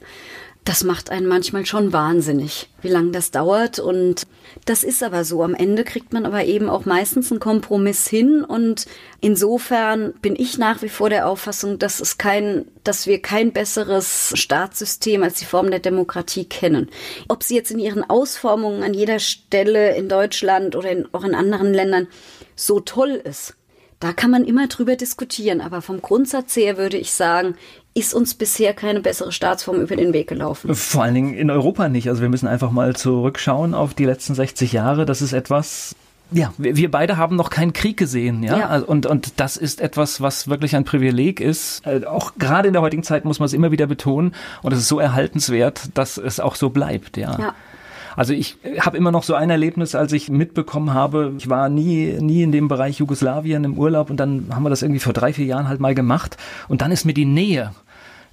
das 0.67 0.84
macht 0.84 1.12
einen 1.12 1.27
manchmal 1.27 1.65
schon 1.65 1.93
wahnsinnig, 1.93 2.67
wie 2.82 2.89
lange 2.89 3.12
das 3.12 3.32
dauert. 3.32 3.80
Und 3.80 4.27
das 4.65 4.84
ist 4.84 5.01
aber 5.01 5.23
so. 5.23 5.41
Am 5.41 5.56
Ende 5.56 5.86
kriegt 5.86 6.12
man 6.12 6.25
aber 6.25 6.43
eben 6.43 6.69
auch 6.69 6.84
meistens 6.84 7.32
einen 7.32 7.39
Kompromiss 7.39 8.06
hin. 8.06 8.43
Und 8.43 8.86
insofern 9.21 10.12
bin 10.21 10.36
ich 10.36 10.58
nach 10.58 10.82
wie 10.82 10.89
vor 10.89 11.10
der 11.10 11.30
Auffassung, 11.30 11.80
dass 11.80 12.01
es 12.01 12.17
kein, 12.17 12.65
dass 12.84 13.08
wir 13.08 13.21
kein 13.21 13.53
besseres 13.53 14.34
Staatssystem 14.36 15.23
als 15.23 15.36
die 15.36 15.45
Form 15.45 15.71
der 15.71 15.80
Demokratie 15.80 16.43
kennen. 16.43 16.89
Ob 17.30 17.43
sie 17.43 17.56
jetzt 17.56 17.71
in 17.71 17.80
ihren 17.80 18.03
Ausformungen 18.10 18.84
an 18.84 18.93
jeder 18.93 19.19
Stelle 19.19 19.95
in 19.95 20.10
Deutschland 20.10 20.75
oder 20.75 20.91
in, 20.91 21.08
auch 21.13 21.23
in 21.23 21.34
anderen 21.34 21.73
Ländern 21.73 22.08
so 22.58 22.82
toll 22.82 23.21
ist. 23.23 23.56
Da 23.99 24.13
kann 24.13 24.29
man 24.29 24.45
immer 24.45 24.67
drüber 24.67 24.95
diskutieren, 24.95 25.60
aber 25.60 25.81
vom 25.81 26.01
Grundsatz 26.01 26.55
her 26.55 26.77
würde 26.77 26.97
ich 26.97 27.13
sagen, 27.13 27.55
ist 27.95 28.13
uns 28.13 28.36
bisher 28.36 28.73
keine 28.75 29.01
bessere 29.01 29.31
Staatsform 29.31 29.81
über 29.81 29.95
den 29.95 30.13
Weg 30.13 30.27
gelaufen. 30.27 30.75
Vor 30.75 31.03
allen 31.03 31.15
Dingen 31.15 31.33
in 31.33 31.49
Europa 31.49 31.89
nicht. 31.89 32.07
Also 32.10 32.21
wir 32.21 32.29
müssen 32.29 32.47
einfach 32.47 32.69
mal 32.69 32.95
zurückschauen 32.95 33.73
auf 33.73 33.95
die 33.95 34.05
letzten 34.05 34.36
60 34.36 34.71
Jahre. 34.71 35.07
Das 35.07 35.23
ist 35.23 35.33
etwas, 35.33 35.95
ja, 36.31 36.53
wir 36.57 36.91
beide 36.91 37.17
haben 37.17 37.36
noch 37.38 37.49
keinen 37.49 37.71
Krieg 37.71 37.95
gesehen, 37.95 38.43
ja? 38.43 38.60
ja. 38.60 38.67
Also, 38.67 38.86
und, 38.88 39.05
und 39.05 39.39
das 39.39 39.55
ist 39.55 39.79
etwas, 39.79 40.19
was 40.19 40.49
wirklich 40.49 40.75
ein 40.75 40.83
Privileg 40.83 41.39
ist. 41.39 41.86
Äh, 41.88 42.05
auch 42.05 42.33
gerade 42.38 42.67
in 42.67 42.73
der 42.73 42.81
heutigen 42.81 43.03
Zeit 43.03 43.23
muss 43.23 43.39
man 43.39 43.45
es 43.45 43.53
immer 43.53 43.71
wieder 43.71 43.88
betonen. 43.88 44.36
Und 44.62 44.73
es 44.73 44.79
ist 44.79 44.89
so 44.89 44.99
erhaltenswert, 44.99 45.89
dass 45.93 46.17
es 46.17 46.39
auch 46.39 46.55
so 46.55 46.69
bleibt, 46.69 47.15
ja. 47.15 47.39
ja. 47.39 47.55
Also 48.17 48.34
ich 48.34 48.58
habe 48.80 48.97
immer 48.97 49.12
noch 49.12 49.21
so 49.21 49.36
ein 49.36 49.51
Erlebnis, 49.51 49.93
als 49.93 50.12
ich 50.12 50.30
mitbekommen 50.30 50.91
habe, 50.91 51.34
ich 51.38 51.49
war 51.49 51.69
nie, 51.69 52.17
nie 52.19 52.41
in 52.41 52.51
dem 52.51 52.67
Bereich 52.67 52.97
Jugoslawien 52.97 53.63
im 53.63 53.77
Urlaub 53.77 54.10
und 54.10 54.17
dann 54.17 54.47
haben 54.49 54.63
wir 54.63 54.71
das 54.71 54.82
irgendwie 54.82 54.99
vor 54.99 55.13
drei, 55.13 55.34
vier 55.34 55.45
Jahren 55.45 55.69
halt 55.69 55.80
mal 55.80 55.93
gemacht 55.93 56.36
und 56.67 56.82
dann 56.82 56.91
ist 56.91 57.06
mir 57.06 57.13
die 57.13 57.25
Nähe 57.25 57.75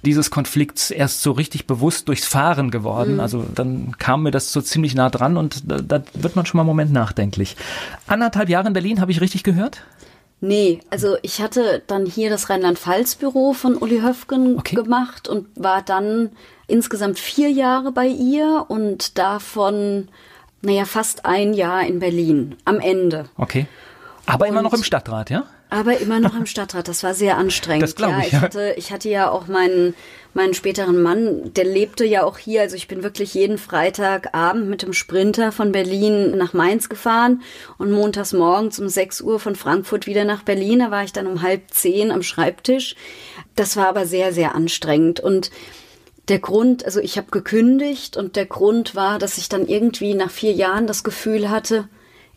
dieses 0.03 0.31
Konflikts 0.31 0.89
erst 0.89 1.21
so 1.21 1.31
richtig 1.31 1.67
bewusst 1.67 2.07
durchs 2.07 2.25
Fahren 2.25 2.71
geworden. 2.71 3.15
Mhm. 3.15 3.19
Also 3.19 3.45
dann 3.53 3.95
kam 3.99 4.23
mir 4.23 4.31
das 4.31 4.51
so 4.51 4.59
ziemlich 4.59 4.95
nah 4.95 5.11
dran 5.11 5.37
und 5.37 5.69
da, 5.69 5.77
da 5.77 6.01
wird 6.13 6.35
man 6.35 6.47
schon 6.47 6.57
mal 6.57 6.63
einen 6.63 6.67
Moment 6.69 6.91
nachdenklich. 6.91 7.55
Anderthalb 8.07 8.49
Jahre 8.49 8.67
in 8.67 8.73
Berlin, 8.73 9.01
habe 9.01 9.11
ich 9.11 9.21
richtig 9.21 9.43
gehört? 9.43 9.83
Nee, 10.41 10.81
also 10.89 11.17
ich 11.21 11.41
hatte 11.41 11.81
dann 11.87 12.05
hier 12.05 12.29
das 12.29 12.49
Rheinland-Pfalz-Büro 12.49 13.53
von 13.53 13.75
Uli 13.75 14.01
Höfgen 14.01 14.59
okay. 14.59 14.75
gemacht 14.75 15.27
und 15.27 15.47
war 15.55 15.81
dann 15.81 16.31
insgesamt 16.67 17.19
vier 17.19 17.49
Jahre 17.49 17.91
bei 17.91 18.07
ihr 18.07 18.65
und 18.67 19.17
davon, 19.17 20.09
naja, 20.61 20.85
fast 20.85 21.25
ein 21.25 21.53
Jahr 21.53 21.85
in 21.85 21.99
Berlin 21.99 22.57
am 22.65 22.79
Ende. 22.79 23.25
Okay. 23.37 23.67
Aber 24.25 24.45
und 24.45 24.51
immer 24.51 24.61
noch 24.61 24.73
im 24.73 24.83
Stadtrat, 24.83 25.29
ja? 25.29 25.45
Aber 25.69 25.97
immer 25.99 26.19
noch 26.19 26.35
im 26.35 26.45
Stadtrat. 26.45 26.87
Das 26.87 27.03
war 27.03 27.13
sehr 27.13 27.37
anstrengend. 27.37 27.83
Das 27.83 27.95
glaube 27.95 28.21
ich. 28.21 28.31
Ja, 28.31 28.37
ich, 28.37 28.43
hatte, 28.43 28.73
ich 28.77 28.91
hatte 28.91 29.09
ja 29.09 29.29
auch 29.29 29.47
meinen, 29.47 29.95
meinen 30.35 30.53
späteren 30.53 31.01
Mann, 31.01 31.53
der 31.53 31.63
lebte 31.63 32.05
ja 32.05 32.23
auch 32.23 32.37
hier. 32.37 32.61
Also 32.61 32.75
ich 32.75 32.87
bin 32.87 33.03
wirklich 33.03 33.33
jeden 33.33 33.57
Freitagabend 33.57 34.69
mit 34.69 34.81
dem 34.81 34.93
Sprinter 34.93 35.51
von 35.51 35.71
Berlin 35.71 36.37
nach 36.37 36.53
Mainz 36.53 36.89
gefahren 36.89 37.41
und 37.77 37.91
montags 37.91 38.33
morgens 38.33 38.79
um 38.79 38.89
6 38.89 39.21
Uhr 39.21 39.39
von 39.39 39.55
Frankfurt 39.55 40.07
wieder 40.07 40.25
nach 40.25 40.43
Berlin. 40.43 40.79
Da 40.79 40.91
war 40.91 41.03
ich 41.03 41.13
dann 41.13 41.27
um 41.27 41.41
halb 41.41 41.71
zehn 41.71 42.11
am 42.11 42.21
Schreibtisch. 42.21 42.95
Das 43.55 43.77
war 43.77 43.87
aber 43.87 44.05
sehr, 44.05 44.33
sehr 44.33 44.55
anstrengend. 44.55 45.19
Und 45.19 45.51
der 46.27 46.39
Grund, 46.39 46.85
also 46.85 46.99
ich 46.99 47.17
habe 47.17 47.31
gekündigt 47.31 48.17
und 48.17 48.35
der 48.35 48.45
Grund 48.45 48.95
war, 48.95 49.19
dass 49.19 49.37
ich 49.37 49.47
dann 49.47 49.67
irgendwie 49.67 50.15
nach 50.15 50.31
vier 50.31 50.51
Jahren 50.51 50.87
das 50.87 51.03
Gefühl 51.03 51.49
hatte, 51.49 51.87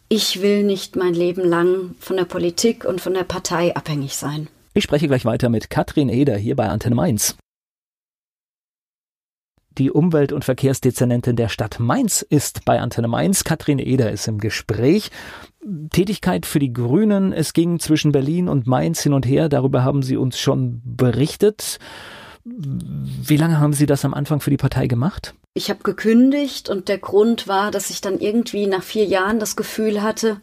ich 0.09 0.41
will 0.41 0.63
nicht 0.63 0.97
mein 0.97 1.15
Leben 1.15 1.43
lang 1.43 1.95
von 1.99 2.17
der 2.17 2.25
Politik 2.25 2.85
und 2.85 3.01
von 3.01 3.15
der 3.15 3.25
Partei 3.25 3.75
abhängig 3.75 4.17
sein. 4.17 4.49
Ich 4.73 4.85
spreche 4.85 5.09
gleich 5.09 5.25
weiter 5.25 5.49
mit 5.49 5.71
Katrin 5.71 6.09
Eder 6.09 6.37
hier 6.37 6.55
bei 6.55 6.69
Antenne 6.69 6.95
Mainz. 6.95 7.37
Die 9.79 9.93
Umwelt- 9.93 10.33
und 10.33 10.45
Verkehrsdezernentin 10.45 11.37
der 11.37 11.49
Stadt 11.49 11.79
Mainz 11.79 12.23
ist 12.23 12.65
bei 12.65 12.81
Antenne 12.81 13.07
Mainz. 13.07 13.45
Katrin 13.45 13.79
Eder 13.79 14.11
ist 14.11 14.27
im 14.27 14.39
Gespräch. 14.39 15.13
Tätigkeit 15.91 16.47
für 16.47 16.59
die 16.59 16.73
Grünen. 16.73 17.33
Es 17.33 17.53
ging 17.53 17.79
zwischen 17.79 18.11
Berlin 18.11 18.49
und 18.49 18.67
Mainz 18.67 19.03
hin 19.03 19.13
und 19.13 19.25
her. 19.25 19.49
Darüber 19.49 19.85
haben 19.85 20.03
Sie 20.03 20.17
uns 20.17 20.37
schon 20.37 20.83
berichtet. 20.85 21.79
Wie 22.45 23.37
lange 23.37 23.61
haben 23.61 23.73
Sie 23.73 23.87
das 23.87 24.05
am 24.05 24.15
Anfang 24.15 24.41
für 24.41 24.51
die 24.51 24.57
Partei 24.57 24.89
gemacht? 24.89 25.35
Ich 25.55 25.71
habe 25.71 25.85
gekündigt 25.85 26.69
und 26.69 26.89
der 26.89 26.99
Grund 26.99 27.47
war, 27.47 27.71
dass 27.71 27.91
ich 27.91 28.01
dann 28.01 28.19
irgendwie 28.19 28.67
nach 28.67 28.83
vier 28.83 29.05
Jahren 29.05 29.39
das 29.39 29.55
Gefühl 29.55 30.03
hatte, 30.03 30.41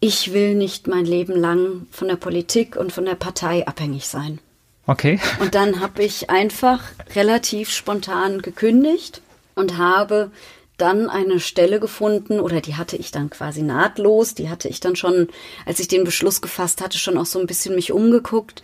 ich 0.00 0.32
will 0.32 0.54
nicht 0.54 0.86
mein 0.86 1.04
Leben 1.04 1.38
lang 1.38 1.86
von 1.90 2.08
der 2.08 2.16
Politik 2.16 2.76
und 2.76 2.92
von 2.92 3.04
der 3.04 3.14
Partei 3.14 3.66
abhängig 3.66 4.06
sein. 4.06 4.38
Okay. 4.86 5.20
Und 5.40 5.54
dann 5.54 5.80
habe 5.80 6.02
ich 6.02 6.30
einfach 6.30 6.82
relativ 7.14 7.70
spontan 7.70 8.42
gekündigt 8.42 9.22
und 9.54 9.78
habe 9.78 10.30
dann 10.80 11.10
eine 11.10 11.40
Stelle 11.40 11.78
gefunden 11.78 12.40
oder 12.40 12.60
die 12.60 12.76
hatte 12.76 12.96
ich 12.96 13.10
dann 13.10 13.30
quasi 13.30 13.62
nahtlos, 13.62 14.34
die 14.34 14.48
hatte 14.48 14.68
ich 14.68 14.80
dann 14.80 14.96
schon, 14.96 15.28
als 15.66 15.78
ich 15.78 15.88
den 15.88 16.04
Beschluss 16.04 16.40
gefasst 16.40 16.80
hatte, 16.80 16.98
schon 16.98 17.18
auch 17.18 17.26
so 17.26 17.38
ein 17.38 17.46
bisschen 17.46 17.74
mich 17.74 17.92
umgeguckt. 17.92 18.62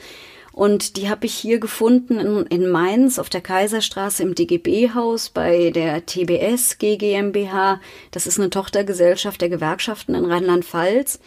Und 0.52 0.96
die 0.96 1.11
habe 1.11 1.26
ich 1.26 1.35
hier 1.35 1.61
gefunden 1.61 2.18
in, 2.18 2.46
in 2.46 2.70
Mainz 2.70 3.18
auf 3.18 3.29
der 3.29 3.42
Kaiserstraße 3.42 4.22
im 4.22 4.35
DGB-Haus 4.35 5.29
bei 5.29 5.70
der 5.70 6.07
TBS 6.07 6.79
GmbH. 6.79 7.79
Das 8.11 8.26
ist 8.26 8.38
eine 8.40 8.48
Tochtergesellschaft 8.48 9.42
der 9.42 9.50
Gewerkschaften 9.50 10.14
in 10.14 10.24
Rheinland-Pfalz, 10.24 11.20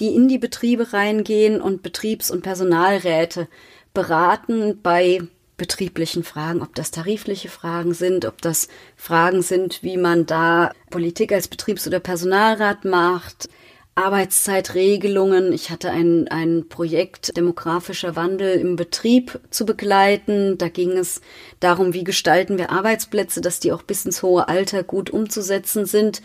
die 0.00 0.14
in 0.14 0.28
die 0.28 0.38
Betriebe 0.38 0.94
reingehen 0.94 1.60
und 1.60 1.82
Betriebs- 1.82 2.30
und 2.30 2.40
Personalräte 2.40 3.48
beraten 3.94 4.80
bei 4.82 5.20
betrieblichen 5.56 6.24
Fragen, 6.24 6.62
ob 6.62 6.74
das 6.74 6.90
tarifliche 6.90 7.50
Fragen 7.50 7.92
sind, 7.92 8.24
ob 8.24 8.40
das 8.40 8.68
Fragen 8.96 9.42
sind, 9.42 9.82
wie 9.82 9.98
man 9.98 10.24
da 10.24 10.72
Politik 10.88 11.32
als 11.32 11.48
Betriebs- 11.48 11.86
oder 11.86 12.00
Personalrat 12.00 12.86
macht, 12.86 13.50
Arbeitszeitregelungen. 13.94 15.52
Ich 15.52 15.68
hatte 15.68 15.90
ein, 15.90 16.28
ein 16.28 16.68
Projekt 16.68 17.36
demografischer 17.36 18.16
Wandel 18.16 18.58
im 18.58 18.76
Betrieb 18.76 19.38
zu 19.50 19.66
begleiten. 19.66 20.56
Da 20.56 20.68
ging 20.68 20.92
es 20.92 21.20
darum, 21.60 21.92
wie 21.92 22.04
gestalten 22.04 22.56
wir 22.56 22.70
Arbeitsplätze, 22.70 23.42
dass 23.42 23.60
die 23.60 23.72
auch 23.72 23.82
bis 23.82 24.06
ins 24.06 24.22
hohe 24.22 24.48
Alter 24.48 24.82
gut 24.82 25.10
umzusetzen 25.10 25.84
sind. 25.84 26.22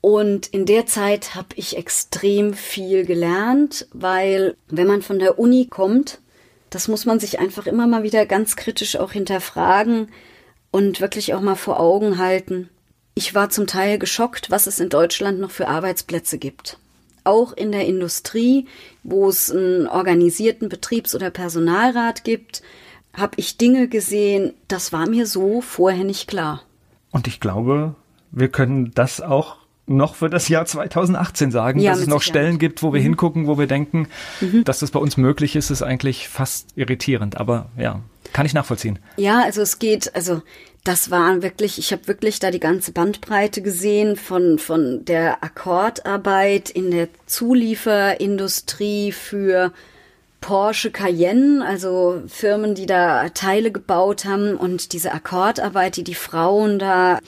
Und 0.00 0.46
in 0.46 0.64
der 0.64 0.86
Zeit 0.86 1.34
habe 1.34 1.48
ich 1.56 1.76
extrem 1.76 2.54
viel 2.54 3.04
gelernt, 3.04 3.88
weil 3.92 4.56
wenn 4.68 4.86
man 4.86 5.02
von 5.02 5.18
der 5.18 5.38
Uni 5.38 5.66
kommt, 5.66 6.20
das 6.70 6.88
muss 6.88 7.06
man 7.06 7.20
sich 7.20 7.38
einfach 7.38 7.66
immer 7.66 7.86
mal 7.86 8.02
wieder 8.02 8.26
ganz 8.26 8.56
kritisch 8.56 8.96
auch 8.96 9.12
hinterfragen 9.12 10.08
und 10.70 11.00
wirklich 11.00 11.34
auch 11.34 11.40
mal 11.40 11.54
vor 11.54 11.80
Augen 11.80 12.18
halten. 12.18 12.68
Ich 13.14 13.34
war 13.34 13.50
zum 13.50 13.66
Teil 13.66 13.98
geschockt, 13.98 14.50
was 14.50 14.66
es 14.66 14.80
in 14.80 14.88
Deutschland 14.88 15.40
noch 15.40 15.50
für 15.50 15.68
Arbeitsplätze 15.68 16.38
gibt. 16.38 16.78
Auch 17.24 17.52
in 17.52 17.72
der 17.72 17.86
Industrie, 17.86 18.66
wo 19.02 19.28
es 19.28 19.50
einen 19.50 19.86
organisierten 19.86 20.68
Betriebs- 20.68 21.14
oder 21.14 21.30
Personalrat 21.30 22.24
gibt, 22.24 22.62
habe 23.12 23.34
ich 23.36 23.56
Dinge 23.58 23.88
gesehen, 23.88 24.54
das 24.68 24.92
war 24.92 25.08
mir 25.08 25.26
so 25.26 25.60
vorher 25.60 26.04
nicht 26.04 26.28
klar. 26.28 26.62
Und 27.10 27.26
ich 27.26 27.40
glaube, 27.40 27.94
wir 28.30 28.48
können 28.48 28.92
das 28.94 29.20
auch 29.20 29.57
noch 29.88 30.14
für 30.14 30.28
das 30.28 30.48
Jahr 30.48 30.66
2018 30.66 31.50
sagen, 31.50 31.80
ja, 31.80 31.90
dass 31.90 32.00
es 32.00 32.06
noch 32.06 32.22
Sicherheit. 32.22 32.42
Stellen 32.42 32.58
gibt, 32.58 32.82
wo 32.82 32.92
wir 32.92 33.00
mhm. 33.00 33.04
hingucken, 33.04 33.46
wo 33.46 33.58
wir 33.58 33.66
denken, 33.66 34.08
mhm. 34.40 34.64
dass 34.64 34.80
das 34.80 34.90
bei 34.90 35.00
uns 35.00 35.16
möglich 35.16 35.56
ist, 35.56 35.70
ist 35.70 35.82
eigentlich 35.82 36.28
fast 36.28 36.68
irritierend. 36.76 37.36
Aber 37.36 37.70
ja, 37.76 38.00
kann 38.32 38.46
ich 38.46 38.54
nachvollziehen. 38.54 38.98
Ja, 39.16 39.42
also 39.42 39.62
es 39.62 39.78
geht, 39.78 40.14
also 40.14 40.42
das 40.84 41.10
war 41.10 41.42
wirklich, 41.42 41.78
ich 41.78 41.92
habe 41.92 42.06
wirklich 42.08 42.38
da 42.38 42.50
die 42.50 42.60
ganze 42.60 42.92
Bandbreite 42.92 43.62
gesehen 43.62 44.16
von, 44.16 44.58
von 44.58 45.04
der 45.04 45.42
Akkordarbeit 45.42 46.70
in 46.70 46.90
der 46.90 47.08
Zulieferindustrie 47.26 49.12
für 49.12 49.72
Porsche 50.40 50.90
Cayenne, 50.90 51.64
also 51.66 52.22
Firmen, 52.28 52.74
die 52.74 52.86
da 52.86 53.28
Teile 53.30 53.72
gebaut 53.72 54.24
haben 54.24 54.56
und 54.56 54.92
diese 54.92 55.12
Akkordarbeit, 55.12 55.96
die 55.96 56.04
die 56.04 56.14
Frauen 56.14 56.78
da 56.78 57.18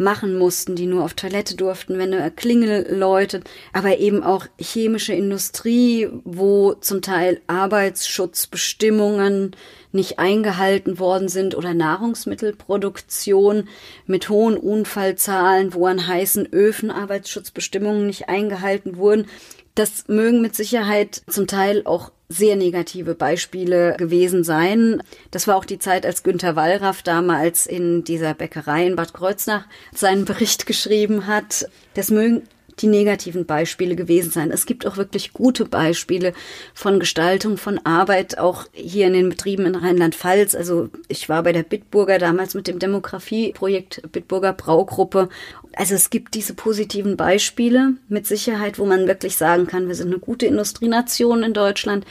machen 0.00 0.38
mussten, 0.38 0.74
die 0.74 0.86
nur 0.86 1.04
auf 1.04 1.14
Toilette 1.14 1.54
durften, 1.54 1.98
wenn 1.98 2.14
eine 2.14 2.30
Klingel 2.30 2.86
läutet, 2.90 3.48
aber 3.72 3.98
eben 3.98 4.22
auch 4.22 4.46
chemische 4.58 5.12
Industrie, 5.12 6.08
wo 6.24 6.74
zum 6.74 7.02
Teil 7.02 7.40
Arbeitsschutzbestimmungen 7.46 9.54
nicht 9.92 10.18
eingehalten 10.18 10.98
worden 10.98 11.28
sind 11.28 11.54
oder 11.54 11.74
Nahrungsmittelproduktion 11.74 13.68
mit 14.06 14.28
hohen 14.28 14.56
Unfallzahlen, 14.56 15.74
wo 15.74 15.86
an 15.86 16.06
heißen 16.06 16.52
Öfen 16.52 16.90
Arbeitsschutzbestimmungen 16.90 18.06
nicht 18.06 18.28
eingehalten 18.28 18.96
wurden. 18.96 19.26
Das 19.74 20.08
mögen 20.08 20.40
mit 20.40 20.56
Sicherheit 20.56 21.22
zum 21.28 21.46
Teil 21.46 21.82
auch 21.84 22.10
sehr 22.30 22.56
negative 22.56 23.14
Beispiele 23.14 23.96
gewesen 23.98 24.44
sein. 24.44 25.02
Das 25.32 25.48
war 25.48 25.56
auch 25.56 25.64
die 25.64 25.80
Zeit, 25.80 26.06
als 26.06 26.22
Günter 26.22 26.54
Wallraff 26.56 27.02
damals 27.02 27.66
in 27.66 28.04
dieser 28.04 28.34
Bäckerei 28.34 28.86
in 28.86 28.96
Bad 28.96 29.12
Kreuznach 29.12 29.66
seinen 29.92 30.24
Bericht 30.24 30.64
geschrieben 30.64 31.26
hat. 31.26 31.68
Das 31.94 32.10
mögen 32.10 32.42
die 32.80 32.86
negativen 32.86 33.46
Beispiele 33.46 33.96
gewesen 33.96 34.30
sein. 34.30 34.50
Es 34.50 34.66
gibt 34.66 34.86
auch 34.86 34.96
wirklich 34.96 35.32
gute 35.32 35.64
Beispiele 35.64 36.32
von 36.74 37.00
Gestaltung 37.00 37.56
von 37.56 37.78
Arbeit, 37.84 38.38
auch 38.38 38.66
hier 38.72 39.06
in 39.06 39.12
den 39.12 39.28
Betrieben 39.28 39.66
in 39.66 39.74
Rheinland-Pfalz. 39.74 40.54
Also 40.54 40.88
ich 41.08 41.28
war 41.28 41.42
bei 41.42 41.52
der 41.52 41.62
Bitburger 41.62 42.18
damals 42.18 42.54
mit 42.54 42.66
dem 42.66 42.78
Demografieprojekt 42.78 44.02
Bitburger 44.12 44.52
Braugruppe. 44.52 45.28
Also 45.74 45.94
es 45.94 46.10
gibt 46.10 46.34
diese 46.34 46.54
positiven 46.54 47.16
Beispiele 47.16 47.94
mit 48.08 48.26
Sicherheit, 48.26 48.78
wo 48.78 48.86
man 48.86 49.06
wirklich 49.06 49.36
sagen 49.36 49.66
kann, 49.66 49.88
wir 49.88 49.94
sind 49.94 50.08
eine 50.08 50.18
gute 50.18 50.46
Industrienation 50.46 51.42
in 51.42 51.52
Deutschland. 51.52 52.04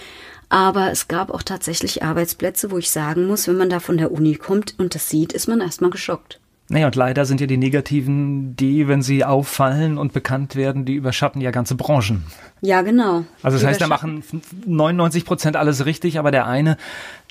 Aber 0.50 0.92
es 0.92 1.08
gab 1.08 1.30
auch 1.32 1.44
tatsächlich 1.44 2.02
Arbeitsplätze, 2.02 2.72
wo 2.72 2.80
ich 2.80 2.90
sagen 2.90 3.28
muss, 3.28 3.48
wenn 3.48 3.58
man 3.58 3.70
da 3.70 3.80
von 3.80 3.98
der 3.98 4.12
Uni 4.12 4.36
kommt 4.36 4.74
und 4.80 4.96
das 4.96 5.08
sieht, 5.08 5.32
ist 5.32 5.48
man 5.48 5.62
erstmal 5.62 5.92
geschockt. 5.92 6.40
Naja, 6.72 6.86
und 6.86 6.96
leider 6.96 7.26
sind 7.26 7.42
ja 7.42 7.48
die 7.48 7.58
negativen, 7.58 8.56
die, 8.56 8.88
wenn 8.88 9.02
sie 9.02 9.26
auffallen 9.26 9.98
und 9.98 10.14
bekannt 10.14 10.56
werden, 10.56 10.86
die 10.86 10.94
überschatten 10.94 11.42
ja 11.42 11.50
ganze 11.50 11.74
Branchen. 11.74 12.26
Ja, 12.62 12.84
genau. 12.84 13.26
Also 13.42 13.58
das 13.58 13.66
heißt, 13.66 13.82
da 13.82 13.88
machen 13.88 14.24
99 14.68 15.26
Prozent 15.26 15.56
alles 15.58 15.88
richtig, 15.88 16.20
aber 16.20 16.30
der 16.30 16.46
eine, 16.46 16.78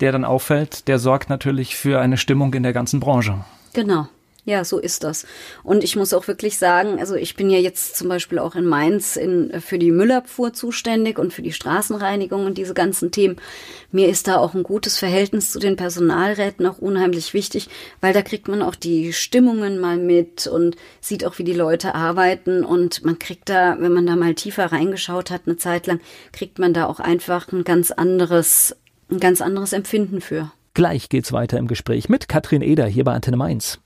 der 0.00 0.10
dann 0.10 0.24
auffällt, 0.24 0.88
der 0.88 0.98
sorgt 0.98 1.30
natürlich 1.30 1.76
für 1.76 2.00
eine 2.00 2.16
Stimmung 2.16 2.52
in 2.52 2.64
der 2.64 2.72
ganzen 2.72 2.98
Branche. 2.98 3.44
Genau. 3.74 4.08
Ja, 4.48 4.64
so 4.64 4.78
ist 4.78 5.04
das. 5.04 5.26
Und 5.62 5.84
ich 5.84 5.94
muss 5.94 6.14
auch 6.14 6.26
wirklich 6.26 6.56
sagen, 6.56 7.00
also 7.00 7.16
ich 7.16 7.36
bin 7.36 7.50
ja 7.50 7.58
jetzt 7.58 7.96
zum 7.96 8.08
Beispiel 8.08 8.38
auch 8.38 8.54
in 8.54 8.64
Mainz 8.64 9.16
in, 9.16 9.60
für 9.60 9.78
die 9.78 9.90
Müllabfuhr 9.90 10.54
zuständig 10.54 11.18
und 11.18 11.34
für 11.34 11.42
die 11.42 11.52
Straßenreinigung 11.52 12.46
und 12.46 12.56
diese 12.56 12.72
ganzen 12.72 13.10
Themen. 13.10 13.36
Mir 13.92 14.08
ist 14.08 14.26
da 14.26 14.38
auch 14.38 14.54
ein 14.54 14.62
gutes 14.62 14.96
Verhältnis 14.96 15.52
zu 15.52 15.58
den 15.58 15.76
Personalräten 15.76 16.64
auch 16.64 16.78
unheimlich 16.78 17.34
wichtig, 17.34 17.68
weil 18.00 18.14
da 18.14 18.22
kriegt 18.22 18.48
man 18.48 18.62
auch 18.62 18.74
die 18.74 19.12
Stimmungen 19.12 19.80
mal 19.80 19.98
mit 19.98 20.46
und 20.46 20.76
sieht 21.02 21.26
auch, 21.26 21.38
wie 21.38 21.44
die 21.44 21.52
Leute 21.52 21.94
arbeiten 21.94 22.64
und 22.64 23.04
man 23.04 23.18
kriegt 23.18 23.50
da, 23.50 23.76
wenn 23.78 23.92
man 23.92 24.06
da 24.06 24.16
mal 24.16 24.34
tiefer 24.34 24.72
reingeschaut 24.72 25.30
hat, 25.30 25.42
eine 25.44 25.58
Zeit 25.58 25.86
lang, 25.86 26.00
kriegt 26.32 26.58
man 26.58 26.72
da 26.72 26.86
auch 26.86 27.00
einfach 27.00 27.52
ein 27.52 27.64
ganz 27.64 27.90
anderes, 27.90 28.74
ein 29.10 29.20
ganz 29.20 29.42
anderes 29.42 29.74
Empfinden 29.74 30.22
für. 30.22 30.50
Gleich 30.72 31.10
geht's 31.10 31.32
weiter 31.32 31.58
im 31.58 31.66
Gespräch 31.66 32.08
mit 32.08 32.30
Katrin 32.30 32.62
Eder 32.62 32.86
hier 32.86 33.04
bei 33.04 33.12
Antenne 33.12 33.36
Mainz. 33.36 33.78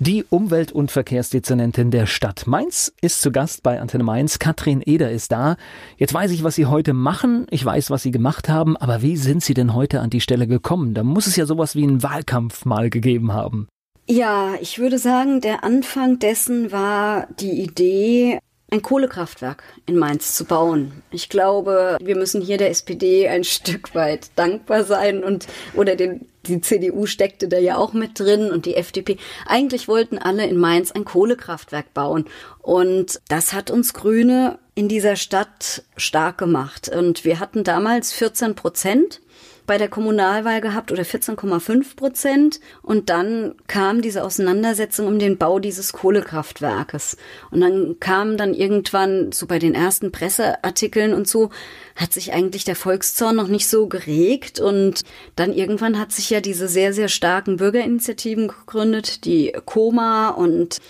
Die 0.00 0.24
Umwelt- 0.28 0.72
und 0.72 0.90
Verkehrsdezernentin 0.90 1.92
der 1.92 2.06
Stadt 2.06 2.48
Mainz 2.48 2.92
ist 3.00 3.22
zu 3.22 3.30
Gast 3.30 3.62
bei 3.62 3.80
Antenne 3.80 4.02
Mainz. 4.02 4.40
Katrin 4.40 4.82
Eder 4.84 5.12
ist 5.12 5.30
da. 5.30 5.56
Jetzt 5.98 6.12
weiß 6.12 6.32
ich, 6.32 6.42
was 6.42 6.56
Sie 6.56 6.66
heute 6.66 6.92
machen. 6.92 7.46
Ich 7.50 7.64
weiß, 7.64 7.90
was 7.90 8.02
Sie 8.02 8.10
gemacht 8.10 8.48
haben. 8.48 8.76
Aber 8.76 9.02
wie 9.02 9.16
sind 9.16 9.44
Sie 9.44 9.54
denn 9.54 9.72
heute 9.72 10.00
an 10.00 10.10
die 10.10 10.20
Stelle 10.20 10.48
gekommen? 10.48 10.94
Da 10.94 11.04
muss 11.04 11.28
es 11.28 11.36
ja 11.36 11.46
sowas 11.46 11.76
wie 11.76 11.84
einen 11.84 12.02
Wahlkampf 12.02 12.64
mal 12.64 12.90
gegeben 12.90 13.32
haben. 13.32 13.68
Ja, 14.08 14.54
ich 14.60 14.80
würde 14.80 14.98
sagen, 14.98 15.40
der 15.40 15.62
Anfang 15.62 16.18
dessen 16.18 16.72
war 16.72 17.28
die 17.38 17.62
Idee, 17.62 18.40
ein 18.72 18.82
Kohlekraftwerk 18.82 19.62
in 19.86 19.96
Mainz 19.96 20.34
zu 20.34 20.44
bauen. 20.44 20.90
Ich 21.12 21.28
glaube, 21.28 21.98
wir 22.02 22.16
müssen 22.16 22.42
hier 22.42 22.58
der 22.58 22.70
SPD 22.70 23.28
ein 23.28 23.44
Stück 23.44 23.94
weit 23.94 24.30
dankbar 24.34 24.82
sein 24.82 25.22
und 25.22 25.46
oder 25.74 25.94
den 25.94 26.26
die 26.48 26.60
CDU 26.60 27.06
steckte 27.06 27.48
da 27.48 27.58
ja 27.58 27.76
auch 27.76 27.92
mit 27.92 28.18
drin 28.18 28.50
und 28.50 28.66
die 28.66 28.76
FDP. 28.76 29.18
Eigentlich 29.46 29.88
wollten 29.88 30.18
alle 30.18 30.46
in 30.46 30.56
Mainz 30.56 30.92
ein 30.92 31.04
Kohlekraftwerk 31.04 31.92
bauen. 31.94 32.26
Und 32.62 33.20
das 33.28 33.52
hat 33.52 33.70
uns 33.70 33.94
Grüne 33.94 34.58
in 34.74 34.88
dieser 34.88 35.16
Stadt 35.16 35.82
stark 35.96 36.38
gemacht. 36.38 36.88
Und 36.88 37.24
wir 37.24 37.40
hatten 37.40 37.64
damals 37.64 38.12
14 38.12 38.54
Prozent 38.54 39.20
bei 39.66 39.78
der 39.78 39.88
Kommunalwahl 39.88 40.60
gehabt 40.60 40.92
oder 40.92 41.02
14,5 41.02 41.96
Prozent. 41.96 42.60
Und 42.82 43.10
dann 43.10 43.54
kam 43.66 44.02
diese 44.02 44.24
Auseinandersetzung 44.24 45.06
um 45.06 45.18
den 45.18 45.38
Bau 45.38 45.58
dieses 45.58 45.92
Kohlekraftwerkes. 45.92 47.16
Und 47.50 47.60
dann 47.60 47.96
kam 48.00 48.36
dann 48.36 48.54
irgendwann, 48.54 49.32
so 49.32 49.46
bei 49.46 49.58
den 49.58 49.74
ersten 49.74 50.12
Presseartikeln 50.12 51.14
und 51.14 51.26
so, 51.26 51.50
hat 51.96 52.12
sich 52.12 52.32
eigentlich 52.32 52.64
der 52.64 52.76
Volkszorn 52.76 53.36
noch 53.36 53.48
nicht 53.48 53.68
so 53.68 53.86
geregt. 53.86 54.60
Und 54.60 55.02
dann 55.36 55.52
irgendwann 55.52 55.98
hat 55.98 56.12
sich 56.12 56.30
ja 56.30 56.40
diese 56.40 56.68
sehr, 56.68 56.92
sehr 56.92 57.08
starken 57.08 57.56
Bürgerinitiativen 57.56 58.48
gegründet, 58.48 59.24
die 59.24 59.52
Koma 59.64 60.30
und 60.30 60.80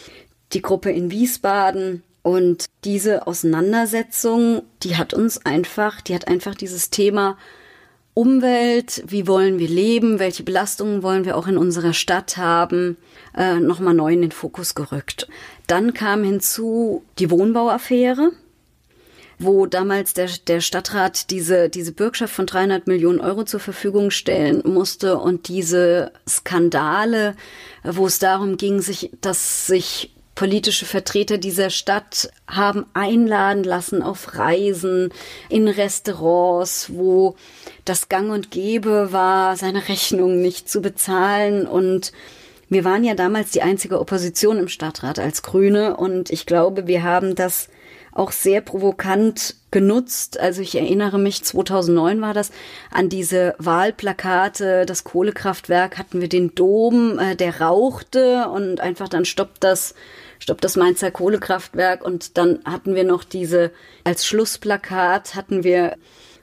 die 0.52 0.62
Gruppe 0.62 0.90
in 0.90 1.10
Wiesbaden. 1.10 2.02
Und 2.22 2.66
diese 2.84 3.26
Auseinandersetzung, 3.26 4.62
die 4.82 4.96
hat 4.96 5.12
uns 5.12 5.44
einfach, 5.44 6.00
die 6.00 6.14
hat 6.14 6.26
einfach 6.26 6.54
dieses 6.54 6.88
Thema 6.88 7.36
Umwelt, 8.14 9.02
wie 9.06 9.26
wollen 9.26 9.58
wir 9.58 9.68
leben, 9.68 10.20
welche 10.20 10.44
Belastungen 10.44 11.02
wollen 11.02 11.24
wir 11.24 11.36
auch 11.36 11.48
in 11.48 11.58
unserer 11.58 11.92
Stadt 11.92 12.36
haben, 12.36 12.96
äh, 13.36 13.56
nochmal 13.56 13.94
neu 13.94 14.12
in 14.12 14.22
den 14.22 14.30
Fokus 14.30 14.76
gerückt. 14.76 15.26
Dann 15.66 15.94
kam 15.94 16.22
hinzu 16.22 17.02
die 17.18 17.28
Wohnbauaffäre, 17.30 18.30
wo 19.40 19.66
damals 19.66 20.14
der, 20.14 20.28
der 20.46 20.60
Stadtrat 20.60 21.30
diese, 21.30 21.68
diese 21.68 21.90
Bürgschaft 21.90 22.32
von 22.32 22.46
300 22.46 22.86
Millionen 22.86 23.20
Euro 23.20 23.42
zur 23.42 23.58
Verfügung 23.58 24.12
stellen 24.12 24.62
musste 24.64 25.18
und 25.18 25.48
diese 25.48 26.12
Skandale, 26.28 27.34
wo 27.82 28.06
es 28.06 28.20
darum 28.20 28.56
ging, 28.56 28.80
sich, 28.80 29.10
dass 29.20 29.66
sich 29.66 30.13
politische 30.34 30.84
Vertreter 30.84 31.38
dieser 31.38 31.70
Stadt 31.70 32.30
haben 32.48 32.86
einladen 32.92 33.64
lassen 33.64 34.02
auf 34.02 34.36
Reisen, 34.36 35.10
in 35.48 35.68
Restaurants, 35.68 36.90
wo 36.92 37.36
das 37.84 38.08
Gang 38.08 38.32
und 38.32 38.50
Gäbe 38.50 39.12
war, 39.12 39.56
seine 39.56 39.88
Rechnungen 39.88 40.42
nicht 40.42 40.68
zu 40.68 40.80
bezahlen. 40.80 41.66
Und 41.66 42.12
wir 42.68 42.84
waren 42.84 43.04
ja 43.04 43.14
damals 43.14 43.50
die 43.50 43.62
einzige 43.62 44.00
Opposition 44.00 44.58
im 44.58 44.68
Stadtrat 44.68 45.18
als 45.18 45.42
Grüne. 45.42 45.96
Und 45.96 46.30
ich 46.30 46.46
glaube, 46.46 46.86
wir 46.86 47.02
haben 47.02 47.34
das 47.34 47.68
auch 48.14 48.32
sehr 48.32 48.60
provokant 48.60 49.56
genutzt. 49.70 50.38
Also 50.38 50.62
ich 50.62 50.76
erinnere 50.76 51.18
mich, 51.18 51.42
2009 51.42 52.20
war 52.20 52.32
das, 52.32 52.52
an 52.90 53.08
diese 53.08 53.54
Wahlplakate, 53.58 54.86
das 54.86 55.04
Kohlekraftwerk 55.04 55.98
hatten 55.98 56.20
wir 56.20 56.28
den 56.28 56.54
Dom, 56.54 57.18
äh, 57.18 57.34
der 57.34 57.60
rauchte 57.60 58.48
und 58.48 58.80
einfach 58.80 59.08
dann 59.08 59.24
stoppt 59.24 59.64
das 59.64 59.94
stoppt 60.38 60.64
das 60.64 60.76
Mainzer 60.76 61.10
Kohlekraftwerk. 61.10 62.04
Und 62.04 62.36
dann 62.38 62.60
hatten 62.64 62.94
wir 62.94 63.04
noch 63.04 63.24
diese, 63.24 63.70
als 64.04 64.26
Schlussplakat 64.26 65.34
hatten 65.34 65.64
wir 65.64 65.96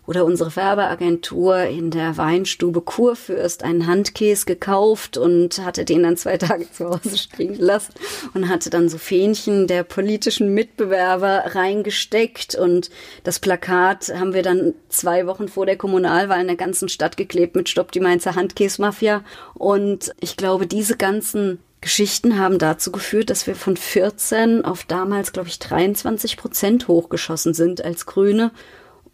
oder 0.08 0.25
unsere 0.25 0.56
Werbeagentur 0.56 1.60
in 1.63 1.91
der 1.91 2.17
Weinstube 2.17 2.82
Kurfürst 2.82 3.63
einen 3.63 3.88
Handkäse 3.88 4.45
gekauft 4.45 5.17
und 5.17 5.63
hatte 5.63 5.86
den 5.86 6.04
dann 6.04 6.17
zwei 6.17 6.38
Tage 6.38 6.69
zu 6.71 6.89
Hause 6.89 7.17
stehen 7.17 7.56
lassen 7.56 7.93
und 8.34 8.49
hatte 8.49 8.69
dann 8.69 8.89
so 8.89 8.97
Fähnchen 8.97 9.67
der 9.67 9.84
politischen 9.84 10.54
Mitbewerber 10.54 11.43
reingesteckt. 11.56 12.56
Und 12.56 12.89
das 13.23 13.39
Plakat 13.39 14.12
haben 14.13 14.34
wir 14.34 14.43
dann 14.43 14.73
zwei 14.89 15.27
Wochen 15.27 15.47
vor 15.47 15.65
der 15.65 15.77
Kommunalwahl 15.77 16.41
in 16.41 16.47
der 16.47 16.58
ganzen 16.58 16.89
Stadt 16.89 17.15
geklebt 17.15 17.56
mit 17.56 17.69
Stopp 17.69 17.91
die 17.91 17.99
Mainzer 17.99 18.36
Handkäse-Mafia 18.36 19.23
und 19.54 20.13
ich 20.19 20.36
glaube, 20.36 20.67
diese 20.67 20.97
ganzen 20.97 21.60
Geschichten 21.82 22.38
haben 22.38 22.60
dazu 22.60 22.91
geführt, 22.91 23.32
dass 23.32 23.48
wir 23.48 23.56
von 23.56 23.76
14 23.76 24.63
auf 24.63 24.84
damals, 24.84 25.34
glaube 25.34 25.50
ich, 25.50 25.58
23 25.58 26.38
Prozent 26.38 26.88
hochgeschossen 26.88 27.56
sind 27.56 27.84
als 27.84 28.06
Grüne. 28.06 28.52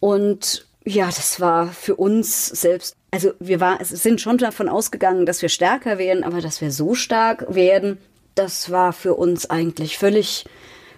Und 0.01 0.67
ja, 0.85 1.05
das 1.05 1.39
war 1.39 1.67
für 1.67 1.95
uns 1.95 2.47
selbst, 2.47 2.95
also 3.09 3.31
wir 3.39 3.61
war, 3.61 3.83
sind 3.83 4.19
schon 4.19 4.37
davon 4.37 4.67
ausgegangen, 4.69 5.25
dass 5.25 5.41
wir 5.41 5.49
stärker 5.49 5.97
werden, 5.97 6.23
aber 6.23 6.41
dass 6.41 6.61
wir 6.61 6.71
so 6.71 6.93
stark 6.93 7.45
werden, 7.53 7.97
das 8.35 8.69
war 8.69 8.93
für 8.93 9.15
uns 9.15 9.49
eigentlich 9.49 9.97
völlig 9.97 10.45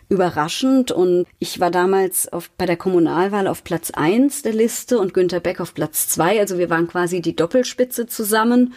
überraschend. 0.10 0.92
Und 0.92 1.28
ich 1.38 1.60
war 1.60 1.72
damals 1.72 2.32
auf, 2.34 2.50
bei 2.52 2.66
der 2.66 2.78
Kommunalwahl 2.78 3.48
auf 3.48 3.64
Platz 3.64 3.92
eins 3.92 4.42
der 4.42 4.54
Liste 4.54 5.00
und 5.00 5.14
Günter 5.14 5.40
Beck 5.40 5.60
auf 5.60 5.74
Platz 5.74 6.08
zwei. 6.08 6.40
Also 6.40 6.58
wir 6.58 6.70
waren 6.70 6.88
quasi 6.88 7.22
die 7.22 7.36
Doppelspitze 7.36 8.08
zusammen. 8.08 8.74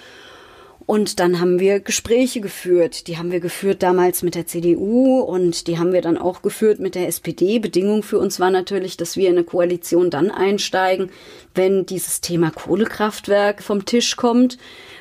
Und 0.87 1.21
dann 1.21 1.40
haben 1.40 1.61
wir 1.61 1.81
Gespräche 1.81 2.40
geführt. 2.40 3.07
Die 3.07 3.18
haben 3.18 3.31
wir 3.31 3.40
geführt 3.40 3.83
damals 3.83 4.23
mit 4.23 4.35
der 4.35 4.47
CDU 4.47 5.21
und 5.21 5.66
die 5.66 5.79
haben 5.79 5.92
wir 5.92 6.03
dann 6.03 6.18
auch 6.18 6.42
geführt 6.42 6.81
mit 6.81 6.95
der 6.95 7.09
SPD. 7.09 7.59
Bedingung 7.59 8.03
für 8.03 8.18
uns 8.18 8.40
war 8.40 8.51
natürlich, 8.51 8.97
dass 8.97 9.16
wir 9.16 9.29
in 9.29 9.37
eine 9.37 9.45
Koalition 9.45 10.11
dann 10.11 10.31
einsteigen, 10.31 11.11
wenn 11.55 11.87
dieses 11.87 12.21
Thema 12.21 12.51
Kohlekraftwerk 12.51 13.62
vom 13.62 13.85
Tisch 13.85 14.16
kommt. 14.16 14.59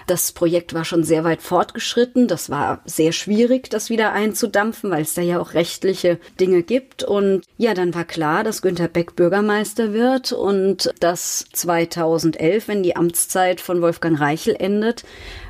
Das 0.08 0.32
Projekt 0.32 0.74
war 0.74 0.84
schon 0.84 1.04
sehr 1.04 1.24
weit 1.24 1.42
fortgeschritten. 1.42 2.28
Das 2.28 2.50
war 2.50 2.82
sehr 2.86 3.12
schwierig, 3.12 3.70
das 3.70 3.90
wieder 3.90 4.12
einzudampfen, 4.12 4.92
weil 4.92 5.04
es 5.04 5.14
da 5.14 5.22
ja 5.22 5.40
auch 5.40 5.54
rechtliche 5.54 6.20
Dinge 6.40 6.64
gibt. 6.64 7.04
Und 7.04 7.44
ja, 7.58 7.74
dann 7.74 7.94
war 7.94 8.04
klar, 8.04 8.44
dass 8.44 8.62
Günter 8.62 8.88
Beck 8.88 9.16
Bürgermeister 9.16 9.94
wird 9.94 10.34
und 10.34 10.92
dass 11.00 11.46
2011, 11.54 12.68
wenn 12.68 12.84
die 12.84 12.96
Amtszeit 12.96 13.62
von 13.62 13.82
Wolfgang 13.82 14.20
Reichel 14.20 14.56
endet, 14.58 15.04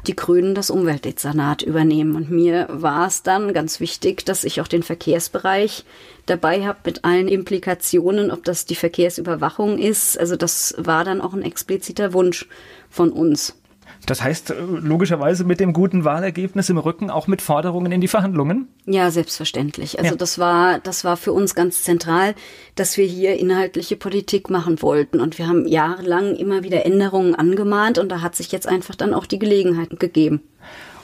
die 0.07 0.15
Grünen 0.15 0.55
das 0.55 0.69
Umweltdezernat 0.69 1.61
übernehmen. 1.61 2.15
Und 2.15 2.31
mir 2.31 2.67
war 2.69 3.07
es 3.07 3.23
dann 3.23 3.53
ganz 3.53 3.79
wichtig, 3.79 4.25
dass 4.25 4.43
ich 4.43 4.61
auch 4.61 4.67
den 4.67 4.83
Verkehrsbereich 4.83 5.85
dabei 6.25 6.65
habe 6.65 6.79
mit 6.85 7.05
allen 7.05 7.27
Implikationen, 7.27 8.31
ob 8.31 8.43
das 8.43 8.65
die 8.65 8.75
Verkehrsüberwachung 8.75 9.77
ist. 9.77 10.19
Also 10.19 10.35
das 10.35 10.73
war 10.77 11.03
dann 11.03 11.21
auch 11.21 11.33
ein 11.33 11.43
expliziter 11.43 12.13
Wunsch 12.13 12.47
von 12.89 13.11
uns. 13.11 13.55
Das 14.05 14.21
heißt, 14.21 14.51
äh, 14.51 14.55
logischerweise 14.59 15.43
mit 15.43 15.59
dem 15.59 15.73
guten 15.73 16.03
Wahlergebnis 16.03 16.69
im 16.69 16.77
Rücken 16.77 17.09
auch 17.09 17.27
mit 17.27 17.41
Forderungen 17.41 17.91
in 17.91 18.01
die 18.01 18.07
Verhandlungen? 18.07 18.67
Ja, 18.85 19.11
selbstverständlich. 19.11 19.99
Also 19.99 20.11
ja. 20.11 20.17
das 20.17 20.39
war, 20.39 20.79
das 20.79 21.03
war 21.03 21.17
für 21.17 21.33
uns 21.33 21.55
ganz 21.55 21.83
zentral, 21.83 22.35
dass 22.75 22.97
wir 22.97 23.05
hier 23.05 23.37
inhaltliche 23.37 23.95
Politik 23.95 24.49
machen 24.49 24.81
wollten. 24.81 25.19
Und 25.19 25.37
wir 25.37 25.47
haben 25.47 25.67
jahrelang 25.67 26.35
immer 26.35 26.63
wieder 26.63 26.85
Änderungen 26.85 27.35
angemahnt 27.35 27.99
und 27.99 28.09
da 28.09 28.21
hat 28.21 28.35
sich 28.35 28.51
jetzt 28.51 28.67
einfach 28.67 28.95
dann 28.95 29.13
auch 29.13 29.25
die 29.25 29.39
Gelegenheit 29.39 29.99
gegeben. 29.99 30.41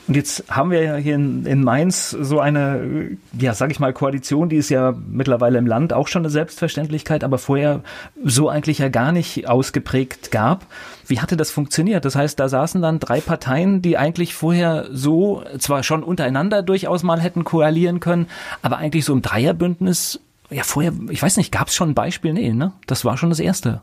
Und 0.08 0.16
jetzt 0.16 0.44
haben 0.48 0.70
wir 0.70 0.82
ja 0.82 0.96
hier 0.96 1.16
in, 1.16 1.44
in 1.44 1.62
Mainz 1.62 2.10
so 2.10 2.40
eine, 2.40 3.10
ja, 3.38 3.52
sag 3.52 3.70
ich 3.70 3.78
mal, 3.78 3.92
Koalition, 3.92 4.48
die 4.48 4.56
ist 4.56 4.70
ja 4.70 4.94
mittlerweile 5.06 5.58
im 5.58 5.66
Land 5.66 5.92
auch 5.92 6.08
schon 6.08 6.22
eine 6.22 6.30
Selbstverständlichkeit, 6.30 7.24
aber 7.24 7.36
vorher 7.36 7.82
so 8.24 8.48
eigentlich 8.48 8.78
ja 8.78 8.88
gar 8.88 9.12
nicht 9.12 9.46
ausgeprägt 9.46 10.30
gab. 10.30 10.64
Wie 11.06 11.20
hatte 11.20 11.36
das 11.36 11.50
funktioniert? 11.50 12.06
Das 12.06 12.16
heißt, 12.16 12.40
da 12.40 12.48
saßen 12.48 12.80
dann 12.80 13.00
drei 13.00 13.20
Parteien, 13.20 13.82
die 13.82 13.98
eigentlich 13.98 14.34
vorher 14.34 14.86
so 14.90 15.44
zwar 15.58 15.82
schon 15.82 16.02
untereinander 16.02 16.62
durchaus 16.62 17.02
mal 17.02 17.20
hätten 17.20 17.44
koalieren 17.44 18.00
können, 18.00 18.28
aber 18.62 18.78
eigentlich 18.78 19.04
so 19.04 19.12
im 19.12 19.20
Dreierbündnis 19.20 20.20
ja, 20.50 20.62
vorher, 20.62 20.92
ich 21.10 21.22
weiß 21.22 21.36
nicht, 21.36 21.52
gab 21.52 21.68
es 21.68 21.74
schon 21.74 21.90
ein 21.90 21.94
Beispiel? 21.94 22.32
Nee, 22.32 22.54
ne? 22.54 22.72
Das 22.86 23.04
war 23.04 23.18
schon 23.18 23.28
das 23.28 23.40
erste. 23.40 23.82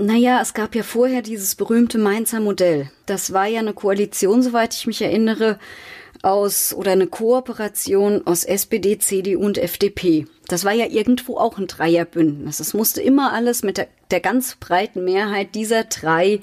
Naja, 0.00 0.40
es 0.40 0.54
gab 0.54 0.76
ja 0.76 0.84
vorher 0.84 1.22
dieses 1.22 1.56
berühmte 1.56 1.98
Mainzer 1.98 2.38
Modell. 2.38 2.88
Das 3.06 3.32
war 3.32 3.46
ja 3.46 3.58
eine 3.58 3.74
Koalition, 3.74 4.42
soweit 4.42 4.72
ich 4.72 4.86
mich 4.86 5.02
erinnere, 5.02 5.58
aus 6.22 6.72
oder 6.72 6.92
eine 6.92 7.08
Kooperation 7.08 8.24
aus 8.24 8.44
SPD, 8.44 8.98
CDU 8.98 9.40
und 9.40 9.58
FDP. 9.58 10.26
Das 10.46 10.64
war 10.64 10.72
ja 10.72 10.86
irgendwo 10.86 11.36
auch 11.36 11.58
ein 11.58 11.66
Dreierbündnis. 11.66 12.60
Es 12.60 12.74
musste 12.74 13.02
immer 13.02 13.32
alles 13.32 13.64
mit 13.64 13.76
der, 13.76 13.88
der 14.12 14.20
ganz 14.20 14.54
breiten 14.54 15.04
Mehrheit 15.04 15.56
dieser 15.56 15.84
drei 15.84 16.40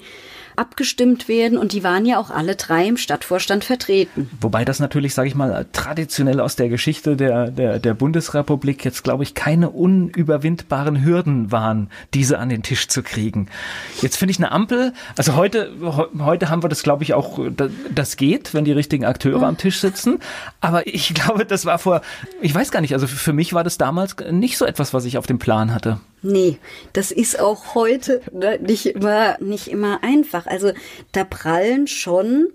abgestimmt 0.56 1.28
werden 1.28 1.58
und 1.58 1.72
die 1.72 1.84
waren 1.84 2.06
ja 2.06 2.18
auch 2.18 2.30
alle 2.30 2.56
drei 2.56 2.86
im 2.86 2.96
Stadtvorstand 2.96 3.64
vertreten. 3.64 4.30
Wobei 4.40 4.64
das 4.64 4.80
natürlich, 4.80 5.14
sage 5.14 5.28
ich 5.28 5.34
mal, 5.34 5.66
traditionell 5.72 6.40
aus 6.40 6.56
der 6.56 6.68
Geschichte 6.68 7.16
der, 7.16 7.50
der, 7.50 7.78
der 7.78 7.94
Bundesrepublik 7.94 8.84
jetzt, 8.84 9.04
glaube 9.04 9.22
ich, 9.22 9.34
keine 9.34 9.70
unüberwindbaren 9.70 11.04
Hürden 11.04 11.52
waren, 11.52 11.90
diese 12.14 12.38
an 12.38 12.48
den 12.48 12.62
Tisch 12.62 12.88
zu 12.88 13.02
kriegen. 13.02 13.48
Jetzt 14.00 14.16
finde 14.16 14.32
ich 14.32 14.38
eine 14.38 14.52
Ampel, 14.52 14.92
also 15.16 15.36
heute, 15.36 15.70
heute 16.18 16.50
haben 16.50 16.62
wir 16.62 16.68
das, 16.68 16.82
glaube 16.82 17.04
ich, 17.04 17.14
auch, 17.14 17.38
das 17.94 18.16
geht, 18.16 18.54
wenn 18.54 18.64
die 18.64 18.72
richtigen 18.72 19.04
Akteure 19.04 19.44
am 19.44 19.56
Tisch 19.56 19.80
sitzen. 19.80 20.18
Aber 20.60 20.86
ich 20.86 21.14
glaube, 21.14 21.44
das 21.44 21.66
war 21.66 21.78
vor, 21.78 22.02
ich 22.40 22.54
weiß 22.54 22.70
gar 22.70 22.80
nicht, 22.80 22.94
also 22.94 23.06
für 23.06 23.32
mich 23.32 23.52
war 23.52 23.64
das 23.64 23.78
damals 23.78 24.16
nicht 24.30 24.58
so 24.58 24.64
etwas, 24.64 24.94
was 24.94 25.04
ich 25.04 25.18
auf 25.18 25.26
dem 25.26 25.38
Plan 25.38 25.74
hatte. 25.74 26.00
Nee, 26.26 26.58
das 26.92 27.12
ist 27.12 27.38
auch 27.38 27.76
heute 27.76 28.20
ne, 28.32 28.58
nicht 28.58 28.86
immer, 28.86 29.38
nicht 29.40 29.68
immer 29.68 30.02
einfach. 30.02 30.46
Also 30.46 30.72
da 31.12 31.22
prallen 31.22 31.86
schon 31.86 32.48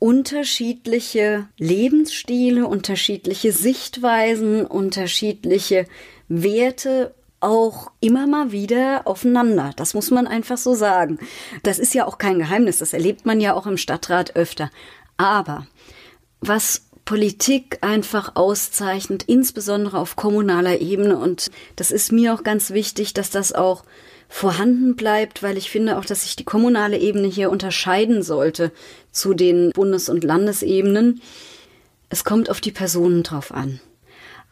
unterschiedliche 0.00 1.46
Lebensstile, 1.56 2.66
unterschiedliche 2.66 3.52
Sichtweisen, 3.52 4.66
unterschiedliche 4.66 5.86
Werte 6.28 7.14
auch 7.38 7.92
immer 8.00 8.26
mal 8.26 8.50
wieder 8.50 9.02
aufeinander. 9.04 9.70
Das 9.76 9.94
muss 9.94 10.10
man 10.10 10.26
einfach 10.26 10.58
so 10.58 10.74
sagen. 10.74 11.20
Das 11.62 11.78
ist 11.78 11.94
ja 11.94 12.06
auch 12.06 12.18
kein 12.18 12.40
Geheimnis. 12.40 12.78
Das 12.78 12.94
erlebt 12.94 13.26
man 13.26 13.40
ja 13.40 13.54
auch 13.54 13.68
im 13.68 13.76
Stadtrat 13.76 14.34
öfter. 14.34 14.72
Aber 15.18 15.68
was 16.40 16.86
Politik 17.04 17.78
einfach 17.82 18.34
auszeichnet, 18.34 19.24
insbesondere 19.24 19.98
auf 19.98 20.16
kommunaler 20.16 20.80
Ebene. 20.80 21.18
Und 21.18 21.50
das 21.76 21.90
ist 21.90 22.12
mir 22.12 22.34
auch 22.34 22.42
ganz 22.42 22.70
wichtig, 22.70 23.12
dass 23.12 23.30
das 23.30 23.52
auch 23.52 23.84
vorhanden 24.28 24.96
bleibt, 24.96 25.42
weil 25.42 25.56
ich 25.56 25.70
finde 25.70 25.98
auch, 25.98 26.04
dass 26.04 26.22
sich 26.22 26.34
die 26.34 26.44
kommunale 26.44 26.98
Ebene 26.98 27.28
hier 27.28 27.50
unterscheiden 27.50 28.22
sollte 28.22 28.72
zu 29.12 29.34
den 29.34 29.70
Bundes- 29.70 30.08
und 30.08 30.24
Landesebenen. 30.24 31.20
Es 32.08 32.24
kommt 32.24 32.50
auf 32.50 32.60
die 32.60 32.72
Personen 32.72 33.22
drauf 33.22 33.52
an. 33.52 33.80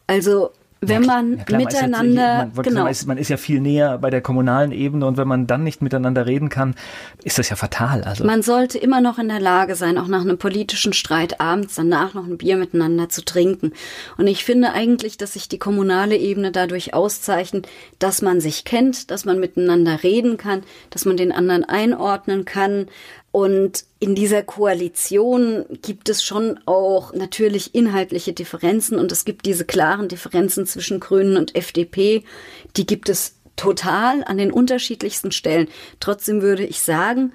Also 0.07 0.53
wenn 0.85 1.07
man 1.07 1.39
ja, 1.39 1.45
klar, 1.45 1.61
miteinander, 1.61 2.37
man, 2.39 2.49
ist 2.49 2.57
ja, 2.57 2.63
genau. 2.63 2.83
man, 2.83 2.91
ist, 2.91 3.07
man 3.07 3.19
ist 3.19 3.29
ja 3.29 3.37
viel 3.37 3.61
näher 3.61 3.99
bei 3.99 4.11
der 4.11 4.21
kommunalen 4.21 4.73
Ebene 4.73 5.07
und 5.07 5.17
wenn 5.17 5.29
man 5.29 5.47
dann 5.47 5.63
nicht 5.63 5.81
miteinander 5.81 6.27
reden 6.27 6.49
kann, 6.49 6.75
ist 7.23 7.39
das 7.39 7.49
ja 7.51 7.57
fatal. 7.57 8.03
Also 8.03 8.25
man 8.25 8.43
sollte 8.43 8.79
immer 8.79 9.01
noch 9.01 9.21
in 9.21 9.29
der 9.29 9.39
Lage 9.39 9.77
sein, 9.77 9.97
auch 9.97 10.09
nach 10.09 10.23
einem 10.23 10.39
politischen 10.39 10.93
Streit 10.93 11.41
abends 11.41 11.77
danach 11.77 12.15
noch 12.15 12.27
ein 12.27 12.37
Bier 12.37 12.57
miteinander 12.57 13.09
zu 13.09 13.25
trinken. 13.25 13.73
Und 14.19 14.27
ich 14.27 14.45
finde 14.45 14.73
eigentlich, 14.73 15.17
dass 15.17 15.35
sich 15.35 15.49
die 15.49 15.59
kommunale 15.59 16.17
Ebene 16.17 16.51
dadurch 16.51 16.95
auszeichnet, 16.95 17.69
dass 18.01 18.21
man 18.21 18.41
sich 18.41 18.65
kennt, 18.65 19.13
dass 19.13 19.25
man 19.25 19.39
miteinander 19.39 20.03
reden 20.03 20.37
kann, 20.37 20.63
dass 20.91 21.05
man 21.05 21.17
den 21.17 21.31
anderen 21.31 21.65
einordnen 21.65 22.45
kann, 22.45 22.87
und 23.33 23.87
in 23.99 24.15
dieser 24.15 24.43
Koalition 24.43 25.65
gibt 25.81 26.11
es 26.11 26.23
schon 26.23 26.61
auch 26.67 27.15
natürlich 27.15 27.75
inhaltliche 27.75 28.35
Differenzen 28.35 28.99
und 28.99 29.11
es 29.11 29.25
gibt 29.25 29.47
diese 29.47 29.65
klaren 29.65 30.09
Differenzen 30.09 30.67
zwischen 30.67 31.01
Grünen 31.01 31.39
und 31.39 31.57
FDP. 31.57 32.25
Die 32.77 32.87
gibt 32.87 33.09
es 33.09 33.37
total 33.57 34.23
an 34.25 34.37
den 34.37 34.53
unterschiedlichsten 34.53 35.33
Stellen. 35.33 35.69
Trotzdem 35.99 36.43
würde 36.43 36.67
ich 36.67 36.83
sagen, 36.83 37.33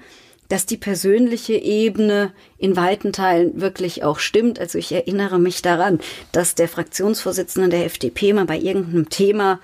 dass 0.48 0.66
die 0.66 0.76
persönliche 0.76 1.54
Ebene 1.54 2.32
in 2.58 2.76
weiten 2.76 3.12
Teilen 3.12 3.60
wirklich 3.60 4.04
auch 4.04 4.20
stimmt. 4.20 4.60
Also 4.60 4.78
ich 4.78 4.92
erinnere 4.92 5.40
mich 5.40 5.62
daran, 5.62 5.98
dass 6.30 6.54
der 6.54 6.68
Fraktionsvorsitzende 6.68 7.68
der 7.70 7.84
FDP 7.84 8.32
mal 8.32 8.46
bei 8.46 8.58
irgendeinem 8.58 9.10
Thema 9.10 9.60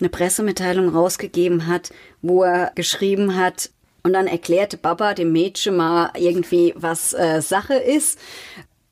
eine 0.00 0.08
Pressemitteilung 0.08 0.88
rausgegeben 0.88 1.68
hat, 1.68 1.90
wo 2.22 2.42
er 2.42 2.72
geschrieben 2.74 3.36
hat, 3.36 3.70
und 4.06 4.12
dann 4.12 4.28
erklärte 4.28 4.76
Baba 4.76 5.14
dem 5.14 5.32
Mädchen 5.32 5.74
mal 5.74 6.12
irgendwie, 6.16 6.72
was 6.76 7.12
äh, 7.12 7.42
Sache 7.42 7.74
ist. 7.74 8.20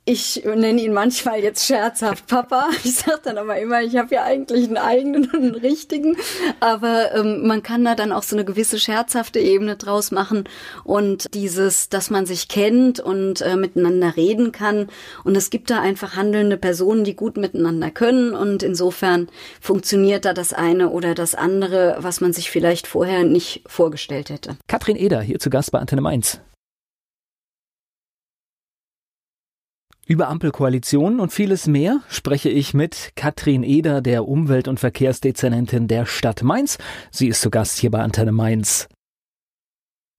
Ich 0.06 0.44
nenne 0.44 0.82
ihn 0.82 0.92
manchmal 0.92 1.40
jetzt 1.40 1.66
scherzhaft 1.66 2.26
Papa. 2.26 2.68
Ich 2.84 2.96
sage 2.96 3.20
dann 3.24 3.38
aber 3.38 3.58
immer, 3.58 3.80
ich 3.80 3.96
habe 3.96 4.14
ja 4.14 4.24
eigentlich 4.24 4.66
einen 4.66 4.76
eigenen 4.76 5.30
und 5.30 5.34
einen 5.34 5.54
richtigen. 5.54 6.16
Aber 6.60 7.14
ähm, 7.14 7.46
man 7.46 7.62
kann 7.62 7.84
da 7.84 7.94
dann 7.94 8.12
auch 8.12 8.22
so 8.22 8.36
eine 8.36 8.44
gewisse 8.44 8.78
scherzhafte 8.78 9.40
Ebene 9.40 9.76
draus 9.76 10.10
machen 10.10 10.44
und 10.84 11.32
dieses, 11.32 11.88
dass 11.88 12.10
man 12.10 12.26
sich 12.26 12.48
kennt 12.48 13.00
und 13.00 13.40
äh, 13.40 13.56
miteinander 13.56 14.14
reden 14.14 14.52
kann. 14.52 14.88
Und 15.24 15.36
es 15.36 15.48
gibt 15.48 15.70
da 15.70 15.80
einfach 15.80 16.16
handelnde 16.16 16.58
Personen, 16.58 17.04
die 17.04 17.16
gut 17.16 17.38
miteinander 17.38 17.90
können. 17.90 18.34
Und 18.34 18.62
insofern 18.62 19.28
funktioniert 19.62 20.26
da 20.26 20.34
das 20.34 20.52
eine 20.52 20.90
oder 20.90 21.14
das 21.14 21.34
andere, 21.34 21.96
was 22.00 22.20
man 22.20 22.34
sich 22.34 22.50
vielleicht 22.50 22.86
vorher 22.86 23.24
nicht 23.24 23.62
vorgestellt 23.66 24.28
hätte. 24.28 24.58
Katrin 24.66 24.96
Eder 24.96 25.22
hier 25.22 25.38
zu 25.38 25.48
Gast 25.48 25.72
bei 25.72 25.78
Antenne 25.78 26.02
Mainz. 26.02 26.40
Über 30.06 30.28
Ampelkoalitionen 30.28 31.18
und 31.18 31.32
vieles 31.32 31.66
mehr 31.66 32.00
spreche 32.10 32.50
ich 32.50 32.74
mit 32.74 33.12
Katrin 33.16 33.62
Eder, 33.62 34.02
der 34.02 34.28
Umwelt- 34.28 34.68
und 34.68 34.78
Verkehrsdezernentin 34.78 35.88
der 35.88 36.04
Stadt 36.04 36.42
Mainz. 36.42 36.76
Sie 37.10 37.28
ist 37.28 37.40
zu 37.40 37.48
Gast 37.48 37.78
hier 37.78 37.90
bei 37.90 38.00
Antenne 38.00 38.32
Mainz. 38.32 38.86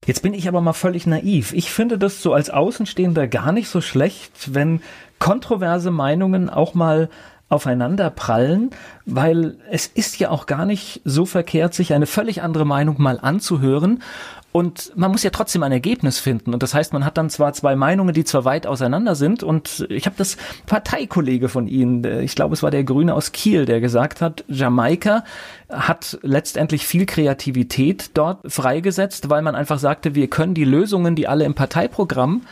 Jetzt 0.08 0.24
bin 0.24 0.34
ich 0.34 0.48
aber 0.48 0.62
mal 0.62 0.74
völlig 0.74 1.06
naiv. 1.06 1.54
Ich 1.54 1.70
finde 1.70 2.00
das 2.00 2.24
so 2.24 2.34
als 2.34 2.50
Außenstehender 2.50 3.28
gar 3.28 3.52
nicht 3.52 3.70
so 3.70 3.80
schlecht, 3.80 4.56
wenn 4.56 4.82
kontroverse 5.20 5.92
Meinungen 5.92 6.50
auch 6.50 6.74
mal 6.74 7.10
aufeinander 7.48 8.10
prallen, 8.10 8.72
weil 9.06 9.58
es 9.70 9.86
ist 9.86 10.18
ja 10.18 10.32
auch 10.32 10.48
gar 10.48 10.66
nicht 10.66 11.02
so 11.06 11.28
verkehrt, 11.28 11.76
sich 11.76 11.94
eine 11.94 12.08
völlig 12.08 12.42
andere 12.42 12.66
Meinung 12.66 13.00
mal 13.00 13.20
anzuhören 13.20 14.02
und 14.56 14.94
man 14.96 15.12
muss 15.12 15.22
ja 15.22 15.32
trotzdem 15.32 15.64
ein 15.64 15.74
Ergebnis 15.74 16.18
finden. 16.18 16.54
Und 16.54 16.64
das 16.64 16.74
heißt, 16.74 16.94
man 16.94 17.04
hat 17.04 17.18
dann 17.18 17.30
zwar 17.30 17.52
zwei 17.52 17.76
Meinungen, 17.76 18.14
die 18.14 18.24
zwar 18.24 18.46
weit 18.46 18.68
auseinander 18.68 19.14
sind. 19.14 19.44
Und 19.44 19.86
ich 19.90 20.06
habe 20.06 20.16
das 20.18 20.38
Parteikollege 20.66 21.50
von 21.50 21.68
Ihnen, 21.68 22.22
ich 22.22 22.36
glaube, 22.36 22.54
es 22.54 22.64
war 22.64 22.72
der 22.72 22.86
Grüne 22.86 23.16
aus 23.16 23.34
Kiel, 23.34 23.66
der 23.66 23.82
gesagt 23.82 24.22
hat, 24.22 24.46
Jamaika 24.48 25.26
hat 25.70 26.20
letztendlich 26.22 26.88
viel 26.88 27.06
Kreativität 27.06 28.12
dort 28.14 28.50
freigesetzt, 28.50 29.30
weil 29.30 29.42
man 29.42 29.56
einfach 29.56 29.78
sagte, 29.78 30.16
wir 30.16 30.30
können 30.30 30.54
die 30.54 30.64
Lösungen, 30.64 31.18
die 31.18 31.28
alle 31.28 31.44
im 31.44 31.54
Parteiprogramm 31.54 32.44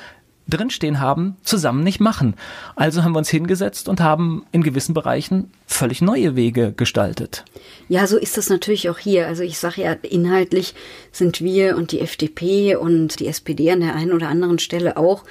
drinstehen 0.48 1.00
haben, 1.00 1.38
zusammen 1.44 1.84
nicht 1.84 2.00
machen. 2.00 2.36
Also 2.76 3.04
haben 3.04 3.14
wir 3.14 3.20
uns 3.20 3.30
hingesetzt 3.30 3.88
und 3.88 4.02
haben 4.02 4.46
in 4.52 4.64
gewissen 4.64 4.94
Bereichen 4.94 5.52
völlig 5.66 6.02
neue 6.02 6.36
Wege 6.36 6.74
gestaltet. 6.74 7.46
Ja, 7.88 8.08
so 8.08 8.18
ist 8.18 8.38
das 8.38 8.50
natürlich 8.50 8.90
auch 8.90 8.98
hier. 8.98 9.28
Also 9.28 9.44
ich 9.44 9.58
sage 9.58 9.82
ja, 9.82 9.94
inhaltlich 9.94 10.76
sind 11.12 11.42
wir 11.42 11.78
und 11.78 11.92
die 11.92 12.02
FDP 12.02 12.76
und 12.76 13.20
die 13.20 13.28
SPD 13.28 13.72
an 13.72 13.80
der 13.80 13.96
einen 13.96 14.12
oder 14.12 14.28
anderen 14.28 14.60
Stelle 14.60 14.98
auch 14.98 15.24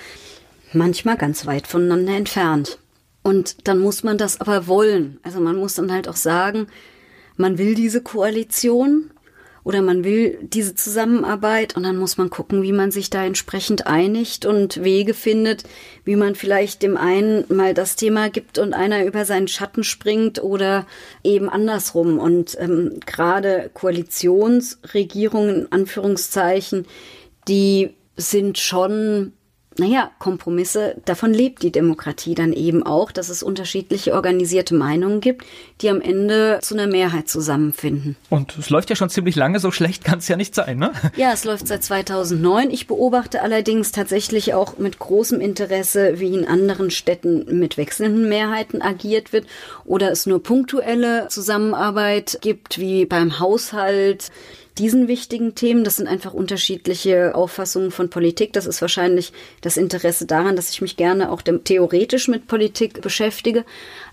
manchmal 0.73 1.17
ganz 1.17 1.47
weit 1.47 1.67
voneinander 1.67 2.17
entfernt. 2.17 2.79
Und 3.23 3.69
dann 3.69 3.79
muss 3.79 4.03
man 4.03 4.19
das 4.19 4.41
aber 4.41 4.67
wollen. 4.67 5.19
Also 5.23 5.41
man 5.41 5.57
muss 5.57 5.75
dann 5.75 5.93
halt 5.93 6.09
auch 6.09 6.17
sagen, 6.17 6.67
man 7.37 7.59
will 7.59 7.75
diese 7.75 8.03
Koalition 8.03 9.11
oder 9.65 9.83
man 9.83 10.05
will 10.05 10.39
diese 10.43 10.75
Zusammenarbeit 10.75 11.77
und 11.77 11.85
dann 11.85 11.97
muss 11.97 12.17
man 12.17 12.31
gucken, 12.31 12.63
wie 12.63 12.73
man 12.73 12.91
sich 12.91 13.11
da 13.11 13.25
entsprechend 13.25 13.87
einigt 13.87 14.45
und 14.45 14.83
Wege 14.83 15.15
findet, 15.15 15.65
wie 16.05 16.17
man 16.17 16.35
vielleicht 16.35 16.83
dem 16.83 16.97
einen 16.97 17.45
mal 17.49 17.73
das 17.75 17.95
Thema 17.97 18.29
gibt 18.29 18.59
und 18.59 18.75
einer 18.75 19.05
über 19.05 19.25
seinen 19.25 19.49
Schatten 19.49 19.85
springt 19.85 20.43
oder 20.43 20.87
eben 21.23 21.49
andersrum. 21.49 22.19
Und 22.19 22.57
ähm, 22.59 22.99
gerade 23.07 23.71
Koalitionsregierungen, 23.73 25.71
Anführungszeichen, 25.71 26.87
die 27.47 27.91
sind 28.17 28.59
schon 28.59 29.33
naja, 29.79 30.11
Kompromisse, 30.19 30.97
davon 31.05 31.33
lebt 31.33 31.63
die 31.63 31.73
Demokratie 31.73 32.35
dann 32.35 32.53
eben 32.53 32.83
auch, 32.83 33.13
dass 33.13 33.29
es 33.29 33.43
unterschiedliche 33.43 34.15
organisierte 34.15 34.75
Meinungen 34.75 35.21
gibt, 35.21 35.45
die 35.81 35.89
am 35.89 36.01
Ende 36.01 36.59
zu 36.63 36.75
einer 36.75 36.87
Mehrheit 36.87 37.29
zusammenfinden. 37.29 38.17
Und 38.31 38.57
es 38.59 38.71
läuft 38.71 38.91
ja 38.91 38.97
schon 38.97 39.11
ziemlich 39.11 39.37
lange, 39.37 39.61
so 39.61 39.71
schlecht 39.71 40.05
kann 40.05 40.19
es 40.19 40.29
ja 40.29 40.37
nicht 40.37 40.55
sein, 40.55 40.79
ne? 40.79 40.93
Ja, 41.17 41.33
es 41.33 41.45
läuft 41.45 41.69
seit 41.69 41.85
2009. 41.85 42.71
Ich 42.71 42.87
beobachte 42.87 43.43
allerdings 43.43 43.93
tatsächlich 43.93 44.55
auch 44.55 44.79
mit 44.79 44.99
großem 44.99 45.41
Interesse, 45.41 46.21
wie 46.21 46.35
in 46.35 46.47
anderen 46.47 46.91
Städten 46.91 47.59
mit 47.59 47.77
wechselnden 47.77 48.29
Mehrheiten 48.29 48.83
agiert 48.83 49.33
wird 49.33 49.47
oder 49.85 50.11
es 50.11 50.27
nur 50.27 50.43
punktuelle 50.43 51.29
Zusammenarbeit 51.29 52.39
gibt, 52.41 52.79
wie 52.79 53.07
beim 53.07 53.39
Haushalt 53.39 54.31
diesen 54.79 55.09
wichtigen 55.09 55.55
Themen. 55.55 55.85
Das 55.85 55.97
sind 55.97 56.07
einfach 56.07 56.33
unterschiedliche 56.33 57.35
Auffassungen 57.35 57.91
von 57.91 58.11
Politik. 58.11 58.53
Das 58.53 58.67
ist 58.67 58.81
wahrscheinlich 58.81 59.33
das 59.61 59.77
Interesse 59.77 60.27
daran, 60.27 60.57
dass 60.57 60.71
ich 60.71 60.81
mich 60.81 60.97
gerne 60.97 61.31
auch 61.31 61.43
theoretisch 61.43 62.29
mit 62.29 62.47
Politik 62.47 63.01
beschäftige. 63.03 63.65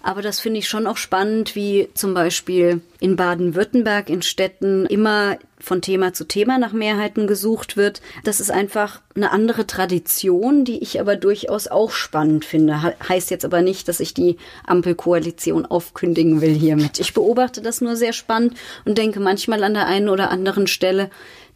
Aber 0.01 0.21
das 0.21 0.39
finde 0.39 0.59
ich 0.59 0.67
schon 0.67 0.87
auch 0.87 0.97
spannend, 0.97 1.55
wie 1.55 1.89
zum 1.93 2.13
Beispiel 2.13 2.81
in 2.99 3.15
Baden-Württemberg 3.15 4.09
in 4.09 4.21
Städten 4.21 4.85
immer 4.85 5.37
von 5.59 5.81
Thema 5.81 6.13
zu 6.13 6.25
Thema 6.25 6.57
nach 6.57 6.73
Mehrheiten 6.73 7.27
gesucht 7.27 7.77
wird. 7.77 8.01
Das 8.23 8.39
ist 8.39 8.51
einfach 8.51 9.01
eine 9.15 9.31
andere 9.31 9.67
Tradition, 9.67 10.65
die 10.65 10.81
ich 10.81 10.99
aber 10.99 11.15
durchaus 11.15 11.67
auch 11.67 11.91
spannend 11.91 12.45
finde. 12.45 12.81
Heißt 13.07 13.29
jetzt 13.29 13.45
aber 13.45 13.61
nicht, 13.61 13.87
dass 13.87 13.99
ich 13.99 14.13
die 14.13 14.37
Ampelkoalition 14.65 15.65
aufkündigen 15.65 16.41
will 16.41 16.53
hiermit. 16.53 16.99
Ich 16.99 17.13
beobachte 17.13 17.61
das 17.61 17.81
nur 17.81 17.95
sehr 17.95 18.13
spannend 18.13 18.55
und 18.85 18.97
denke 18.97 19.19
manchmal 19.19 19.63
an 19.63 19.73
der 19.73 19.87
einen 19.87 20.09
oder 20.09 20.29
anderen 20.29 20.67
Stelle, 20.67 21.09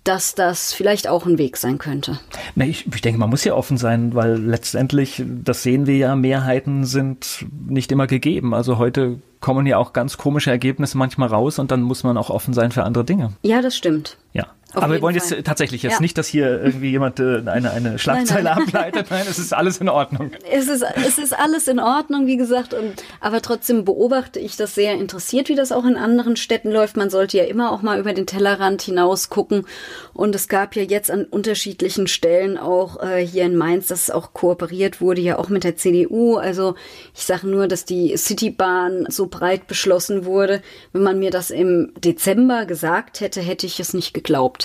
dass 0.04 0.36
das 0.36 0.74
vielleicht 0.74 1.08
auch 1.08 1.26
ein 1.26 1.38
Weg 1.38 1.58
sein 1.58 1.78
könnte. 1.78 2.20
Na, 2.56 2.66
ich, 2.66 2.86
ich 2.88 3.02
denke, 3.02 3.20
man 3.20 3.30
muss 3.30 3.44
ja 3.44 3.54
offen 3.54 3.78
sein, 3.78 4.13
weil 4.16 4.38
letztendlich, 4.38 5.24
das 5.26 5.63
sehen 5.63 5.88
wir 5.88 5.98
ja, 5.98 6.16
Mehrheiten 6.16 6.84
sind 6.86 7.46
nicht 7.68 7.92
immer 7.92 8.08
gegeben. 8.08 8.54
Also 8.54 8.78
heute 8.78 9.20
kommen 9.39 9.66
ja 9.66 9.78
auch 9.78 9.94
ganz 9.94 10.18
komische 10.18 10.52
Ergebnisse 10.52 10.98
manchmal 10.98 11.30
raus 11.30 11.60
und 11.60 11.72
dann 11.72 11.82
muss 11.82 12.04
man 12.04 12.18
auch 12.18 12.30
offen 12.30 12.54
sein 12.54 12.72
für 12.72 12.84
andere 12.84 13.06
Dinge. 13.06 13.34
Ja, 13.42 13.62
das 13.62 13.76
stimmt. 13.76 14.18
Ja. 14.34 14.48
Auf 14.74 14.84
Aber 14.84 14.94
wir 14.94 15.02
wollen 15.02 15.20
Fall. 15.20 15.38
jetzt 15.38 15.46
tatsächlich 15.46 15.84
jetzt 15.84 15.94
ja. 15.94 16.02
nicht, 16.02 16.18
dass 16.18 16.28
hier 16.28 16.62
irgendwie 16.62 16.90
jemand 16.90 17.20
äh, 17.20 17.44
eine, 17.46 17.72
eine 17.72 18.00
Schlagzeile 18.00 18.44
nein, 18.44 18.56
nein. 18.58 18.68
ableitet. 18.68 19.08
Nein, 19.12 19.26
es 19.30 19.38
ist 19.38 19.54
alles 19.54 19.78
in 19.78 19.88
Ordnung. 19.88 20.32
Es 20.52 20.68
ist, 20.68 20.84
es 20.96 21.18
ist 21.18 21.38
alles 21.38 21.68
in 21.68 21.80
Ordnung, 21.80 22.26
wie 22.26 22.38
gesagt. 22.38 22.74
Und, 22.74 23.04
aber 23.20 23.42
trotzdem 23.42 23.86
beobachte 23.86 24.40
ich 24.40 24.56
das 24.58 24.74
sehr 24.74 24.94
interessiert, 24.94 25.50
wie 25.50 25.56
das 25.56 25.72
auch 25.72 25.86
in 25.86 25.96
anderen 25.96 26.36
Städten 26.36 26.72
läuft. 26.72 26.98
Man 26.98 27.10
sollte 27.10 27.38
ja 27.38 27.44
immer 27.44 27.72
auch 27.72 27.82
mal 27.82 28.00
über 28.00 28.14
den 28.14 28.26
Tellerrand 28.26 28.82
hinaus 28.82 29.30
gucken. 29.30 29.66
Und 30.14 30.34
es 30.34 30.48
gab 30.48 30.76
ja 30.76 30.84
jetzt 30.84 31.12
an 31.12 31.26
unterschiedlichen 31.26 32.08
Stellen 32.08 32.58
auch 32.58 33.02
äh, 33.04 33.26
hier 33.26 33.44
in 33.44 33.56
Mainz, 33.56 33.88
dass 33.88 34.10
auch 34.10 34.34
kooperiert 34.34 35.02
wurde, 35.02 35.22
ja 35.22 35.38
auch 35.38 35.50
mit 35.50 35.64
der 35.64 35.76
CDU. 35.76 36.38
Also 36.38 36.76
ich 37.16 37.24
sage 37.24 37.48
nur, 37.48 37.68
dass 37.68 37.86
die 37.86 38.16
Citybahn 38.18 39.06
so 39.10 39.28
breit 39.28 39.68
beschlossen 39.68 40.26
wurde. 40.26 40.62
Wenn 40.94 41.04
man 41.04 41.20
mir 41.20 41.32
das 41.32 41.52
im 41.52 41.92
Dezember 42.04 42.66
gesagt 42.66 43.22
hätte, 43.22 43.42
hätte 43.42 43.66
ich 43.66 43.80
es 43.80 43.94
nicht 43.94 44.14
geglaubt. 44.14 44.62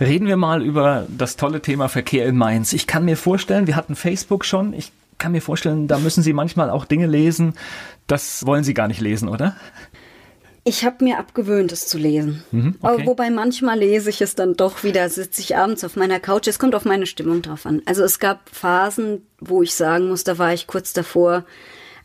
Reden 0.00 0.26
wir 0.26 0.38
mal 0.38 0.62
über 0.62 1.06
das 1.08 1.36
tolle 1.36 1.60
Thema 1.60 1.88
Verkehr 1.88 2.26
in 2.26 2.36
Mainz. 2.36 2.72
Ich 2.72 2.86
kann 2.86 3.04
mir 3.04 3.18
vorstellen, 3.18 3.66
wir 3.66 3.76
hatten 3.76 3.94
Facebook 3.94 4.46
schon. 4.46 4.72
Ich 4.72 4.92
kann 5.18 5.32
mir 5.32 5.42
vorstellen, 5.42 5.88
da 5.88 5.98
müssen 5.98 6.22
Sie 6.22 6.32
manchmal 6.32 6.70
auch 6.70 6.86
Dinge 6.86 7.06
lesen. 7.06 7.54
Das 8.06 8.46
wollen 8.46 8.64
Sie 8.64 8.72
gar 8.72 8.88
nicht 8.88 9.00
lesen, 9.00 9.28
oder? 9.28 9.56
Ich 10.64 10.84
habe 10.84 11.04
mir 11.04 11.18
abgewöhnt, 11.18 11.72
es 11.72 11.86
zu 11.86 11.98
lesen. 11.98 12.42
Mhm, 12.50 12.76
okay. 12.80 13.06
Wobei 13.06 13.30
manchmal 13.30 13.78
lese 13.78 14.10
ich 14.10 14.20
es 14.20 14.34
dann 14.34 14.56
doch 14.56 14.84
wieder, 14.84 15.08
sitze 15.08 15.40
ich 15.40 15.56
abends 15.56 15.84
auf 15.84 15.96
meiner 15.96 16.20
Couch. 16.20 16.46
Es 16.48 16.58
kommt 16.58 16.74
auf 16.74 16.84
meine 16.84 17.06
Stimmung 17.06 17.42
drauf 17.42 17.66
an. 17.66 17.82
Also 17.86 18.02
es 18.02 18.18
gab 18.18 18.48
Phasen, 18.50 19.22
wo 19.38 19.62
ich 19.62 19.74
sagen 19.74 20.08
muss, 20.08 20.24
da 20.24 20.38
war 20.38 20.52
ich 20.52 20.66
kurz 20.66 20.92
davor, 20.92 21.44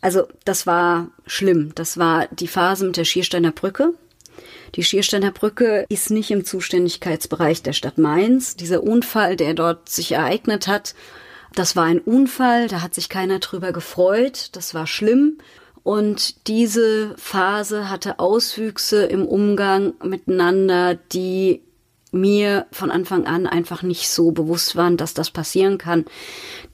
Also 0.02 0.28
das 0.44 0.68
war 0.68 1.08
schlimm. 1.26 1.72
Das 1.76 1.98
war 1.98 2.28
die 2.28 2.48
Phase 2.48 2.86
mit 2.86 2.98
der 2.98 3.06
Schiersteiner 3.06 3.52
Brücke. 3.52 3.94
Die 4.76 4.84
Schiersteiner 4.84 5.32
Brücke 5.32 5.86
ist 5.88 6.12
nicht 6.12 6.32
im 6.32 6.44
Zuständigkeitsbereich 6.44 7.64
der 7.64 7.74
Stadt 7.74 7.98
Mainz. 7.98 8.58
Dieser 8.58 8.84
Unfall, 8.84 9.38
der 9.38 9.54
dort 9.54 9.88
sich 9.88 10.12
ereignet 10.12 10.68
hat, 10.68 10.96
das 11.54 11.78
war 11.78 11.86
ein 11.86 12.00
Unfall, 12.00 12.68
da 12.68 12.82
hat 12.82 12.94
sich 12.94 13.08
keiner 13.08 13.40
drüber 13.40 13.72
gefreut, 13.72 14.50
das 14.52 14.74
war 14.74 14.88
schlimm. 14.88 15.38
Und 15.84 16.48
diese 16.48 17.16
Phase 17.18 17.90
hatte 17.90 18.20
Auswüchse 18.20 19.06
im 19.06 19.26
Umgang 19.26 19.94
miteinander, 20.04 20.96
die 20.96 21.62
mir 22.16 22.66
von 22.72 22.90
Anfang 22.90 23.28
an 23.28 23.46
einfach 23.46 23.84
nicht 23.84 24.10
so 24.10 24.32
bewusst 24.32 24.76
waren, 24.76 24.98
dass 24.98 25.14
das 25.14 25.30
passieren 25.30 25.78
kann. 25.78 26.06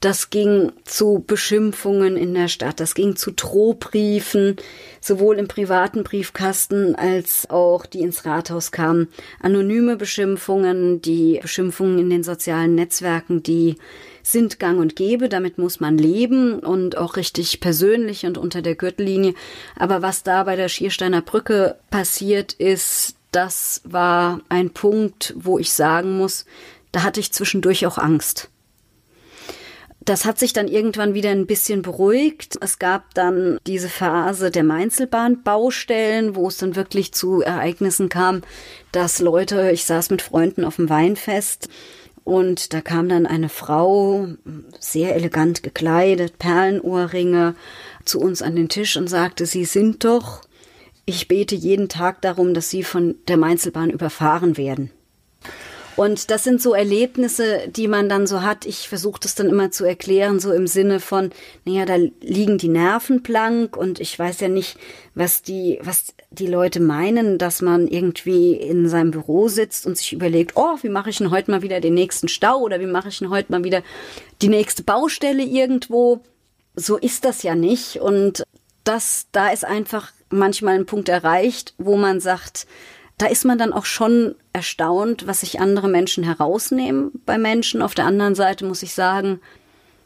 Das 0.00 0.30
ging 0.30 0.72
zu 0.84 1.22
Beschimpfungen 1.26 2.16
in 2.16 2.32
der 2.34 2.48
Stadt, 2.48 2.80
das 2.80 2.94
ging 2.94 3.16
zu 3.16 3.32
Drohbriefen, 3.32 4.56
sowohl 5.00 5.38
im 5.38 5.48
privaten 5.48 6.04
Briefkasten 6.04 6.94
als 6.94 7.50
auch 7.50 7.84
die 7.84 8.00
ins 8.00 8.24
Rathaus 8.24 8.72
kamen. 8.72 9.08
Anonyme 9.40 9.96
Beschimpfungen, 9.96 11.02
die 11.02 11.40
Beschimpfungen 11.42 11.98
in 11.98 12.10
den 12.10 12.22
sozialen 12.22 12.74
Netzwerken, 12.74 13.42
die 13.42 13.76
sind 14.22 14.60
gang 14.60 14.78
und 14.78 14.96
gäbe, 14.96 15.28
damit 15.28 15.58
muss 15.58 15.80
man 15.80 15.98
leben 15.98 16.60
und 16.60 16.96
auch 16.96 17.16
richtig 17.16 17.60
persönlich 17.60 18.24
und 18.24 18.38
unter 18.38 18.62
der 18.62 18.76
Gürtellinie. 18.76 19.34
Aber 19.76 20.00
was 20.00 20.22
da 20.22 20.44
bei 20.44 20.56
der 20.56 20.68
Schiersteiner 20.68 21.22
Brücke 21.22 21.76
passiert 21.90 22.52
ist, 22.52 23.16
das 23.32 23.80
war 23.84 24.40
ein 24.48 24.70
Punkt, 24.70 25.34
wo 25.36 25.58
ich 25.58 25.72
sagen 25.72 26.16
muss, 26.16 26.44
da 26.92 27.02
hatte 27.02 27.20
ich 27.20 27.32
zwischendurch 27.32 27.86
auch 27.86 27.98
Angst. 27.98 28.48
Das 30.04 30.24
hat 30.24 30.38
sich 30.38 30.52
dann 30.52 30.66
irgendwann 30.66 31.14
wieder 31.14 31.30
ein 31.30 31.46
bisschen 31.46 31.82
beruhigt. 31.82 32.58
Es 32.60 32.80
gab 32.80 33.14
dann 33.14 33.58
diese 33.66 33.88
Phase 33.88 34.50
der 34.50 34.64
Mainzelbahnbaustellen, 34.64 36.34
wo 36.34 36.48
es 36.48 36.56
dann 36.56 36.74
wirklich 36.74 37.12
zu 37.14 37.40
Ereignissen 37.40 38.08
kam, 38.08 38.42
dass 38.90 39.20
Leute, 39.20 39.70
ich 39.70 39.84
saß 39.84 40.10
mit 40.10 40.20
Freunden 40.20 40.64
auf 40.64 40.76
dem 40.76 40.90
Weinfest 40.90 41.68
und 42.24 42.72
da 42.72 42.80
kam 42.80 43.08
dann 43.08 43.26
eine 43.26 43.48
Frau, 43.48 44.28
sehr 44.78 45.14
elegant 45.14 45.62
gekleidet, 45.62 46.38
Perlenohrringe, 46.38 47.54
zu 48.04 48.20
uns 48.20 48.42
an 48.42 48.56
den 48.56 48.68
Tisch 48.68 48.96
und 48.96 49.08
sagte, 49.08 49.46
Sie 49.46 49.64
sind 49.64 50.04
doch 50.04 50.42
ich 51.04 51.28
bete 51.28 51.54
jeden 51.54 51.88
Tag 51.88 52.22
darum, 52.22 52.54
dass 52.54 52.70
sie 52.70 52.82
von 52.82 53.16
der 53.28 53.36
Mainzelbahn 53.36 53.90
überfahren 53.90 54.56
werden. 54.56 54.90
Und 55.94 56.30
das 56.30 56.42
sind 56.42 56.62
so 56.62 56.72
Erlebnisse, 56.72 57.68
die 57.68 57.86
man 57.86 58.08
dann 58.08 58.26
so 58.26 58.42
hat. 58.42 58.64
Ich 58.64 58.88
versuche 58.88 59.20
das 59.20 59.34
dann 59.34 59.48
immer 59.48 59.70
zu 59.70 59.84
erklären, 59.84 60.40
so 60.40 60.52
im 60.52 60.66
Sinne 60.66 61.00
von, 61.00 61.30
naja, 61.64 61.84
da 61.84 61.96
liegen 62.22 62.56
die 62.56 62.68
Nerven 62.68 63.22
blank 63.22 63.76
und 63.76 64.00
ich 64.00 64.18
weiß 64.18 64.40
ja 64.40 64.48
nicht, 64.48 64.78
was 65.14 65.42
die, 65.42 65.78
was 65.82 66.14
die 66.30 66.46
Leute 66.46 66.80
meinen, 66.80 67.36
dass 67.36 67.60
man 67.60 67.86
irgendwie 67.88 68.54
in 68.54 68.88
seinem 68.88 69.10
Büro 69.10 69.48
sitzt 69.48 69.86
und 69.86 69.98
sich 69.98 70.14
überlegt, 70.14 70.52
oh, 70.54 70.78
wie 70.80 70.88
mache 70.88 71.10
ich 71.10 71.18
denn 71.18 71.30
heute 71.30 71.50
mal 71.50 71.62
wieder 71.62 71.80
den 71.80 71.94
nächsten 71.94 72.28
Stau 72.28 72.60
oder 72.60 72.80
wie 72.80 72.86
mache 72.86 73.08
ich 73.08 73.18
denn 73.18 73.30
heute 73.30 73.52
mal 73.52 73.64
wieder 73.64 73.82
die 74.40 74.48
nächste 74.48 74.82
Baustelle 74.82 75.42
irgendwo. 75.42 76.20
So 76.74 76.96
ist 76.96 77.26
das 77.26 77.42
ja 77.42 77.54
nicht. 77.54 78.00
Und 78.00 78.44
das, 78.84 79.26
da 79.32 79.50
ist 79.50 79.66
einfach 79.66 80.10
manchmal 80.32 80.74
ein 80.74 80.86
Punkt 80.86 81.08
erreicht, 81.08 81.74
wo 81.78 81.96
man 81.96 82.20
sagt, 82.20 82.66
da 83.18 83.26
ist 83.26 83.44
man 83.44 83.58
dann 83.58 83.72
auch 83.72 83.84
schon 83.84 84.34
erstaunt, 84.52 85.26
was 85.26 85.40
sich 85.40 85.60
andere 85.60 85.88
Menschen 85.88 86.24
herausnehmen 86.24 87.12
bei 87.24 87.38
Menschen. 87.38 87.82
Auf 87.82 87.94
der 87.94 88.06
anderen 88.06 88.34
Seite 88.34 88.64
muss 88.64 88.82
ich 88.82 88.94
sagen, 88.94 89.40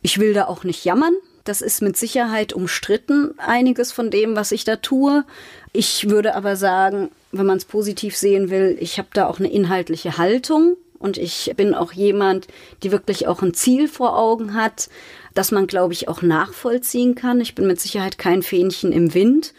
ich 0.03 0.18
will 0.18 0.35
da 0.35 0.47
auch 0.47 0.64
nicht 0.64 0.85
jammern. 0.85 1.14
Das 1.45 1.61
ist 1.61 1.81
mit 1.81 1.97
Sicherheit 1.97 2.53
umstritten, 2.53 3.35
einiges 3.39 3.93
von 3.93 4.11
dem, 4.11 4.35
was 4.37 4.53
ich 4.53 4.64
da 4.64 4.77
tue. 4.77 5.24
Ich 5.72 6.11
würde 6.11 6.35
aber 6.35 6.57
sagen, 6.57 7.11
wenn 7.31 7.47
man 7.47 7.57
es 7.57 7.64
positiv 7.64 8.16
sehen 8.16 8.51
will, 8.51 8.77
ich 8.81 8.99
habe 8.99 9.09
da 9.12 9.29
auch 9.29 9.39
eine 9.39 9.51
inhaltliche 9.51 10.18
Haltung 10.18 10.77
und 10.99 11.18
ich 11.18 11.53
bin 11.57 11.74
auch 11.74 11.93
jemand, 11.93 12.49
die 12.83 12.91
wirklich 12.91 13.29
auch 13.29 13.43
ein 13.43 13.55
Ziel 13.55 13.87
vor 13.87 14.18
Augen 14.18 14.55
hat, 14.55 14.89
das 15.35 15.53
man, 15.53 15.66
glaube 15.66 15.93
ich, 15.93 16.09
auch 16.09 16.22
nachvollziehen 16.22 17.14
kann. 17.14 17.41
Ich 17.41 17.55
bin 17.55 17.66
mit 17.66 17.81
Sicherheit 17.81 18.18
kein 18.18 18.43
Fähnchen 18.43 18.93
im 18.93 19.14
Wind 19.14 19.55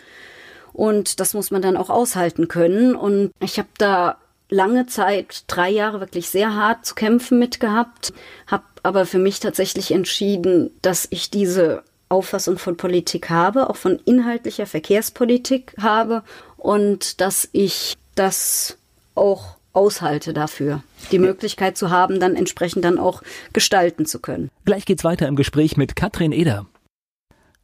und 0.78 1.20
das 1.20 1.34
muss 1.34 1.50
man 1.50 1.64
dann 1.64 1.76
auch 1.76 1.90
aushalten 1.90 2.48
können. 2.48 2.96
Und 2.96 3.32
ich 3.42 3.58
habe 3.58 3.68
da 3.80 4.18
lange 4.48 4.86
Zeit, 4.86 5.44
drei 5.48 5.72
Jahre 5.72 6.00
wirklich 6.00 6.30
sehr 6.30 6.54
hart 6.54 6.86
zu 6.86 6.94
kämpfen 6.94 7.40
mit 7.40 7.60
gehabt, 7.60 8.14
habe 8.46 8.64
aber 8.84 9.08
für 9.08 9.18
mich 9.18 9.40
tatsächlich 9.40 9.92
entschieden, 9.92 10.70
dass 10.84 11.08
ich 11.10 11.32
diese 11.32 11.82
Auffassung 12.10 12.60
von 12.60 12.78
Politik 12.78 13.32
habe, 13.32 13.72
auch 13.72 13.76
von 13.76 14.00
inhaltlicher 14.06 14.68
Verkehrspolitik 14.68 15.74
habe 15.82 16.22
und 16.58 17.22
dass 17.22 17.50
ich 17.54 17.98
das 18.14 18.78
auch 19.16 19.58
aushalte 19.74 20.32
dafür, 20.32 20.84
die 21.12 21.20
Möglichkeit 21.20 21.76
zu 21.76 21.90
haben, 21.90 22.20
dann 22.20 22.36
entsprechend 22.36 22.86
dann 22.86 23.00
auch 23.00 23.24
gestalten 23.52 24.06
zu 24.06 24.20
können. 24.20 24.50
Gleich 24.64 24.86
geht's 24.86 25.04
weiter 25.04 25.28
im 25.28 25.36
Gespräch 25.36 25.76
mit 25.76 25.96
Katrin 25.96 26.32
Eder. 26.32 26.68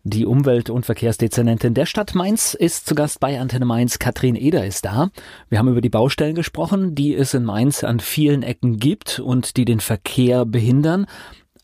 Die 0.06 0.26
Umwelt- 0.26 0.70
und 0.70 0.86
Verkehrsdezernentin 0.86 1.74
der 1.74 1.86
Stadt 1.86 2.14
Mainz 2.14 2.56
ist 2.56 2.88
zu 2.88 2.93
Gast 2.93 3.22
bei 3.22 3.39
Antenne 3.39 3.64
Mainz. 3.64 3.99
Katrin 3.99 4.36
Eder 4.36 4.66
ist 4.66 4.84
da. 4.84 5.12
Wir 5.47 5.60
haben 5.60 5.70
über 5.70 5.80
die 5.80 5.88
Baustellen 5.88 6.36
gesprochen, 6.36 6.93
die 6.93 7.16
es 7.16 7.34
in 7.34 7.45
Mainz 7.45 7.86
an 7.86 8.01
vielen 8.01 8.43
Ecken 8.43 8.80
gibt 8.80 9.20
und 9.20 9.56
die 9.56 9.64
den 9.64 9.80
Verkehr 9.80 10.45
behindern. 10.45 11.06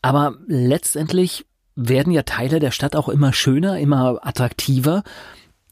Aber 0.00 0.38
letztendlich 0.46 1.44
werden 1.76 2.14
ja 2.14 2.22
Teile 2.22 2.60
der 2.60 2.70
Stadt 2.70 2.96
auch 2.96 3.10
immer 3.10 3.34
schöner, 3.34 3.78
immer 3.78 4.20
attraktiver. 4.22 5.02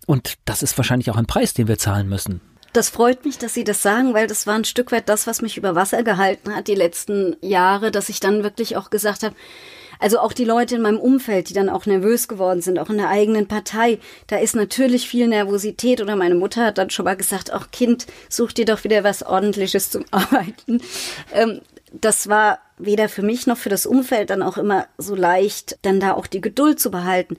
Und 0.06 0.34
das 0.44 0.62
ist 0.62 0.76
wahrscheinlich 0.76 1.10
auch 1.10 1.16
ein 1.16 1.26
Preis, 1.26 1.54
den 1.54 1.68
wir 1.68 1.78
zahlen 1.78 2.06
müssen. 2.06 2.42
Das 2.74 2.90
freut 2.90 3.24
mich, 3.24 3.38
dass 3.38 3.54
Sie 3.54 3.64
das 3.64 3.80
sagen, 3.80 4.12
weil 4.12 4.26
das 4.26 4.46
war 4.46 4.54
ein 4.54 4.66
Stück 4.66 4.92
weit 4.92 5.08
das, 5.08 5.26
was 5.26 5.40
mich 5.40 5.56
über 5.56 5.74
Wasser 5.74 6.02
gehalten 6.02 6.54
hat 6.54 6.68
die 6.68 6.74
letzten 6.74 7.34
Jahre, 7.40 7.90
dass 7.90 8.10
ich 8.10 8.20
dann 8.20 8.42
wirklich 8.42 8.76
auch 8.76 8.90
gesagt 8.90 9.22
habe, 9.22 9.34
also 9.98 10.18
auch 10.18 10.32
die 10.32 10.44
Leute 10.44 10.76
in 10.76 10.82
meinem 10.82 10.98
Umfeld, 10.98 11.48
die 11.48 11.54
dann 11.54 11.68
auch 11.68 11.86
nervös 11.86 12.28
geworden 12.28 12.60
sind, 12.60 12.78
auch 12.78 12.90
in 12.90 12.98
der 12.98 13.08
eigenen 13.08 13.48
Partei, 13.48 13.98
da 14.26 14.38
ist 14.38 14.56
natürlich 14.56 15.08
viel 15.08 15.28
Nervosität. 15.28 16.00
Oder 16.00 16.16
meine 16.16 16.34
Mutter 16.34 16.66
hat 16.66 16.78
dann 16.78 16.90
schon 16.90 17.04
mal 17.04 17.16
gesagt, 17.16 17.52
ach 17.52 17.70
Kind, 17.70 18.06
such 18.28 18.52
dir 18.52 18.64
doch 18.64 18.84
wieder 18.84 19.04
was 19.04 19.22
Ordentliches 19.22 19.90
zum 19.90 20.04
Arbeiten. 20.10 20.80
Ähm, 21.32 21.60
das 21.92 22.28
war 22.28 22.58
weder 22.76 23.08
für 23.08 23.22
mich 23.22 23.46
noch 23.46 23.56
für 23.56 23.70
das 23.70 23.86
Umfeld 23.86 24.30
dann 24.30 24.42
auch 24.42 24.58
immer 24.58 24.86
so 24.98 25.14
leicht, 25.14 25.78
dann 25.82 26.00
da 26.00 26.12
auch 26.12 26.26
die 26.26 26.40
Geduld 26.40 26.78
zu 26.78 26.90
behalten. 26.90 27.36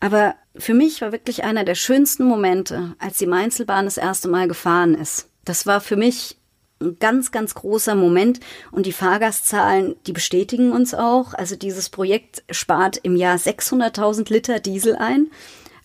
Aber 0.00 0.34
für 0.56 0.74
mich 0.74 1.00
war 1.00 1.12
wirklich 1.12 1.44
einer 1.44 1.64
der 1.64 1.76
schönsten 1.76 2.24
Momente, 2.24 2.94
als 2.98 3.18
die 3.18 3.26
Mainzelbahn 3.26 3.84
das 3.84 3.96
erste 3.96 4.28
Mal 4.28 4.48
gefahren 4.48 4.94
ist. 4.94 5.28
Das 5.44 5.66
war 5.66 5.80
für 5.80 5.96
mich 5.96 6.36
ein 6.82 6.96
ganz, 6.98 7.30
ganz 7.32 7.54
großer 7.54 7.94
Moment. 7.94 8.40
Und 8.70 8.86
die 8.86 8.92
Fahrgastzahlen, 8.92 9.96
die 10.06 10.12
bestätigen 10.12 10.72
uns 10.72 10.94
auch. 10.94 11.34
Also 11.34 11.56
dieses 11.56 11.88
Projekt 11.90 12.42
spart 12.50 12.98
im 13.02 13.16
Jahr 13.16 13.36
600.000 13.36 14.32
Liter 14.32 14.60
Diesel 14.60 14.96
ein. 14.96 15.30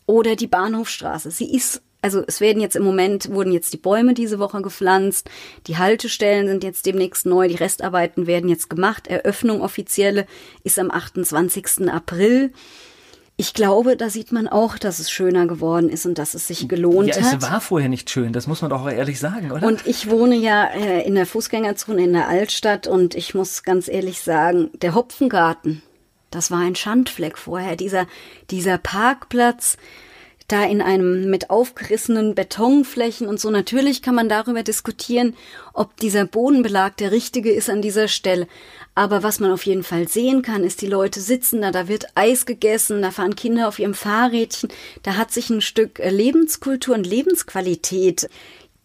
Oder 0.05 0.35
die 0.35 0.47
Bahnhofstraße. 0.47 1.31
Sie 1.31 1.53
ist 1.53 1.81
also 2.01 2.23
es 2.25 2.41
werden 2.41 2.61
jetzt 2.61 2.75
im 2.75 2.83
Moment, 2.83 3.31
wurden 3.31 3.51
jetzt 3.51 3.73
die 3.73 3.77
Bäume 3.77 4.13
diese 4.13 4.39
Woche 4.39 4.61
gepflanzt, 4.61 5.29
die 5.65 5.77
Haltestellen 5.77 6.47
sind 6.47 6.63
jetzt 6.63 6.85
demnächst 6.85 7.25
neu, 7.25 7.47
die 7.47 7.55
Restarbeiten 7.55 8.27
werden 8.27 8.49
jetzt 8.49 8.69
gemacht, 8.69 9.07
Eröffnung 9.07 9.61
offizielle 9.61 10.27
ist 10.63 10.79
am 10.79 10.91
28. 10.91 11.89
April. 11.91 12.53
Ich 13.39 13.53
glaube, 13.53 13.95
da 13.95 14.09
sieht 14.09 14.31
man 14.31 14.47
auch, 14.47 14.79
dass 14.79 14.97
es 14.97 15.11
schöner 15.11 15.45
geworden 15.45 15.89
ist 15.89 16.07
und 16.07 16.17
dass 16.17 16.33
es 16.33 16.47
sich 16.47 16.67
gelohnt 16.67 17.15
ja, 17.15 17.21
hat. 17.21 17.43
Es 17.43 17.51
war 17.51 17.61
vorher 17.61 17.88
nicht 17.88 18.09
schön, 18.09 18.33
das 18.33 18.47
muss 18.47 18.63
man 18.63 18.71
doch 18.71 18.89
ehrlich 18.89 19.19
sagen, 19.19 19.51
oder? 19.51 19.65
Und 19.65 19.85
ich 19.85 20.09
wohne 20.09 20.35
ja 20.35 20.65
äh, 20.65 21.05
in 21.05 21.13
der 21.13 21.27
Fußgängerzone 21.27 22.03
in 22.03 22.13
der 22.13 22.27
Altstadt 22.27 22.88
und 22.88 23.13
ich 23.13 23.35
muss 23.35 23.61
ganz 23.61 23.88
ehrlich 23.88 24.21
sagen, 24.21 24.71
der 24.81 24.95
Hopfengarten, 24.95 25.83
das 26.31 26.49
war 26.49 26.61
ein 26.61 26.75
Schandfleck 26.75 27.38
vorher. 27.38 27.75
Dieser, 27.75 28.07
dieser 28.49 28.79
Parkplatz, 28.79 29.77
da 30.47 30.63
in 30.63 30.81
einem 30.81 31.29
mit 31.29 31.49
aufgerissenen 31.49 32.33
Betonflächen 32.33 33.27
und 33.27 33.39
so. 33.39 33.49
Natürlich 33.49 34.01
kann 34.01 34.15
man 34.15 34.29
darüber 34.29 34.63
diskutieren, 34.63 35.35
ob 35.73 35.97
dieser 35.97 36.25
Bodenbelag 36.25 36.95
der 36.97 37.11
richtige 37.11 37.51
ist 37.51 37.69
an 37.69 37.81
dieser 37.81 38.07
Stelle. 38.07 38.47
Aber 38.95 39.23
was 39.23 39.41
man 39.41 39.51
auf 39.51 39.65
jeden 39.65 39.83
Fall 39.83 40.07
sehen 40.07 40.41
kann, 40.41 40.63
ist, 40.63 40.81
die 40.81 40.87
Leute 40.87 41.19
sitzen 41.19 41.61
da, 41.61 41.71
da 41.71 41.89
wird 41.89 42.07
Eis 42.15 42.45
gegessen, 42.45 43.01
da 43.01 43.11
fahren 43.11 43.35
Kinder 43.35 43.67
auf 43.67 43.77
ihrem 43.77 43.93
Fahrrädchen, 43.93 44.69
da 45.03 45.17
hat 45.17 45.31
sich 45.31 45.49
ein 45.49 45.61
Stück 45.61 45.99
äh, 45.99 46.09
Lebenskultur 46.09 46.95
und 46.95 47.05
Lebensqualität 47.05 48.29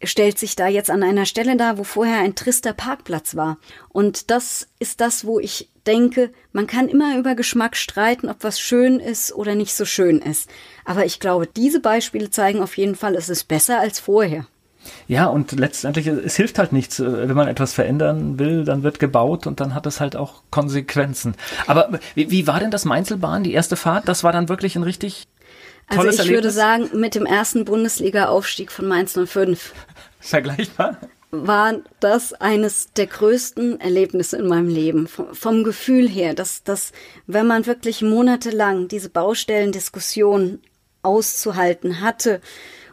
stellt 0.04 0.38
sich 0.38 0.56
da 0.56 0.68
jetzt 0.68 0.90
an 0.90 1.02
einer 1.02 1.26
Stelle 1.26 1.56
da, 1.56 1.78
wo 1.78 1.84
vorher 1.84 2.18
ein 2.20 2.34
trister 2.34 2.72
Parkplatz 2.72 3.36
war. 3.36 3.58
Und 3.88 4.30
das 4.30 4.68
ist 4.78 5.00
das, 5.00 5.24
wo 5.24 5.38
ich 5.38 5.70
denke, 5.86 6.30
man 6.52 6.66
kann 6.66 6.88
immer 6.88 7.18
über 7.18 7.34
Geschmack 7.34 7.76
streiten, 7.76 8.28
ob 8.28 8.44
was 8.44 8.60
schön 8.60 9.00
ist 9.00 9.32
oder 9.32 9.54
nicht 9.54 9.74
so 9.74 9.84
schön 9.84 10.18
ist. 10.18 10.48
Aber 10.84 11.04
ich 11.04 11.20
glaube, 11.20 11.46
diese 11.46 11.80
Beispiele 11.80 12.30
zeigen 12.30 12.62
auf 12.62 12.76
jeden 12.76 12.94
Fall, 12.94 13.14
es 13.14 13.28
ist 13.28 13.48
besser 13.48 13.80
als 13.80 14.00
vorher. 14.00 14.46
Ja, 15.06 15.26
und 15.26 15.52
letztendlich, 15.52 16.06
es 16.06 16.36
hilft 16.36 16.58
halt 16.58 16.72
nichts. 16.72 17.00
Wenn 17.00 17.34
man 17.34 17.48
etwas 17.48 17.72
verändern 17.72 18.38
will, 18.38 18.64
dann 18.64 18.82
wird 18.82 18.98
gebaut 18.98 19.46
und 19.46 19.60
dann 19.60 19.74
hat 19.74 19.86
es 19.86 20.00
halt 20.00 20.16
auch 20.16 20.42
Konsequenzen. 20.50 21.34
Aber 21.66 22.00
wie, 22.14 22.30
wie 22.30 22.46
war 22.46 22.60
denn 22.60 22.70
das 22.70 22.84
Mainzelbahn, 22.84 23.44
die 23.44 23.52
erste 23.52 23.76
Fahrt? 23.76 24.08
Das 24.08 24.24
war 24.24 24.32
dann 24.32 24.48
wirklich 24.48 24.76
ein 24.76 24.82
richtig 24.82 25.28
Also 25.86 26.08
ich 26.08 26.18
Erlebnis? 26.18 26.30
würde 26.30 26.50
sagen, 26.50 26.90
mit 26.94 27.14
dem 27.14 27.26
ersten 27.26 27.64
Bundesliga-Aufstieg 27.64 28.72
von 28.72 28.88
Mainz 28.88 29.18
05. 29.18 29.72
Vergleichbar? 30.20 30.98
war 31.32 31.80
das 31.98 32.34
eines 32.34 32.92
der 32.92 33.06
größten 33.06 33.80
Erlebnisse 33.80 34.36
in 34.36 34.46
meinem 34.46 34.68
Leben. 34.68 35.08
Vom, 35.08 35.34
vom 35.34 35.64
Gefühl 35.64 36.06
her, 36.06 36.34
dass, 36.34 36.62
dass, 36.62 36.92
wenn 37.26 37.46
man 37.46 37.66
wirklich 37.66 38.02
monatelang 38.02 38.86
diese 38.86 39.08
Baustellendiskussion 39.08 40.60
auszuhalten 41.02 42.02
hatte 42.02 42.42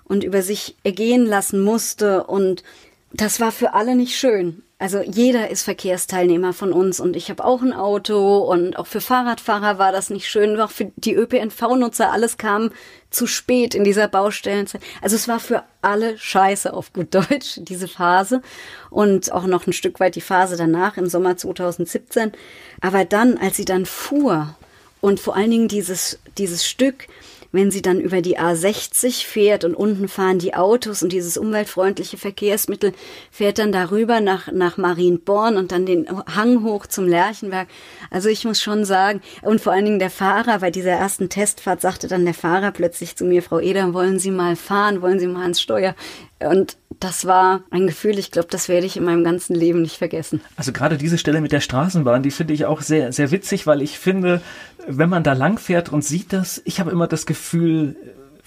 und 0.06 0.24
über 0.24 0.42
sich 0.42 0.78
ergehen 0.84 1.26
lassen 1.26 1.60
musste 1.60 2.24
und 2.24 2.64
das 3.12 3.42
war 3.42 3.52
für 3.52 3.74
alle 3.74 3.96
nicht 3.96 4.18
schön. 4.18 4.64
Also 4.82 5.02
jeder 5.02 5.50
ist 5.50 5.64
Verkehrsteilnehmer 5.64 6.54
von 6.54 6.72
uns 6.72 7.02
und 7.02 7.18
ich 7.18 7.30
habe 7.30 7.44
auch 7.44 7.62
ein 7.62 7.74
Auto 7.74 8.38
und 8.38 8.80
auch 8.80 8.88
für 8.88 9.02
Fahrradfahrer 9.02 9.78
war 9.78 9.92
das 9.92 10.10
nicht 10.10 10.30
schön, 10.30 10.58
auch 10.62 10.72
für 10.72 10.90
die 10.96 11.16
ÖPNV-Nutzer, 11.16 12.14
alles 12.14 12.38
kam 12.38 12.72
zu 13.10 13.28
spät 13.28 13.76
in 13.76 13.84
dieser 13.84 14.08
Baustellenzeit. 14.08 14.82
Also 15.02 15.18
es 15.18 15.28
war 15.28 15.42
für 15.42 15.64
alle 15.82 16.18
scheiße 16.18 16.72
auf 16.72 16.94
gut 16.94 17.14
Deutsch, 17.14 17.60
diese 17.64 17.90
Phase 17.90 18.42
und 18.90 19.34
auch 19.34 19.48
noch 19.48 19.68
ein 19.68 19.74
Stück 19.74 20.00
weit 20.00 20.16
die 20.16 20.22
Phase 20.22 20.56
danach 20.56 20.96
im 20.96 21.08
Sommer 21.08 21.36
2017. 21.36 22.32
Aber 22.80 23.04
dann, 23.04 23.38
als 23.38 23.58
sie 23.58 23.66
dann 23.66 23.86
fuhr 23.86 24.56
und 25.02 25.20
vor 25.20 25.36
allen 25.36 25.52
Dingen 25.52 25.68
dieses, 25.68 26.20
dieses 26.38 26.66
Stück, 26.66 27.08
wenn 27.52 27.72
sie 27.72 27.82
dann 27.82 28.00
über 28.00 28.22
die 28.22 28.38
A60 28.38 29.26
fährt 29.26 29.64
und 29.64 29.76
unten 29.76 30.08
fahren 30.08 30.40
die 30.40 30.54
Autos 30.54 31.04
und 31.04 31.12
dieses 31.12 31.38
umweltfreundliche 31.38 32.18
Verkehrsmittel 32.18 32.94
fährt 33.32 33.60
dann 33.60 33.72
darüber 33.72 34.22
nach, 34.22 34.52
nach 34.52 34.78
Marienborn 34.78 35.58
und 35.58 35.72
dann 35.72 35.86
den 35.86 36.08
Hang 36.36 36.64
hoch 36.64 36.86
zum 36.86 37.08
Lerchenberg. 37.08 37.68
Also 38.12 38.30
ich 38.30 38.46
muss 38.46 38.62
schon 38.62 38.86
sagen, 38.86 39.22
und 39.42 39.62
vor 39.62 39.74
allen 39.74 39.86
Dingen 39.86 40.00
der 40.00 40.10
Fahrer, 40.10 40.60
bei 40.60 40.72
dieser 40.72 40.92
ersten 40.92 41.30
Testfahrt 41.30 41.82
sagte 41.82 42.08
dann 42.08 42.26
der 42.26 42.34
Fahrer 42.34 42.72
plötzlich 42.72 43.16
zu 43.16 43.26
mir, 43.26 43.42
Frau 43.42 43.60
Eder, 43.60 43.94
wollen 43.94 44.20
Sie 44.20 44.32
mal 44.32 44.56
fahren, 44.56 45.02
wollen 45.02 45.20
Sie 45.20 45.28
mal 45.28 45.42
ans 45.42 45.62
Steuer? 45.62 45.96
Und 46.40 46.78
das 47.00 47.26
war 47.26 47.64
ein 47.70 47.88
Gefühl, 47.88 48.18
ich 48.18 48.32
glaube, 48.32 48.48
das 48.50 48.70
werde 48.70 48.86
ich 48.86 48.96
in 48.96 49.04
meinem 49.04 49.24
ganzen 49.24 49.56
Leben 49.56 49.82
nicht 49.82 49.98
vergessen. 49.98 50.42
Also 50.56 50.72
gerade 50.72 50.98
diese 50.98 51.18
Stelle 51.18 51.42
mit 51.42 51.52
der 51.52 51.60
Straßenbahn, 51.60 52.24
die 52.24 52.32
finde 52.32 52.54
ich 52.54 52.66
auch 52.66 52.82
sehr, 52.82 53.12
sehr 53.12 53.32
witzig, 53.32 53.68
weil 53.68 53.82
ich 53.82 54.00
finde, 54.00 54.42
wenn 54.88 55.10
man 55.10 55.24
da 55.24 55.34
langfährt 55.34 55.90
und 55.90 56.04
sieht 56.04 56.34
das, 56.34 56.62
ich 56.66 56.80
habe 56.80 56.92
immer 56.92 57.08
das 57.08 57.26
Gefühl, 57.26 57.96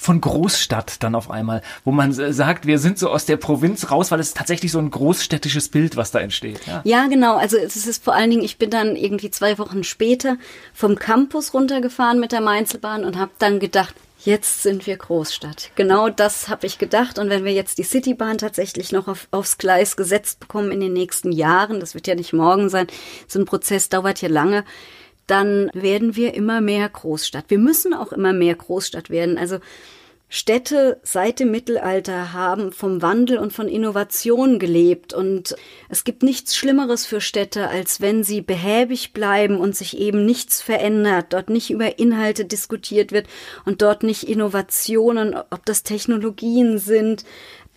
von 0.02 0.20
Großstadt 0.20 1.02
dann 1.02 1.14
auf 1.14 1.30
einmal, 1.30 1.62
wo 1.84 1.92
man 1.92 2.12
sagt, 2.12 2.66
wir 2.66 2.78
sind 2.78 2.98
so 2.98 3.08
aus 3.08 3.24
der 3.24 3.36
Provinz 3.36 3.90
raus, 3.90 4.10
weil 4.10 4.18
es 4.18 4.34
tatsächlich 4.34 4.72
so 4.72 4.80
ein 4.80 4.90
großstädtisches 4.90 5.68
Bild, 5.68 5.96
was 5.96 6.10
da 6.10 6.18
entsteht. 6.18 6.60
Ja, 6.66 6.80
ja 6.84 7.06
genau. 7.06 7.36
Also 7.36 7.56
es 7.56 7.86
ist 7.86 8.02
vor 8.02 8.14
allen 8.14 8.30
Dingen, 8.30 8.42
ich 8.42 8.58
bin 8.58 8.70
dann 8.70 8.96
irgendwie 8.96 9.30
zwei 9.30 9.58
Wochen 9.58 9.84
später 9.84 10.38
vom 10.74 10.96
Campus 10.96 11.54
runtergefahren 11.54 12.18
mit 12.18 12.32
der 12.32 12.40
Mainzelbahn 12.40 13.04
und 13.04 13.16
habe 13.16 13.30
dann 13.38 13.60
gedacht, 13.60 13.94
jetzt 14.24 14.62
sind 14.62 14.86
wir 14.86 14.96
Großstadt. 14.96 15.70
Genau 15.76 16.08
das 16.08 16.48
habe 16.48 16.66
ich 16.66 16.78
gedacht. 16.78 17.18
Und 17.18 17.30
wenn 17.30 17.44
wir 17.44 17.52
jetzt 17.52 17.78
die 17.78 17.84
Citybahn 17.84 18.38
tatsächlich 18.38 18.90
noch 18.90 19.06
auf, 19.06 19.28
aufs 19.30 19.58
Gleis 19.58 19.96
gesetzt 19.96 20.40
bekommen 20.40 20.72
in 20.72 20.80
den 20.80 20.92
nächsten 20.92 21.30
Jahren, 21.30 21.78
das 21.78 21.94
wird 21.94 22.08
ja 22.08 22.16
nicht 22.16 22.32
morgen 22.32 22.68
sein, 22.68 22.88
so 23.28 23.38
ein 23.38 23.44
Prozess 23.44 23.88
dauert 23.88 24.20
ja 24.20 24.28
lange, 24.28 24.64
dann 25.26 25.70
werden 25.72 26.16
wir 26.16 26.34
immer 26.34 26.60
mehr 26.60 26.88
Großstadt. 26.88 27.46
Wir 27.48 27.58
müssen 27.58 27.94
auch 27.94 28.12
immer 28.12 28.32
mehr 28.32 28.54
Großstadt 28.54 29.10
werden. 29.10 29.38
Also 29.38 29.58
Städte 30.34 30.98
seit 31.02 31.40
dem 31.40 31.50
Mittelalter 31.50 32.32
haben 32.32 32.72
vom 32.72 33.02
Wandel 33.02 33.36
und 33.36 33.52
von 33.52 33.68
Innovation 33.68 34.58
gelebt 34.58 35.12
und 35.12 35.54
es 35.90 36.04
gibt 36.04 36.22
nichts 36.22 36.56
Schlimmeres 36.56 37.04
für 37.04 37.20
Städte, 37.20 37.68
als 37.68 38.00
wenn 38.00 38.24
sie 38.24 38.40
behäbig 38.40 39.12
bleiben 39.12 39.58
und 39.58 39.76
sich 39.76 39.98
eben 39.98 40.24
nichts 40.24 40.62
verändert, 40.62 41.26
dort 41.34 41.50
nicht 41.50 41.68
über 41.68 41.98
Inhalte 41.98 42.46
diskutiert 42.46 43.12
wird 43.12 43.26
und 43.66 43.82
dort 43.82 44.04
nicht 44.04 44.22
Innovationen, 44.22 45.34
ob 45.34 45.66
das 45.66 45.82
Technologien 45.82 46.78
sind, 46.78 47.26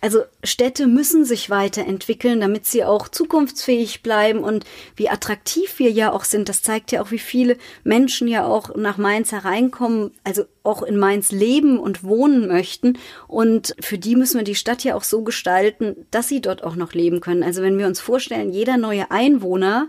also 0.06 0.22
Städte 0.44 0.86
müssen 0.86 1.24
sich 1.24 1.50
weiterentwickeln, 1.50 2.38
damit 2.38 2.64
sie 2.64 2.84
auch 2.84 3.08
zukunftsfähig 3.08 4.04
bleiben 4.04 4.38
und 4.38 4.64
wie 4.94 5.08
attraktiv 5.08 5.80
wir 5.80 5.90
ja 5.90 6.12
auch 6.12 6.22
sind. 6.22 6.48
Das 6.48 6.62
zeigt 6.62 6.92
ja 6.92 7.02
auch, 7.02 7.10
wie 7.10 7.18
viele 7.18 7.56
Menschen 7.82 8.28
ja 8.28 8.46
auch 8.46 8.76
nach 8.76 8.98
Mainz 8.98 9.32
hereinkommen, 9.32 10.12
also 10.22 10.44
auch 10.62 10.84
in 10.84 10.96
Mainz 10.96 11.32
leben 11.32 11.80
und 11.80 12.04
wohnen 12.04 12.46
möchten. 12.46 12.98
Und 13.26 13.74
für 13.80 13.98
die 13.98 14.14
müssen 14.14 14.38
wir 14.38 14.44
die 14.44 14.54
Stadt 14.54 14.84
ja 14.84 14.94
auch 14.94 15.02
so 15.02 15.22
gestalten, 15.22 16.06
dass 16.12 16.28
sie 16.28 16.40
dort 16.40 16.62
auch 16.62 16.76
noch 16.76 16.92
leben 16.92 17.20
können. 17.20 17.42
Also 17.42 17.60
wenn 17.62 17.76
wir 17.76 17.88
uns 17.88 17.98
vorstellen, 17.98 18.52
jeder 18.52 18.76
neue 18.76 19.10
Einwohner 19.10 19.88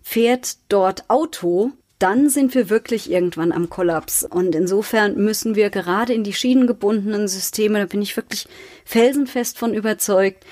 fährt 0.00 0.58
dort 0.68 1.10
Auto, 1.10 1.72
dann 1.98 2.28
sind 2.28 2.54
wir 2.54 2.68
wirklich 2.68 3.10
irgendwann 3.10 3.52
am 3.52 3.70
Kollaps. 3.70 4.22
Und 4.22 4.54
insofern 4.54 5.16
müssen 5.16 5.54
wir 5.54 5.70
gerade 5.70 6.12
in 6.12 6.24
die 6.24 6.34
schienengebundenen 6.34 7.28
Systeme, 7.28 7.78
da 7.78 7.86
bin 7.86 8.02
ich 8.02 8.16
wirklich 8.16 8.46
felsenfest 8.84 9.58
von 9.58 9.72
überzeugt, 9.72 10.44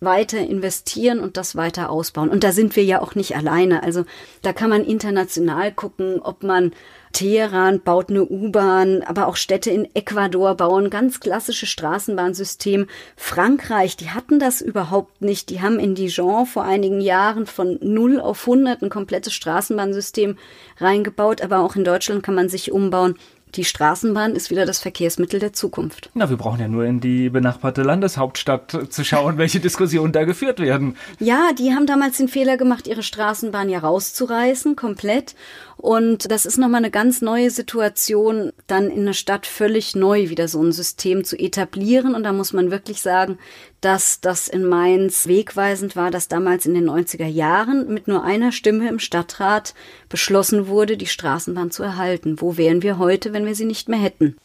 weiter 0.00 0.38
investieren 0.38 1.20
und 1.20 1.36
das 1.36 1.54
weiter 1.54 1.90
ausbauen. 1.90 2.28
Und 2.28 2.42
da 2.42 2.52
sind 2.52 2.74
wir 2.74 2.84
ja 2.84 3.00
auch 3.00 3.14
nicht 3.14 3.36
alleine. 3.36 3.84
Also 3.84 4.04
da 4.42 4.52
kann 4.52 4.70
man 4.70 4.84
international 4.84 5.72
gucken, 5.72 6.20
ob 6.20 6.42
man 6.42 6.72
Teheran 7.12 7.80
baut 7.80 8.10
eine 8.10 8.24
U-Bahn, 8.24 9.02
aber 9.02 9.26
auch 9.26 9.36
Städte 9.36 9.70
in 9.70 9.88
Ecuador 9.94 10.56
bauen 10.56 10.90
ganz 10.90 11.20
klassische 11.20 11.66
Straßenbahnsystem. 11.66 12.86
Frankreich, 13.16 13.96
die 13.96 14.10
hatten 14.10 14.38
das 14.38 14.60
überhaupt 14.60 15.22
nicht. 15.22 15.50
Die 15.50 15.60
haben 15.60 15.78
in 15.78 15.94
Dijon 15.94 16.46
vor 16.46 16.64
einigen 16.64 17.00
Jahren 17.00 17.46
von 17.46 17.78
0 17.80 18.20
auf 18.20 18.40
100 18.48 18.82
ein 18.82 18.90
komplettes 18.90 19.32
Straßenbahnsystem 19.34 20.36
reingebaut, 20.78 21.42
aber 21.42 21.60
auch 21.60 21.76
in 21.76 21.84
Deutschland 21.84 22.22
kann 22.22 22.34
man 22.34 22.48
sich 22.48 22.72
umbauen. 22.72 23.16
Die 23.54 23.64
Straßenbahn 23.64 24.34
ist 24.34 24.50
wieder 24.50 24.64
das 24.64 24.78
Verkehrsmittel 24.78 25.38
der 25.38 25.52
Zukunft. 25.52 26.08
Na, 26.14 26.30
wir 26.30 26.38
brauchen 26.38 26.58
ja 26.58 26.68
nur 26.68 26.86
in 26.86 27.00
die 27.00 27.28
benachbarte 27.28 27.82
Landeshauptstadt 27.82 28.86
zu 28.88 29.04
schauen, 29.04 29.36
welche 29.36 29.60
Diskussionen 29.60 30.12
da 30.12 30.24
geführt 30.24 30.58
werden. 30.58 30.96
Ja, 31.18 31.50
die 31.52 31.74
haben 31.74 31.86
damals 31.86 32.16
den 32.16 32.28
Fehler 32.28 32.56
gemacht, 32.56 32.86
ihre 32.86 33.02
Straßenbahn 33.02 33.68
ja 33.68 33.80
rauszureißen, 33.80 34.74
komplett. 34.74 35.34
Und 35.82 36.30
das 36.30 36.46
ist 36.46 36.58
nochmal 36.58 36.78
eine 36.78 36.92
ganz 36.92 37.22
neue 37.22 37.50
Situation, 37.50 38.52
dann 38.68 38.88
in 38.88 39.00
einer 39.00 39.14
Stadt 39.14 39.46
völlig 39.46 39.96
neu 39.96 40.28
wieder 40.28 40.46
so 40.46 40.62
ein 40.62 40.70
System 40.70 41.24
zu 41.24 41.36
etablieren. 41.36 42.14
Und 42.14 42.22
da 42.22 42.32
muss 42.32 42.52
man 42.52 42.70
wirklich 42.70 43.02
sagen, 43.02 43.36
dass 43.80 44.20
das 44.20 44.46
in 44.46 44.64
Mainz 44.64 45.26
wegweisend 45.26 45.96
war, 45.96 46.12
dass 46.12 46.28
damals 46.28 46.66
in 46.66 46.74
den 46.74 46.88
90er 46.88 47.26
Jahren 47.26 47.92
mit 47.92 48.06
nur 48.06 48.22
einer 48.22 48.52
Stimme 48.52 48.88
im 48.88 49.00
Stadtrat 49.00 49.74
beschlossen 50.08 50.68
wurde, 50.68 50.96
die 50.96 51.08
Straßenbahn 51.08 51.72
zu 51.72 51.82
erhalten. 51.82 52.40
Wo 52.40 52.56
wären 52.56 52.84
wir 52.84 52.98
heute, 52.98 53.32
wenn 53.32 53.44
wir 53.44 53.56
sie 53.56 53.64
nicht 53.64 53.88
mehr 53.88 53.98
hätten? 53.98 54.36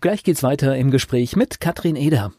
Gleich 0.00 0.24
geht's 0.24 0.42
weiter 0.42 0.76
im 0.76 0.90
Gespräch 0.90 1.36
mit 1.36 1.60
Katrin 1.60 1.94
Eder. 1.94 2.32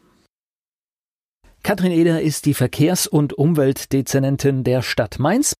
Katrin 1.62 1.92
Eder 1.92 2.20
ist 2.20 2.44
die 2.44 2.52
Verkehrs- 2.52 3.06
und 3.06 3.32
Umweltdezernentin 3.32 4.64
der 4.64 4.82
Stadt 4.82 5.18
Mainz. 5.18 5.54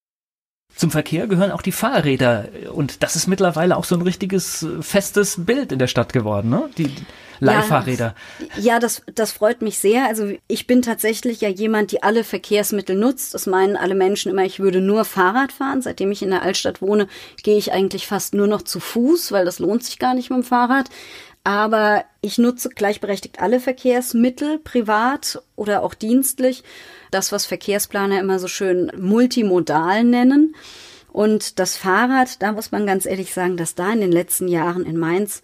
Zum 0.75 0.91
Verkehr 0.91 1.27
gehören 1.27 1.51
auch 1.51 1.61
die 1.61 1.71
Fahrräder 1.71 2.49
und 2.73 3.01
das 3.01 3.15
ist 3.15 3.27
mittlerweile 3.27 3.77
auch 3.77 3.85
so 3.85 3.95
ein 3.95 4.01
richtiges 4.01 4.63
äh, 4.63 4.81
festes 4.81 5.45
Bild 5.45 5.71
in 5.71 5.79
der 5.79 5.87
Stadt 5.87 6.11
geworden, 6.11 6.49
ne? 6.49 6.69
Die 6.77 6.91
Leihfahrräder. 7.39 8.15
Ja, 8.55 8.73
ja, 8.73 8.79
das, 8.79 9.01
das 9.13 9.31
freut 9.31 9.61
mich 9.61 9.79
sehr. 9.79 10.07
Also 10.07 10.31
ich 10.47 10.67
bin 10.67 10.81
tatsächlich 10.81 11.41
ja 11.41 11.49
jemand, 11.49 11.91
die 11.91 12.03
alle 12.03 12.23
Verkehrsmittel 12.23 12.95
nutzt. 12.95 13.33
Das 13.33 13.45
meinen 13.45 13.75
alle 13.75 13.95
Menschen 13.95 14.31
immer, 14.31 14.43
ich 14.43 14.59
würde 14.59 14.81
nur 14.81 15.05
Fahrrad 15.05 15.51
fahren. 15.51 15.81
Seitdem 15.81 16.11
ich 16.11 16.21
in 16.21 16.29
der 16.29 16.43
Altstadt 16.43 16.81
wohne, 16.81 17.07
gehe 17.43 17.57
ich 17.57 17.71
eigentlich 17.71 18.07
fast 18.07 18.33
nur 18.33 18.47
noch 18.47 18.61
zu 18.61 18.79
Fuß, 18.79 19.31
weil 19.31 19.45
das 19.45 19.59
lohnt 19.59 19.83
sich 19.83 19.99
gar 19.99 20.13
nicht 20.13 20.29
mit 20.29 20.39
dem 20.39 20.43
Fahrrad. 20.43 20.89
Aber 21.45 22.05
ich 22.21 22.39
nutze 22.39 22.69
gleichberechtigt 22.69 23.39
alle 23.39 23.59
Verkehrsmittel, 23.59 24.57
privat 24.57 25.43
oder 25.55 25.83
auch 25.83 25.93
dienstlich. 25.93 26.63
Das, 27.11 27.31
was 27.31 27.45
Verkehrsplaner 27.45 28.19
immer 28.19 28.39
so 28.39 28.47
schön 28.47 28.91
multimodal 28.97 30.03
nennen. 30.03 30.55
Und 31.13 31.59
das 31.59 31.77
Fahrrad, 31.77 32.41
da 32.41 32.51
muss 32.51 32.71
man 32.71 32.87
ganz 32.87 33.05
ehrlich 33.05 33.31
sagen, 33.31 33.57
dass 33.57 33.75
da 33.75 33.93
in 33.93 34.01
den 34.01 34.11
letzten 34.11 34.47
Jahren 34.47 34.85
in 34.85 34.97
Mainz 34.97 35.43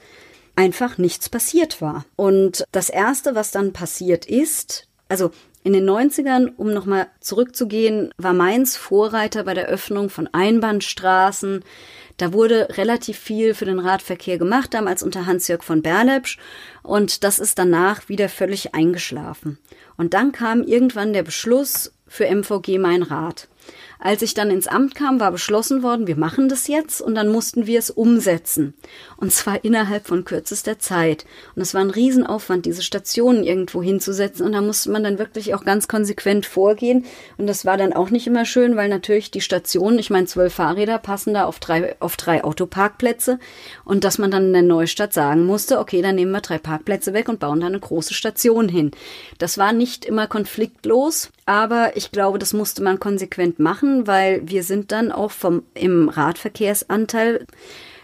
einfach 0.56 0.98
nichts 0.98 1.30
passiert 1.30 1.82
war. 1.82 2.04
Und 2.16 2.66
das 2.72 2.90
Erste, 2.90 3.36
was 3.36 3.52
dann 3.52 3.72
passiert 3.72 4.26
ist, 4.26 4.88
also 5.08 5.30
in 5.64 5.74
den 5.74 5.88
90ern, 5.88 6.54
um 6.58 6.74
nochmal 6.74 7.10
zurückzugehen, 7.20 8.12
war 8.18 8.34
Mainz 8.34 8.76
Vorreiter 8.76 9.44
bei 9.44 9.54
der 9.54 9.68
Öffnung 9.68 10.10
von 10.10 10.28
Einbahnstraßen, 10.32 11.64
da 12.18 12.34
wurde 12.34 12.78
relativ 12.78 13.18
viel 13.18 13.54
für 13.54 13.66
den 13.66 13.80
Radverkehr 13.80 14.38
gemacht, 14.38 14.74
damals 14.74 15.04
unter 15.04 15.26
Hans-Jörg 15.26 15.64
von 15.64 15.82
Berlepsch. 15.82 16.38
Und 16.84 17.24
das 17.24 17.40
ist 17.40 17.58
danach 17.60 18.10
wieder 18.10 18.30
völlig 18.30 18.74
eingeschlafen. 18.74 19.58
Und 19.98 20.14
dann 20.14 20.32
kam 20.32 20.64
irgendwann 20.64 21.14
der 21.14 21.24
Beschluss 21.24 21.94
für 22.08 22.26
MVG 22.26 22.78
Mein 22.80 23.04
Rad. 23.04 23.48
Als 24.04 24.24
ich 24.24 24.34
dann 24.34 24.50
ins 24.50 24.66
Amt 24.66 24.96
kam, 24.96 25.20
war 25.20 25.32
beschlossen 25.32 25.84
worden, 25.84 26.08
wir 26.08 26.16
machen 26.16 26.50
das 26.50 26.68
jetzt 26.68 27.02
und 27.02 27.14
dann 27.14 27.28
mussten 27.28 27.68
wir 27.68 27.78
es 27.78 27.92
umsetzen. 27.92 28.74
Und 29.18 29.32
zwar 29.32 29.64
innerhalb 29.64 30.08
von 30.08 30.26
kürzester 30.26 30.80
Zeit. 30.80 31.28
Und 31.56 31.62
es 31.62 31.76
war 31.76 31.82
ein 31.82 31.92
Riesenaufwand, 31.92 32.66
diese 32.66 32.82
Stationen 32.82 33.44
irgendwo 33.44 33.84
hinzusetzen. 33.84 34.44
Und 34.44 34.54
da 34.54 34.62
musste 34.62 34.90
man 34.90 35.04
dann 35.04 35.20
wirklich 35.20 35.54
auch 35.54 35.64
ganz 35.64 35.88
konsequent 35.88 36.48
vorgehen. 36.48 37.06
Und 37.38 37.46
das 37.46 37.64
war 37.64 37.78
dann 37.78 37.94
auch 37.94 38.10
nicht 38.10 38.26
immer 38.26 38.46
schön, 38.46 38.76
weil 38.76 38.90
natürlich 38.90 39.30
die 39.30 39.40
Stationen, 39.40 40.00
ich 40.00 40.10
meine, 40.10 40.26
zwölf 40.26 40.56
Fahrräder 40.56 40.98
passen 40.98 41.36
da 41.36 41.46
auf 41.46 41.60
drei, 41.60 41.96
auf 42.00 42.18
drei 42.18 42.44
Autoparkplätze. 42.44 43.38
Und 43.86 44.04
dass 44.04 44.18
man 44.18 44.32
dann 44.32 44.48
in 44.48 44.54
der 44.54 44.62
Neustadt 44.64 45.14
sagen 45.14 45.46
musste, 45.46 45.78
okay, 45.78 46.02
dann 46.02 46.16
nehmen 46.16 46.32
wir 46.32 46.42
drei 46.42 46.58
Parkplätze 46.58 47.14
weg 47.14 47.30
und 47.30 47.40
bauen 47.40 47.60
da 47.60 47.68
eine 47.68 47.80
große 47.80 48.16
Station 48.16 48.68
hin. 48.68 48.90
Das 49.38 49.60
war 49.60 49.74
nicht 49.74 50.06
immer 50.06 50.26
konfliktlos, 50.26 51.30
aber 51.46 51.98
ich 51.98 52.12
glaube, 52.12 52.40
das 52.40 52.54
musste 52.54 52.84
man 52.84 53.00
konsequent 53.00 53.60
machen, 53.60 54.08
weil 54.08 54.42
wir 54.48 54.64
sind 54.64 54.92
dann 54.92 55.12
auch 55.12 55.32
vom, 55.32 55.64
im 55.74 56.10
Radverkehrsanteil 56.10 57.46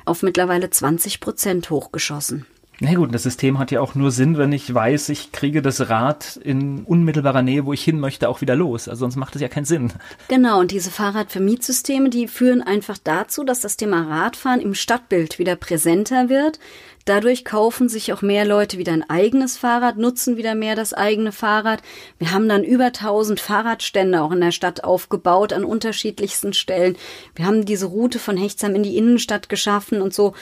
auf 0.05 0.23
mittlerweile 0.23 0.69
20 0.69 1.19
Prozent 1.19 1.69
hochgeschossen. 1.69 2.45
Na 2.79 2.93
gut, 2.93 3.13
das 3.13 3.23
System 3.23 3.57
hat 3.57 3.71
ja 3.71 3.81
auch 3.81 3.95
nur 3.95 4.11
Sinn, 4.11 4.37
wenn 4.37 4.51
ich 4.51 4.71
weiß, 4.71 5.09
ich 5.09 5.31
kriege 5.31 5.63
das 5.63 5.89
Rad 5.89 6.39
in 6.43 6.83
unmittelbarer 6.83 7.41
Nähe, 7.41 7.65
wo 7.65 7.73
ich 7.73 7.83
hin 7.83 7.99
möchte, 7.99 8.29
auch 8.29 8.41
wieder 8.41 8.55
los. 8.55 8.87
Also 8.87 8.99
sonst 8.99 9.15
macht 9.15 9.35
es 9.35 9.41
ja 9.41 9.47
keinen 9.47 9.65
Sinn. 9.65 9.93
Genau, 10.27 10.59
und 10.59 10.69
diese 10.69 10.91
Fahrradvermietsysteme, 10.91 12.11
die 12.11 12.27
führen 12.27 12.61
einfach 12.61 12.99
dazu, 13.03 13.43
dass 13.43 13.61
das 13.61 13.77
Thema 13.77 14.03
Radfahren 14.03 14.61
im 14.61 14.75
Stadtbild 14.75 15.39
wieder 15.39 15.55
präsenter 15.55 16.29
wird. 16.29 16.59
Dadurch 17.07 17.45
kaufen 17.45 17.87
sich 17.87 18.11
auch 18.11 18.21
mehr 18.21 18.43
Leute 18.43 18.77
wieder 18.77 18.91
ein 18.91 19.09
eigenes 19.09 19.55
Fahrrad, 19.55 19.97
nutzen 19.97 20.35
wieder 20.35 20.55
mehr 20.55 20.75
das 20.75 20.93
eigene 20.93 21.31
Fahrrad. 21.31 21.81
Wir 22.19 22.33
haben 22.33 22.49
dann 22.49 22.65
über 22.65 22.87
1000 22.87 23.39
Fahrradstände 23.39 24.21
auch 24.21 24.33
in 24.33 24.41
der 24.41 24.51
Stadt 24.51 24.83
aufgebaut 24.83 25.53
an 25.53 25.63
unterschiedlichsten 25.63 26.51
Stellen. 26.51 26.97
Wir 27.33 27.45
haben 27.45 27.63
diese 27.63 27.85
Route 27.85 28.19
von 28.19 28.35
Hechtsheim 28.35 28.75
in 28.75 28.83
die 28.83 28.97
Innenstadt 28.97 29.47
geschaffen 29.47 30.01
und 30.01 30.13
so. 30.13 30.33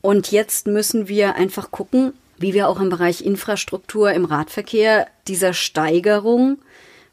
Und 0.00 0.32
jetzt 0.32 0.66
müssen 0.66 1.06
wir 1.06 1.36
einfach 1.36 1.70
gucken, 1.70 2.14
wie 2.36 2.52
wir 2.52 2.68
auch 2.68 2.80
im 2.80 2.88
Bereich 2.88 3.24
Infrastruktur 3.24 4.10
im 4.10 4.24
Radverkehr 4.24 5.06
dieser 5.28 5.52
Steigerung 5.52 6.58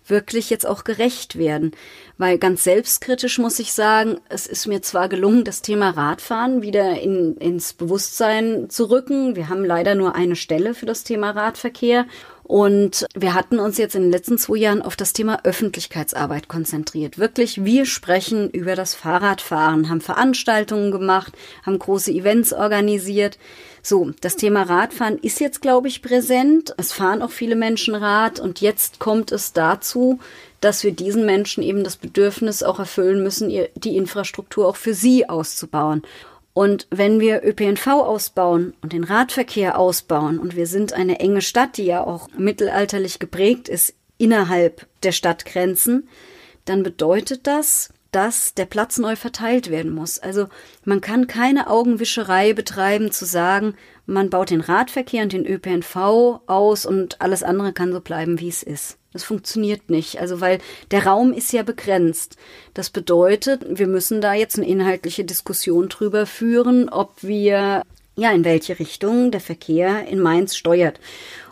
wirklich 0.08 0.50
jetzt 0.50 0.66
auch 0.66 0.84
gerecht 0.84 1.38
werden. 1.38 1.72
Weil 2.18 2.38
ganz 2.38 2.64
selbstkritisch 2.64 3.40
muss 3.40 3.60
ich 3.60 3.74
sagen, 3.74 4.20
es 4.30 4.48
ist 4.48 4.68
mir 4.68 4.82
zwar 4.82 5.10
gelungen, 5.10 5.44
das 5.44 5.62
Thema 5.62 5.90
Radfahren 5.90 6.62
wieder 6.62 7.00
in, 7.02 7.36
ins 7.38 7.74
Bewusstsein 7.74 8.70
zu 8.70 8.90
rücken. 8.90 9.36
Wir 9.36 9.50
haben 9.50 9.66
leider 9.66 9.96
nur 9.96 10.16
eine 10.16 10.36
Stelle 10.36 10.74
für 10.74 10.86
das 10.86 11.04
Thema 11.04 11.32
Radverkehr. 11.32 12.06
Und 12.48 13.08
wir 13.16 13.34
hatten 13.34 13.60
uns 13.60 13.80
jetzt 13.80 13.96
in 13.96 14.04
den 14.04 14.12
letzten 14.12 14.38
zwei 14.38 14.58
Jahren 14.58 14.84
auf 14.84 14.96
das 14.96 15.14
Thema 15.14 15.40
Öffentlichkeitsarbeit 15.44 16.48
konzentriert. 16.48 17.18
Wirklich, 17.18 17.66
wir 17.66 17.88
sprechen 17.88 18.52
über 18.52 18.76
das 18.76 18.94
Fahrradfahren, 18.94 19.90
haben 19.90 20.00
Veranstaltungen 20.00 20.92
gemacht, 20.92 21.34
haben 21.66 21.80
große 21.80 22.12
Events 22.12 22.54
organisiert. 22.54 23.40
So, 23.88 24.10
das 24.20 24.36
Thema 24.36 24.64
Radfahren 24.64 25.20
ist 25.20 25.40
jetzt, 25.40 25.62
glaube 25.62 25.88
ich, 25.90 26.02
präsent. 26.02 26.74
Es 26.76 26.92
fahren 26.92 27.22
auch 27.22 27.30
viele 27.30 27.56
Menschen 27.56 27.94
Rad 27.94 28.40
und 28.40 28.60
jetzt 28.60 28.98
kommt 28.98 29.32
es 29.32 29.54
dazu, 29.54 30.18
dass 30.60 30.84
wir 30.84 30.92
diesen 30.92 31.24
Menschen 31.24 31.62
eben 31.62 31.84
das 31.84 31.96
Bedürfnis 31.96 32.64
auch 32.64 32.80
erfüllen 32.80 33.22
müssen, 33.22 33.50
die 33.76 33.96
Infrastruktur 33.96 34.68
auch 34.68 34.76
für 34.76 34.96
sie 34.96 35.30
auszubauen. 35.30 36.02
Und 36.56 36.88
wenn 36.90 37.20
wir 37.20 37.44
ÖPNV 37.46 37.86
ausbauen 37.86 38.74
und 38.82 38.92
den 38.92 39.04
Radverkehr 39.04 39.78
ausbauen 39.78 40.40
und 40.40 40.56
wir 40.56 40.66
sind 40.66 40.94
eine 40.94 41.20
enge 41.20 41.44
Stadt, 41.44 41.78
die 41.78 41.86
ja 41.86 42.04
auch 42.04 42.28
mittelalterlich 42.36 43.20
geprägt 43.20 43.70
ist 43.70 43.94
innerhalb 44.18 44.88
der 45.04 45.12
Stadtgrenzen, 45.12 46.10
dann 46.66 46.82
bedeutet 46.82 47.46
das, 47.46 47.90
dass 48.16 48.54
der 48.54 48.66
Platz 48.66 48.98
neu 48.98 49.18
verteilt 49.18 49.70
werden 49.70 49.92
muss. 49.92 50.20
Also 50.20 50.48
man 50.86 51.02
kann 51.02 51.28
keine 51.28 51.70
Augenwischerei 51.70 52.54
betreiben 52.54 53.12
zu 53.12 53.26
sagen, 53.26 53.76
man 54.06 54.30
baut 54.30 54.52
den 54.52 54.62
Radverkehr 54.62 55.24
und 55.24 55.34
den 55.34 55.46
ÖPNV 55.46 56.40
aus 56.46 56.86
und 56.86 57.20
alles 57.20 57.44
andere 57.44 57.74
kann 57.74 57.92
so 57.92 58.00
bleiben, 58.00 58.40
wie 58.40 58.48
es 58.48 58.64
ist. 58.64 58.98
Das 59.12 59.24
funktioniert 59.24 59.90
nicht. 59.90 60.20
Also, 60.20 60.40
weil 60.40 60.60
der 60.92 61.06
Raum 61.06 61.34
ist 61.34 61.52
ja 61.52 61.64
begrenzt. 61.64 62.38
Das 62.74 62.90
bedeutet, 62.90 63.66
wir 63.68 63.88
müssen 63.88 64.22
da 64.22 64.34
jetzt 64.34 64.58
eine 64.58 64.68
inhaltliche 64.68 65.26
Diskussion 65.26 65.90
drüber 65.90 66.26
führen, 66.26 66.88
ob 66.90 67.22
wir, 67.22 67.82
ja, 68.16 68.32
in 68.32 68.46
welche 68.46 68.80
Richtung 68.80 69.32
der 69.32 69.42
Verkehr 69.42 70.08
in 70.08 70.22
Mainz 70.22 70.56
steuert. 70.56 71.00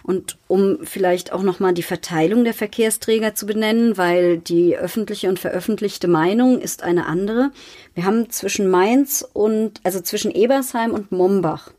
Und 0.03 0.37
um 0.47 0.79
vielleicht 0.83 1.31
auch 1.31 1.43
nochmal 1.43 1.73
die 1.73 1.81
Verteilung 1.81 2.43
der 2.43 2.53
Verkehrsträger 2.53 3.35
zu 3.35 3.45
benennen, 3.45 3.97
weil 3.97 4.37
die 4.37 4.75
öffentliche 4.77 5.29
und 5.29 5.39
veröffentlichte 5.39 6.09
Meinung 6.09 6.59
ist 6.59 6.83
eine 6.83 7.05
andere. 7.05 7.51
Wir 7.95 8.03
haben 8.03 8.29
zwischen 8.29 8.69
Mainz 8.69 9.25
und, 9.31 9.79
also 9.83 10.01
zwischen 10.01 10.31
Ebersheim 10.31 10.91
und 10.91 11.11
Mombach 11.11 11.71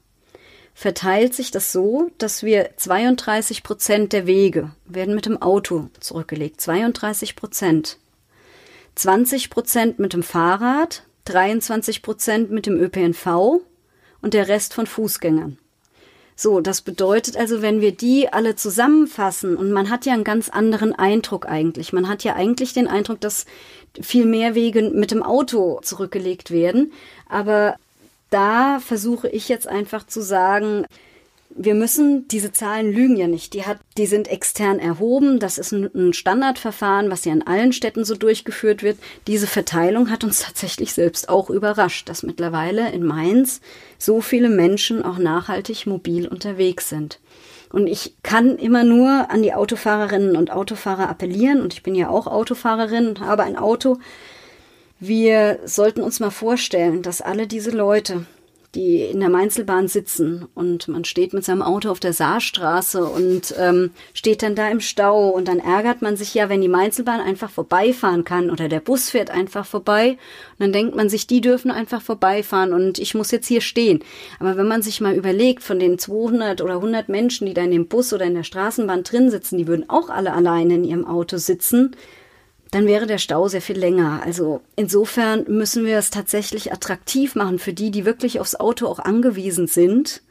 verteilt 0.74 1.34
sich 1.34 1.52
das 1.52 1.72
so, 1.72 2.10
dass 2.18 2.42
wir 2.42 2.70
32 2.76 3.62
Prozent 3.62 4.12
der 4.12 4.26
Wege 4.26 4.72
werden 4.84 5.14
mit 5.14 5.24
dem 5.24 5.40
Auto 5.40 5.88
zurückgelegt. 6.00 6.60
32 6.60 7.36
Prozent. 7.36 7.98
20 8.96 9.50
Prozent 9.50 9.98
mit 9.98 10.12
dem 10.12 10.22
Fahrrad, 10.22 11.04
23 11.26 12.02
Prozent 12.02 12.50
mit 12.50 12.66
dem 12.66 12.76
ÖPNV 12.76 13.60
und 14.20 14.34
der 14.34 14.48
Rest 14.48 14.74
von 14.74 14.86
Fußgängern. 14.86 15.58
So, 16.36 16.60
das 16.60 16.82
bedeutet 16.82 17.36
also, 17.36 17.62
wenn 17.62 17.80
wir 17.80 17.92
die 17.92 18.32
alle 18.32 18.56
zusammenfassen 18.56 19.56
und 19.56 19.70
man 19.70 19.88
hat 19.88 20.04
ja 20.04 20.14
einen 20.14 20.24
ganz 20.24 20.48
anderen 20.48 20.92
Eindruck 20.94 21.46
eigentlich. 21.46 21.92
Man 21.92 22.08
hat 22.08 22.24
ja 22.24 22.34
eigentlich 22.34 22.72
den 22.72 22.88
Eindruck, 22.88 23.20
dass 23.20 23.46
viel 24.00 24.26
mehr 24.26 24.54
Wege 24.54 24.90
mit 24.90 25.12
dem 25.12 25.22
Auto 25.22 25.80
zurückgelegt 25.82 26.50
werden. 26.50 26.92
Aber 27.28 27.76
da 28.30 28.80
versuche 28.80 29.28
ich 29.28 29.48
jetzt 29.48 29.68
einfach 29.68 30.06
zu 30.06 30.20
sagen, 30.20 30.86
wir 31.56 31.74
müssen, 31.74 32.26
diese 32.28 32.52
Zahlen 32.52 32.92
lügen 32.92 33.16
ja 33.16 33.28
nicht. 33.28 33.54
Die, 33.54 33.64
hat, 33.64 33.78
die 33.96 34.06
sind 34.06 34.28
extern 34.28 34.78
erhoben. 34.78 35.38
Das 35.38 35.58
ist 35.58 35.72
ein, 35.72 36.12
Standardverfahren, 36.12 37.10
was 37.10 37.24
ja 37.24 37.32
in 37.32 37.46
allen 37.46 37.72
Städten 37.72 38.04
so 38.04 38.16
durchgeführt 38.16 38.82
wird. 38.82 38.98
Diese 39.26 39.46
Verteilung 39.46 40.10
hat 40.10 40.24
uns 40.24 40.40
tatsächlich 40.40 40.92
selbst 40.92 41.28
auch 41.28 41.50
überrascht, 41.50 42.08
dass 42.08 42.24
mittlerweile 42.24 42.90
in 42.90 43.04
Mainz 43.04 43.60
so 43.98 44.20
viele 44.20 44.48
Menschen 44.48 45.04
auch 45.04 45.18
nachhaltig 45.18 45.86
mobil 45.86 46.26
unterwegs 46.26 46.88
sind. 46.88 47.20
Und 47.70 47.86
ich 47.86 48.16
kann 48.22 48.56
immer 48.56 48.84
nur 48.84 49.30
an 49.30 49.42
die 49.42 49.54
Autofahrerinnen 49.54 50.36
und 50.36 50.50
Autofahrer 50.50 51.08
appellieren. 51.08 51.60
Und 51.60 51.72
ich 51.72 51.82
bin 51.82 51.94
ja 51.94 52.08
auch 52.08 52.26
Autofahrerin 52.26 53.20
habe 53.20 53.44
ein 53.44 53.56
Auto. 53.56 53.98
Wir 55.00 55.58
sollten 55.64 56.02
uns 56.02 56.20
mal 56.20 56.30
vorstellen, 56.30 57.02
dass 57.02 57.20
alle 57.20 57.46
diese 57.46 57.70
Leute, 57.70 58.26
die 58.74 59.02
in 59.02 59.20
der 59.20 59.28
Mainzelbahn 59.28 59.88
sitzen 59.88 60.46
und 60.54 60.88
man 60.88 61.04
steht 61.04 61.32
mit 61.32 61.44
seinem 61.44 61.62
Auto 61.62 61.90
auf 61.90 62.00
der 62.00 62.12
Saarstraße 62.12 63.04
und 63.04 63.54
ähm, 63.58 63.90
steht 64.12 64.42
dann 64.42 64.54
da 64.54 64.68
im 64.68 64.80
Stau 64.80 65.30
und 65.30 65.48
dann 65.48 65.58
ärgert 65.58 66.02
man 66.02 66.16
sich 66.16 66.34
ja, 66.34 66.48
wenn 66.48 66.60
die 66.60 66.68
Mainzelbahn 66.68 67.20
einfach 67.20 67.50
vorbeifahren 67.50 68.24
kann 68.24 68.50
oder 68.50 68.68
der 68.68 68.80
Bus 68.80 69.10
fährt 69.10 69.30
einfach 69.30 69.66
vorbei 69.66 70.10
und 70.10 70.60
dann 70.60 70.72
denkt 70.72 70.96
man 70.96 71.08
sich, 71.08 71.26
die 71.26 71.40
dürfen 71.40 71.70
einfach 71.70 72.02
vorbeifahren 72.02 72.72
und 72.72 72.98
ich 72.98 73.14
muss 73.14 73.30
jetzt 73.30 73.46
hier 73.46 73.60
stehen. 73.60 74.02
Aber 74.40 74.56
wenn 74.56 74.68
man 74.68 74.82
sich 74.82 75.00
mal 75.00 75.14
überlegt, 75.14 75.62
von 75.62 75.78
den 75.78 75.98
200 75.98 76.60
oder 76.60 76.74
100 76.74 77.08
Menschen, 77.08 77.46
die 77.46 77.54
da 77.54 77.62
in 77.62 77.70
dem 77.70 77.88
Bus 77.88 78.12
oder 78.12 78.24
in 78.24 78.34
der 78.34 78.42
Straßenbahn 78.42 79.04
drin 79.04 79.30
sitzen, 79.30 79.58
die 79.58 79.66
würden 79.66 79.88
auch 79.88 80.10
alle 80.10 80.32
alleine 80.32 80.74
in 80.74 80.84
ihrem 80.84 81.06
Auto 81.06 81.36
sitzen, 81.36 81.96
dann 82.74 82.88
wäre 82.88 83.06
der 83.06 83.18
Stau 83.18 83.46
sehr 83.46 83.62
viel 83.62 83.78
länger. 83.78 84.22
Also 84.24 84.60
insofern 84.74 85.44
müssen 85.46 85.84
wir 85.84 85.96
es 85.96 86.10
tatsächlich 86.10 86.72
attraktiv 86.72 87.36
machen 87.36 87.60
für 87.60 87.72
die, 87.72 87.92
die 87.92 88.04
wirklich 88.04 88.40
aufs 88.40 88.56
Auto 88.56 88.88
auch 88.88 88.98
angewiesen 88.98 89.68
sind, 89.68 90.22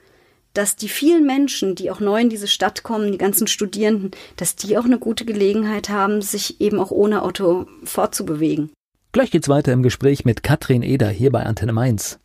dass 0.54 0.76
die 0.76 0.90
vielen 0.90 1.26
Menschen, 1.26 1.76
die 1.76 1.90
auch 1.90 2.02
neu 2.02 2.20
in 2.20 2.30
diese 2.30 2.50
Stadt 2.50 2.84
kommen, 2.84 3.14
die 3.14 3.18
ganzen 3.18 3.48
Studierenden, 3.48 4.12
dass 4.36 4.58
die 4.58 4.78
auch 4.78 4.84
eine 4.84 5.00
gute 5.00 5.24
Gelegenheit 5.24 5.88
haben, 5.88 6.22
sich 6.22 6.60
eben 6.60 6.80
auch 6.80 6.92
ohne 6.92 7.24
Auto 7.24 7.66
fortzubewegen. 7.86 8.72
Gleich 9.14 9.32
geht's 9.32 9.48
weiter 9.48 9.72
im 9.72 9.82
Gespräch 9.82 10.26
mit 10.26 10.44
Katrin 10.44 10.84
Eder 10.84 11.08
hier 11.08 11.32
bei 11.32 11.44
Antenne 11.44 11.72
Mainz. 11.72 12.20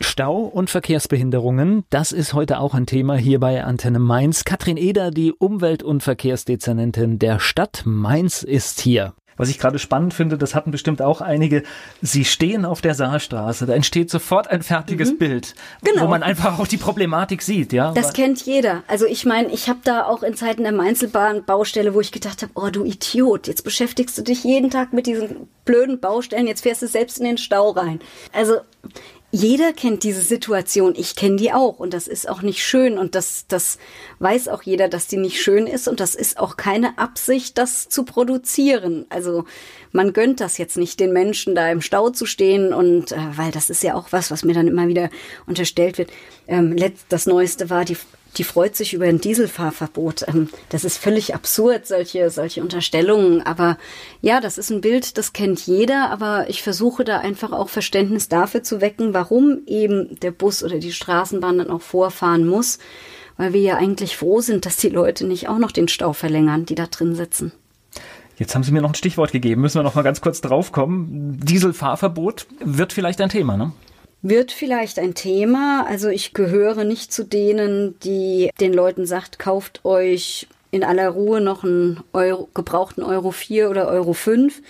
Stau 0.00 0.38
und 0.38 0.70
Verkehrsbehinderungen, 0.70 1.84
das 1.90 2.10
ist 2.10 2.34
heute 2.34 2.58
auch 2.58 2.74
ein 2.74 2.86
Thema 2.86 3.16
hier 3.16 3.38
bei 3.38 3.62
Antenne 3.62 4.00
Mainz. 4.00 4.44
Katrin 4.44 4.76
Eder, 4.76 5.10
die 5.10 5.32
Umwelt- 5.32 5.84
und 5.84 6.02
Verkehrsdezernentin 6.02 7.18
der 7.18 7.38
Stadt 7.38 7.82
Mainz, 7.84 8.42
ist 8.42 8.80
hier. 8.80 9.14
Was 9.36 9.48
ich 9.48 9.58
gerade 9.58 9.78
spannend 9.78 10.14
finde, 10.14 10.38
das 10.38 10.54
hatten 10.54 10.70
bestimmt 10.70 11.02
auch 11.02 11.20
einige. 11.20 11.64
Sie 12.00 12.24
stehen 12.24 12.64
auf 12.64 12.80
der 12.80 12.94
Saarstraße, 12.94 13.66
da 13.66 13.74
entsteht 13.74 14.10
sofort 14.10 14.48
ein 14.48 14.62
fertiges 14.62 15.12
mhm. 15.12 15.18
Bild, 15.18 15.54
genau. 15.82 16.02
wo 16.02 16.06
man 16.06 16.22
einfach 16.22 16.58
auch 16.58 16.66
die 16.66 16.76
Problematik 16.76 17.42
sieht, 17.42 17.72
ja. 17.72 17.92
Das 17.92 18.12
kennt 18.12 18.46
jeder. 18.46 18.82
Also 18.86 19.06
ich 19.06 19.24
meine, 19.24 19.48
ich 19.52 19.68
habe 19.68 19.80
da 19.82 20.04
auch 20.04 20.22
in 20.22 20.34
Zeiten 20.34 20.62
der 20.62 20.72
Mainzelbahn 20.72 21.44
Baustelle, 21.44 21.94
wo 21.94 22.00
ich 22.00 22.12
gedacht 22.12 22.42
habe, 22.42 22.52
oh 22.54 22.70
du 22.70 22.84
Idiot, 22.84 23.48
jetzt 23.48 23.64
beschäftigst 23.64 24.16
du 24.16 24.22
dich 24.22 24.44
jeden 24.44 24.70
Tag 24.70 24.92
mit 24.92 25.06
diesen 25.06 25.48
blöden 25.64 25.98
Baustellen, 25.98 26.46
jetzt 26.46 26.62
fährst 26.62 26.82
du 26.82 26.86
selbst 26.86 27.18
in 27.18 27.24
den 27.24 27.38
Stau 27.38 27.70
rein. 27.70 28.00
Also 28.32 28.58
jeder 29.34 29.72
kennt 29.72 30.04
diese 30.04 30.22
Situation. 30.22 30.94
Ich 30.96 31.16
kenne 31.16 31.34
die 31.34 31.52
auch. 31.52 31.80
Und 31.80 31.92
das 31.92 32.06
ist 32.06 32.28
auch 32.28 32.42
nicht 32.42 32.62
schön. 32.62 32.98
Und 32.98 33.16
das, 33.16 33.46
das 33.48 33.78
weiß 34.20 34.46
auch 34.46 34.62
jeder, 34.62 34.86
dass 34.88 35.08
die 35.08 35.16
nicht 35.16 35.42
schön 35.42 35.66
ist. 35.66 35.88
Und 35.88 35.98
das 35.98 36.14
ist 36.14 36.38
auch 36.38 36.56
keine 36.56 36.98
Absicht, 36.98 37.58
das 37.58 37.88
zu 37.88 38.04
produzieren. 38.04 39.06
Also 39.08 39.44
man 39.90 40.12
gönnt 40.12 40.38
das 40.38 40.56
jetzt 40.56 40.76
nicht, 40.76 41.00
den 41.00 41.12
Menschen 41.12 41.56
da 41.56 41.68
im 41.68 41.80
Stau 41.80 42.10
zu 42.10 42.26
stehen. 42.26 42.72
Und 42.72 43.10
äh, 43.10 43.16
weil 43.34 43.50
das 43.50 43.70
ist 43.70 43.82
ja 43.82 43.96
auch 43.96 44.12
was, 44.12 44.30
was 44.30 44.44
mir 44.44 44.54
dann 44.54 44.68
immer 44.68 44.86
wieder 44.86 45.10
unterstellt 45.48 45.98
wird. 45.98 46.12
Ähm, 46.46 46.76
das 47.08 47.26
Neueste 47.26 47.70
war 47.70 47.84
die 47.84 47.96
die 48.36 48.44
freut 48.44 48.76
sich 48.76 48.94
über 48.94 49.06
ein 49.06 49.20
Dieselfahrverbot. 49.20 50.26
Ähm, 50.28 50.48
das 50.68 50.84
ist 50.84 50.98
völlig 50.98 51.34
absurd, 51.34 51.86
solche, 51.86 52.30
solche 52.30 52.62
Unterstellungen. 52.62 53.42
Aber 53.42 53.78
ja, 54.20 54.40
das 54.40 54.58
ist 54.58 54.70
ein 54.70 54.80
Bild, 54.80 55.18
das 55.18 55.32
kennt 55.32 55.66
jeder. 55.66 56.10
Aber 56.10 56.48
ich 56.48 56.62
versuche 56.62 57.04
da 57.04 57.18
einfach 57.18 57.52
auch 57.52 57.68
Verständnis 57.68 58.28
dafür 58.28 58.62
zu 58.62 58.80
wecken, 58.80 59.14
warum 59.14 59.62
eben 59.66 60.18
der 60.20 60.30
Bus 60.30 60.62
oder 60.62 60.78
die 60.78 60.92
Straßenbahn 60.92 61.58
dann 61.58 61.70
auch 61.70 61.82
vorfahren 61.82 62.46
muss. 62.46 62.78
Weil 63.36 63.52
wir 63.52 63.62
ja 63.62 63.76
eigentlich 63.76 64.16
froh 64.16 64.40
sind, 64.40 64.64
dass 64.66 64.76
die 64.76 64.90
Leute 64.90 65.26
nicht 65.26 65.48
auch 65.48 65.58
noch 65.58 65.72
den 65.72 65.88
Stau 65.88 66.12
verlängern, 66.12 66.66
die 66.66 66.76
da 66.76 66.86
drin 66.86 67.14
sitzen. 67.14 67.52
Jetzt 68.36 68.54
haben 68.54 68.64
Sie 68.64 68.72
mir 68.72 68.82
noch 68.82 68.90
ein 68.90 68.96
Stichwort 68.96 69.32
gegeben. 69.32 69.60
Müssen 69.60 69.78
wir 69.78 69.82
noch 69.84 69.94
mal 69.94 70.02
ganz 70.02 70.20
kurz 70.20 70.40
draufkommen. 70.40 71.40
Dieselfahrverbot 71.40 72.46
wird 72.64 72.92
vielleicht 72.92 73.20
ein 73.20 73.28
Thema, 73.28 73.56
ne? 73.56 73.72
Wird 74.24 74.52
vielleicht 74.52 74.98
ein 74.98 75.14
Thema. 75.14 75.86
Also 75.86 76.08
ich 76.08 76.32
gehöre 76.32 76.84
nicht 76.84 77.12
zu 77.12 77.24
denen, 77.24 77.98
die 78.00 78.50
den 78.58 78.72
Leuten 78.72 79.06
sagt, 79.06 79.38
kauft 79.38 79.84
euch 79.84 80.48
in 80.70 80.82
aller 80.82 81.10
Ruhe 81.10 81.40
noch 81.40 81.62
einen 81.62 82.02
Euro, 82.12 82.48
gebrauchten 82.54 83.04
Euro 83.04 83.30
4 83.30 83.70
oder 83.70 83.86
Euro 83.86 84.14
5. 84.14 84.62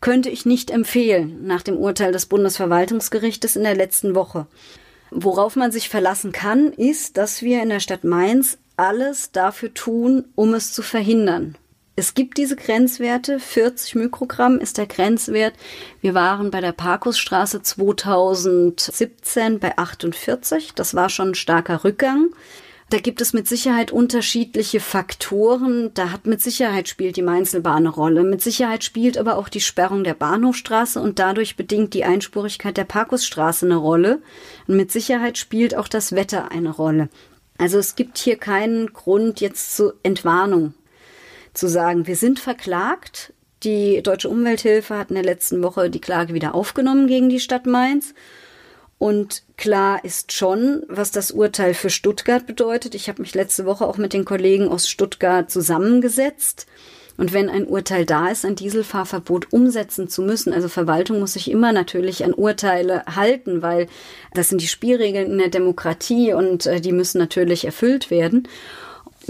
Könnte 0.00 0.28
ich 0.28 0.46
nicht 0.46 0.70
empfehlen 0.70 1.46
nach 1.46 1.62
dem 1.62 1.76
Urteil 1.76 2.12
des 2.12 2.26
Bundesverwaltungsgerichtes 2.26 3.56
in 3.56 3.64
der 3.64 3.74
letzten 3.74 4.14
Woche. 4.14 4.46
Worauf 5.10 5.56
man 5.56 5.72
sich 5.72 5.88
verlassen 5.88 6.30
kann, 6.30 6.72
ist, 6.72 7.16
dass 7.16 7.42
wir 7.42 7.62
in 7.62 7.70
der 7.70 7.80
Stadt 7.80 8.04
Mainz 8.04 8.58
alles 8.76 9.32
dafür 9.32 9.74
tun, 9.74 10.24
um 10.36 10.54
es 10.54 10.72
zu 10.72 10.82
verhindern. 10.82 11.56
Es 11.96 12.14
gibt 12.14 12.38
diese 12.38 12.56
Grenzwerte. 12.56 13.38
40 13.38 13.96
Mikrogramm 13.96 14.58
ist 14.58 14.78
der 14.78 14.86
Grenzwert. 14.86 15.54
Wir 16.00 16.14
waren 16.14 16.50
bei 16.50 16.60
der 16.60 16.72
Parkusstraße 16.72 17.62
2017 17.62 19.58
bei 19.58 19.76
48. 19.76 20.72
Das 20.74 20.94
war 20.94 21.10
schon 21.10 21.30
ein 21.30 21.34
starker 21.34 21.84
Rückgang. 21.84 22.30
Da 22.90 22.98
gibt 22.98 23.20
es 23.20 23.32
mit 23.32 23.46
Sicherheit 23.46 23.92
unterschiedliche 23.92 24.80
Faktoren. 24.80 25.92
Da 25.94 26.10
hat 26.10 26.26
mit 26.26 26.40
Sicherheit 26.40 26.88
spielt 26.88 27.16
die 27.16 27.22
Mainzelbahn 27.22 27.78
eine 27.78 27.88
Rolle. 27.88 28.24
Mit 28.24 28.40
Sicherheit 28.40 28.82
spielt 28.82 29.18
aber 29.18 29.36
auch 29.36 29.48
die 29.48 29.60
Sperrung 29.60 30.02
der 30.02 30.14
Bahnhofstraße 30.14 31.00
und 31.00 31.18
dadurch 31.18 31.56
bedingt 31.56 31.94
die 31.94 32.04
Einspurigkeit 32.04 32.76
der 32.76 32.84
Parkusstraße 32.84 33.66
eine 33.66 33.76
Rolle. 33.76 34.22
Und 34.66 34.76
mit 34.76 34.90
Sicherheit 34.90 35.38
spielt 35.38 35.76
auch 35.76 35.86
das 35.86 36.12
Wetter 36.12 36.50
eine 36.50 36.70
Rolle. 36.70 37.10
Also 37.58 37.78
es 37.78 37.94
gibt 37.94 38.18
hier 38.18 38.36
keinen 38.36 38.92
Grund 38.92 39.40
jetzt 39.40 39.76
zur 39.76 39.94
Entwarnung 40.02 40.74
zu 41.54 41.68
sagen, 41.68 42.06
wir 42.06 42.16
sind 42.16 42.38
verklagt. 42.38 43.32
Die 43.62 44.02
Deutsche 44.02 44.28
Umwelthilfe 44.28 44.96
hat 44.96 45.10
in 45.10 45.16
der 45.16 45.24
letzten 45.24 45.62
Woche 45.62 45.90
die 45.90 46.00
Klage 46.00 46.32
wieder 46.32 46.54
aufgenommen 46.54 47.06
gegen 47.06 47.28
die 47.28 47.40
Stadt 47.40 47.66
Mainz. 47.66 48.14
Und 48.98 49.44
klar 49.56 50.04
ist 50.04 50.32
schon, 50.32 50.82
was 50.88 51.10
das 51.10 51.30
Urteil 51.30 51.74
für 51.74 51.90
Stuttgart 51.90 52.46
bedeutet. 52.46 52.94
Ich 52.94 53.08
habe 53.08 53.22
mich 53.22 53.34
letzte 53.34 53.64
Woche 53.64 53.86
auch 53.86 53.96
mit 53.96 54.12
den 54.12 54.24
Kollegen 54.24 54.68
aus 54.68 54.88
Stuttgart 54.88 55.50
zusammengesetzt. 55.50 56.66
Und 57.16 57.34
wenn 57.34 57.50
ein 57.50 57.66
Urteil 57.66 58.06
da 58.06 58.28
ist, 58.28 58.46
ein 58.46 58.56
Dieselfahrverbot 58.56 59.52
umsetzen 59.52 60.08
zu 60.08 60.22
müssen, 60.22 60.54
also 60.54 60.68
Verwaltung 60.68 61.20
muss 61.20 61.34
sich 61.34 61.50
immer 61.50 61.72
natürlich 61.72 62.24
an 62.24 62.32
Urteile 62.32 63.04
halten, 63.14 63.60
weil 63.60 63.88
das 64.32 64.48
sind 64.48 64.62
die 64.62 64.68
Spielregeln 64.68 65.30
in 65.30 65.38
der 65.38 65.48
Demokratie 65.48 66.32
und 66.32 66.64
äh, 66.66 66.80
die 66.80 66.92
müssen 66.92 67.18
natürlich 67.18 67.66
erfüllt 67.66 68.10
werden 68.10 68.48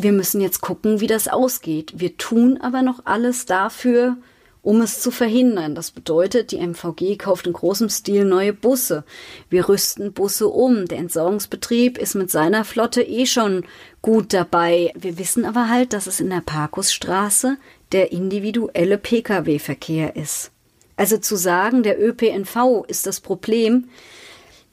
wir 0.03 0.13
müssen 0.13 0.41
jetzt 0.41 0.61
gucken, 0.61 1.01
wie 1.01 1.07
das 1.07 1.29
ausgeht. 1.29 1.95
Wir 1.97 2.17
tun 2.17 2.59
aber 2.61 2.83
noch 2.83 3.07
alles 3.07 3.47
dafür, 3.47 4.17
um 4.63 4.81
es 4.81 5.01
zu 5.01 5.11
verhindern. 5.11 5.75
Das 5.75 5.91
bedeutet, 5.91 6.53
die 6.53 6.59
MVG 6.59 7.17
kauft 7.17 7.47
in 7.47 7.53
großem 7.53 7.89
Stil 7.89 8.25
neue 8.25 8.53
Busse. 8.53 9.05
Wir 9.49 9.69
rüsten 9.69 10.13
Busse 10.13 10.49
um. 10.49 10.87
Der 10.87 10.99
Entsorgungsbetrieb 10.99 11.99
ist 11.99 12.15
mit 12.15 12.31
seiner 12.31 12.65
Flotte 12.65 13.03
eh 13.03 13.27
schon 13.27 13.65
gut 14.03 14.33
dabei. 14.33 14.93
Wir 14.95 15.19
wissen 15.19 15.45
aber 15.45 15.69
halt, 15.69 15.93
dass 15.93 16.07
es 16.07 16.21
in 16.21 16.31
der 16.31 16.43
Parkusstraße 16.43 17.57
der 17.93 18.13
individuelle 18.13 18.99
Pkw-Verkehr 18.99 20.15
ist. 20.17 20.51
Also 20.97 21.17
zu 21.17 21.37
sagen, 21.37 21.83
der 21.83 21.99
ÖPNV 21.99 22.85
ist 22.87 23.07
das 23.07 23.21
Problem, 23.21 23.89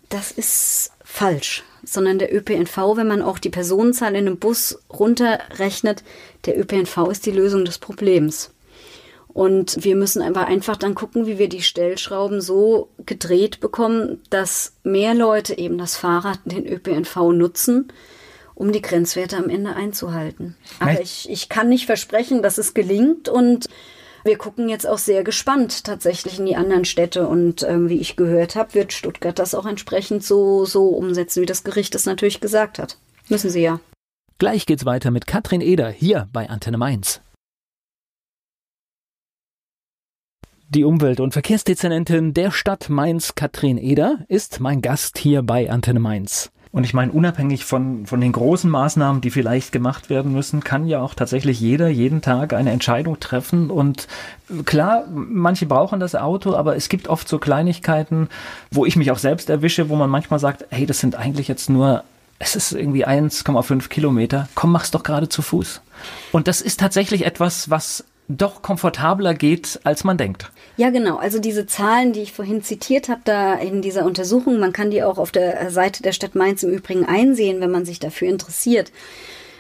das 0.10 0.32
ist 0.32 0.92
falsch 1.04 1.64
sondern 1.88 2.20
der 2.20 2.36
ÖPNV, 2.36 2.78
wenn 2.96 3.08
man 3.08 3.22
auch 3.22 3.40
die 3.40 3.50
Personenzahl 3.50 4.12
in 4.12 4.28
einem 4.28 4.38
Bus 4.38 4.80
runterrechnet, 4.92 6.04
der 6.46 6.60
ÖPNV 6.60 7.08
ist 7.10 7.26
die 7.26 7.32
Lösung 7.32 7.64
des 7.64 7.78
Problems. 7.78 8.52
Und 9.30 9.84
wir 9.84 9.96
müssen 9.96 10.22
aber 10.22 10.48
einfach 10.48 10.76
dann 10.76 10.96
gucken, 10.96 11.28
wie 11.28 11.38
wir 11.38 11.48
die 11.48 11.62
Stellschrauben 11.62 12.42
so 12.42 12.90
gedreht 13.06 13.60
bekommen, 13.60 14.22
dass 14.30 14.74
mehr 14.84 15.14
Leute 15.14 15.58
eben 15.58 15.78
das 15.78 15.96
Fahrrad, 15.96 16.40
den 16.46 16.68
ÖPNV 16.68 17.16
nutzen, 17.34 17.94
um 18.56 18.72
die 18.72 18.82
Grenzwerte 18.82 19.38
am 19.38 19.50
Ende 19.50 19.76
einzuhalten. 19.76 20.56
Aber 20.80 21.00
ich, 21.00 21.30
ich 21.30 21.50
kann 21.50 21.70
nicht 21.70 21.86
versprechen, 21.86 22.42
dass 22.42 22.58
es 22.58 22.74
gelingt 22.74 23.30
und 23.30 23.70
wir 24.28 24.38
gucken 24.38 24.70
jetzt 24.70 24.86
auch 24.86 25.00
sehr 25.00 25.24
gespannt 25.24 25.86
tatsächlich 25.86 26.38
in 26.38 26.46
die 26.46 26.56
anderen 26.56 26.86
Städte 26.86 27.28
und 27.28 27.64
ähm, 27.64 27.90
wie 27.90 28.00
ich 28.00 28.16
gehört 28.16 28.56
habe, 28.56 28.76
wird 28.76 28.94
Stuttgart 28.94 29.40
das 29.40 29.56
auch 29.56 29.66
entsprechend 29.66 30.24
so, 30.24 30.66
so 30.66 30.90
umsetzen, 30.90 31.42
wie 31.42 31.48
das 31.48 31.64
Gericht 31.64 31.96
es 31.96 32.06
natürlich 32.06 32.40
gesagt 32.40 32.78
hat. 32.78 32.98
Müssen 33.30 33.50
sie 33.50 33.62
ja. 33.62 33.80
Gleich 34.38 34.68
geht's 34.68 34.86
weiter 34.86 35.10
mit 35.10 35.26
Katrin 35.26 35.62
Eder 35.62 35.90
hier 35.90 36.30
bei 36.32 36.48
Antenne 36.48 36.78
Mainz. 36.78 37.22
Die 40.70 40.84
Umwelt- 40.84 41.22
und 41.22 41.32
Verkehrsdezernentin 41.32 42.34
der 42.34 42.52
Stadt 42.52 42.90
Mainz, 42.90 43.36
Katrin 43.36 43.78
Eder, 43.78 44.26
ist 44.28 44.60
mein 44.60 44.82
Gast 44.82 45.18
hier 45.18 45.42
bei 45.42 45.72
Antenne 45.72 46.02
Mainz. 46.02 46.52
Und 46.72 46.84
ich 46.84 46.94
meine, 46.94 47.12
unabhängig 47.12 47.66
von, 47.66 48.06
von 48.06 48.22
den 48.22 48.32
großen 48.32 48.70
Maßnahmen, 48.70 49.22
die 49.22 49.32
vielleicht 49.32 49.72
gemacht 49.72 50.10
werden 50.10 50.34
müssen, 50.34 50.64
kann 50.64 50.88
ja 50.88 51.02
auch 51.02 51.14
tatsächlich 51.14 51.60
jeder 51.60 51.88
jeden 51.88 52.22
Tag 52.22 52.54
eine 52.54 52.72
Entscheidung 52.72 53.20
treffen. 53.20 53.70
Und 53.70 54.08
klar, 54.66 55.06
manche 55.10 55.66
brauchen 55.66 56.00
das 56.00 56.16
Auto, 56.16 56.56
aber 56.56 56.76
es 56.76 56.90
gibt 56.90 57.08
oft 57.08 57.28
so 57.28 57.40
Kleinigkeiten, 57.40 58.30
wo 58.72 58.86
ich 58.86 58.96
mich 58.96 59.12
auch 59.12 59.20
selbst 59.20 59.50
erwische, 59.50 59.90
wo 59.90 59.96
man 59.96 60.10
manchmal 60.10 60.40
sagt, 60.40 60.66
hey, 60.70 60.86
das 60.86 61.00
sind 61.00 61.16
eigentlich 61.16 61.48
jetzt 61.48 61.70
nur 61.70 62.04
es 62.40 62.56
ist 62.56 62.72
irgendwie 62.72 63.06
1,5 63.06 63.90
Kilometer. 63.90 64.48
Komm, 64.54 64.72
mach's 64.72 64.92
doch 64.92 65.04
gerade 65.04 65.28
zu 65.28 65.42
Fuß. 65.42 65.82
Und 66.32 66.48
das 66.48 66.62
ist 66.62 66.80
tatsächlich 66.80 67.26
etwas, 67.26 67.70
was 67.70 68.04
doch 68.28 68.62
komfortabler 68.62 69.34
geht, 69.34 69.80
als 69.84 70.04
man 70.04 70.18
denkt. 70.18 70.52
Ja, 70.76 70.90
genau. 70.90 71.18
Also 71.18 71.40
diese 71.40 71.66
Zahlen, 71.66 72.14
die 72.14 72.22
ich 72.22 72.34
vorhin 72.34 72.62
zitiert 72.62 73.10
habe, 73.10 73.22
da 73.24 73.56
in 73.56 73.82
dieser 73.82 74.06
Untersuchung, 74.06 74.60
man 74.60 74.74
kann 74.74 74.92
die 74.92 75.04
auch 75.04 75.18
auf 75.18 75.32
der 75.32 75.72
Seite 75.72 76.04
der 76.04 76.12
Stadt 76.12 76.36
Mainz 76.36 76.64
im 76.64 76.72
Übrigen 76.72 77.06
einsehen, 77.06 77.62
wenn 77.62 77.72
man 77.72 77.86
sich 77.86 78.00
dafür 78.00 78.28
interessiert. 78.28 78.92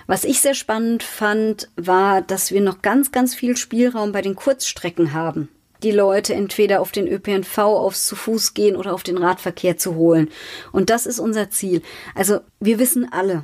Was 0.05 0.24
ich 0.24 0.39
sehr 0.41 0.53
spannend 0.53 1.03
fand, 1.03 1.70
war, 1.76 2.22
dass 2.22 2.51
wir 2.51 2.61
noch 2.61 2.82
ganz, 2.82 3.11
ganz 3.11 3.36
viel 3.36 3.57
Spielraum 3.57 4.11
bei 4.11 4.22
den 4.22 4.36
Kurzstrecken 4.36 5.13
haben. 5.13 5.49
Die 5.84 5.91
Leute 5.91 6.34
entweder 6.34 6.82
auf 6.82 6.91
den 6.91 7.07
ÖPNV 7.07 7.57
aufs 7.57 8.07
zu 8.07 8.15
Fuß 8.15 8.53
gehen 8.53 8.76
oder 8.76 8.93
auf 8.93 9.03
den 9.03 9.18
Radverkehr 9.18 9.78
zu 9.78 9.95
holen. 9.95 10.30
Und 10.72 10.89
das 10.89 11.05
ist 11.05 11.20
unser 11.20 11.49
Ziel. 11.49 11.82
Also 12.15 12.39
wir 12.59 12.80
wissen 12.80 13.07
alle, 13.11 13.43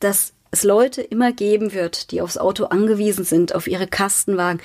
dass 0.00 0.34
es 0.50 0.64
Leute 0.64 1.02
immer 1.02 1.32
geben 1.32 1.72
wird, 1.72 2.10
die 2.10 2.20
aufs 2.20 2.38
Auto 2.38 2.64
angewiesen 2.64 3.24
sind, 3.24 3.54
auf 3.54 3.66
ihre 3.66 3.86
Kastenwagen, 3.86 4.60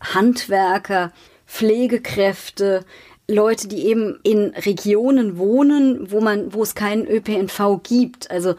Handwerker, 0.00 1.12
Pflegekräfte, 1.46 2.84
Leute, 3.28 3.68
die 3.68 3.86
eben 3.86 4.18
in 4.22 4.54
Regionen 4.54 5.36
wohnen, 5.36 6.10
wo 6.10 6.20
man, 6.20 6.52
wo 6.52 6.62
es 6.62 6.74
keinen 6.74 7.06
ÖPNV 7.06 7.80
gibt. 7.82 8.30
Also 8.30 8.54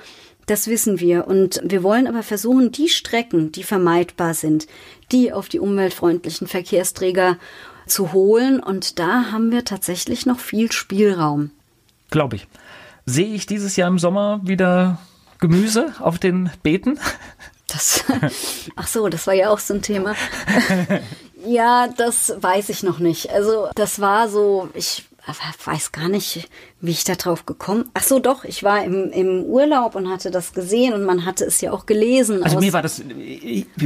das 0.45 0.67
wissen 0.67 0.99
wir. 0.99 1.27
Und 1.27 1.61
wir 1.63 1.83
wollen 1.83 2.07
aber 2.07 2.23
versuchen, 2.23 2.71
die 2.71 2.89
Strecken, 2.89 3.51
die 3.51 3.63
vermeidbar 3.63 4.33
sind, 4.33 4.67
die 5.11 5.31
auf 5.31 5.49
die 5.49 5.59
umweltfreundlichen 5.59 6.47
Verkehrsträger 6.47 7.37
zu 7.85 8.11
holen. 8.13 8.61
Und 8.61 8.99
da 8.99 9.31
haben 9.31 9.51
wir 9.51 9.63
tatsächlich 9.63 10.25
noch 10.25 10.39
viel 10.39 10.71
Spielraum. 10.71 11.51
Glaube 12.09 12.37
ich. 12.37 12.47
Sehe 13.05 13.33
ich 13.33 13.45
dieses 13.45 13.77
Jahr 13.77 13.87
im 13.87 13.99
Sommer 13.99 14.41
wieder 14.43 14.99
Gemüse 15.39 15.93
auf 15.99 16.19
den 16.19 16.49
Beeten? 16.63 16.99
Das, 17.67 18.03
ach 18.75 18.87
so, 18.87 19.09
das 19.09 19.27
war 19.27 19.33
ja 19.33 19.49
auch 19.49 19.59
so 19.59 19.73
ein 19.73 19.81
Thema. 19.81 20.15
Ja, 21.45 21.87
das 21.95 22.33
weiß 22.39 22.69
ich 22.69 22.83
noch 22.83 22.99
nicht. 22.99 23.29
Also 23.29 23.69
das 23.75 24.01
war 24.01 24.27
so, 24.27 24.69
ich 24.73 25.05
weiß 25.65 25.91
gar 25.91 26.07
nicht, 26.07 26.47
wie 26.79 26.91
ich 26.91 27.03
da 27.03 27.15
drauf 27.15 27.45
gekommen. 27.45 27.89
Ach 27.93 28.03
so, 28.03 28.19
doch, 28.19 28.43
ich 28.43 28.63
war 28.63 28.83
im, 28.83 29.11
im 29.11 29.43
Urlaub 29.43 29.95
und 29.95 30.09
hatte 30.09 30.31
das 30.31 30.53
gesehen 30.53 30.93
und 30.93 31.03
man 31.03 31.25
hatte 31.25 31.45
es 31.45 31.59
ja 31.61 31.71
auch 31.71 31.85
gelesen. 31.85 32.43
Also 32.43 32.59
mir 32.59 32.73
war 32.73 32.81
das, 32.81 33.01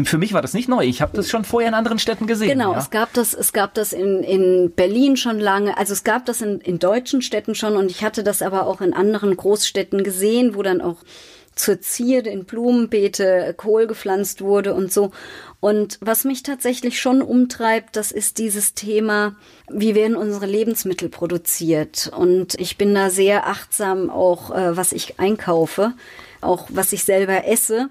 für 0.03 0.17
mich 0.17 0.33
war 0.33 0.41
das 0.41 0.53
nicht 0.53 0.69
neu. 0.69 0.83
Ich 0.85 1.01
habe 1.01 1.15
das 1.15 1.29
schon 1.29 1.43
vorher 1.43 1.69
in 1.69 1.73
anderen 1.73 1.99
Städten 1.99 2.27
gesehen. 2.27 2.49
Genau, 2.49 2.73
ja. 2.73 2.79
es 2.79 2.89
gab 2.89 3.13
das, 3.13 3.33
es 3.33 3.53
gab 3.53 3.73
das 3.73 3.91
in, 3.91 4.23
in 4.23 4.71
Berlin 4.75 5.17
schon 5.17 5.39
lange. 5.39 5.77
Also 5.77 5.93
es 5.93 6.03
gab 6.03 6.25
das 6.25 6.41
in, 6.41 6.61
in 6.61 6.79
deutschen 6.79 7.21
Städten 7.21 7.55
schon 7.55 7.75
und 7.75 7.89
ich 7.89 8.03
hatte 8.03 8.23
das 8.23 8.41
aber 8.41 8.67
auch 8.67 8.81
in 8.81 8.93
anderen 8.93 9.35
Großstädten 9.35 10.03
gesehen, 10.03 10.55
wo 10.55 10.61
dann 10.61 10.79
auch 10.79 10.97
zur 11.61 11.79
Zierde 11.79 12.31
in 12.31 12.45
Blumenbeete 12.45 13.53
Kohl 13.55 13.85
gepflanzt 13.85 14.41
wurde 14.41 14.73
und 14.73 14.91
so. 14.91 15.11
Und 15.59 15.99
was 16.01 16.23
mich 16.23 16.41
tatsächlich 16.41 16.99
schon 16.99 17.21
umtreibt, 17.21 17.95
das 17.95 18.11
ist 18.11 18.39
dieses 18.39 18.73
Thema, 18.73 19.35
wie 19.69 19.93
werden 19.93 20.15
unsere 20.15 20.47
Lebensmittel 20.47 21.07
produziert. 21.07 22.11
Und 22.17 22.59
ich 22.59 22.77
bin 22.79 22.95
da 22.95 23.11
sehr 23.11 23.47
achtsam 23.47 24.09
auch, 24.09 24.49
äh, 24.49 24.75
was 24.75 24.91
ich 24.91 25.19
einkaufe, 25.19 25.93
auch 26.41 26.67
was 26.69 26.93
ich 26.93 27.03
selber 27.03 27.45
esse. 27.45 27.89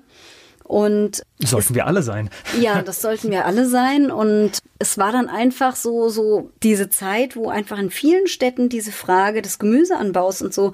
Und 0.71 1.25
das 1.41 1.51
sollten 1.51 1.75
wir 1.75 1.89
alle 1.89 2.01
sein. 2.01 2.31
Ja, 2.61 2.81
das 2.81 3.03
sollten 3.03 3.33
wir 3.33 3.45
alle 3.45 3.67
sein. 3.69 4.13
Und 4.13 4.61
es 4.79 4.99
war 4.99 5.11
dann 5.11 5.29
einfach 5.29 5.75
so, 5.75 6.09
so 6.11 6.53
diese 6.63 6.89
Zeit, 6.89 7.35
wo 7.35 7.49
einfach 7.49 7.77
in 7.77 7.91
vielen 7.91 8.29
Städten 8.29 8.69
diese 8.69 8.93
Frage 8.93 9.43
des 9.43 9.59
Gemüseanbaus 9.59 10.43
und 10.43 10.55
so 10.55 10.73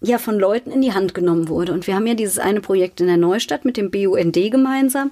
ja 0.00 0.16
von 0.16 0.38
Leuten 0.38 0.70
in 0.70 0.80
die 0.80 0.94
Hand 0.94 1.12
genommen 1.12 1.50
wurde. 1.50 1.74
Und 1.74 1.86
wir 1.86 1.94
haben 1.94 2.06
ja 2.06 2.14
dieses 2.14 2.38
eine 2.38 2.62
Projekt 2.62 3.02
in 3.02 3.06
der 3.06 3.18
Neustadt 3.18 3.66
mit 3.66 3.76
dem 3.76 3.90
BUND 3.90 4.32
gemeinsam. 4.50 5.10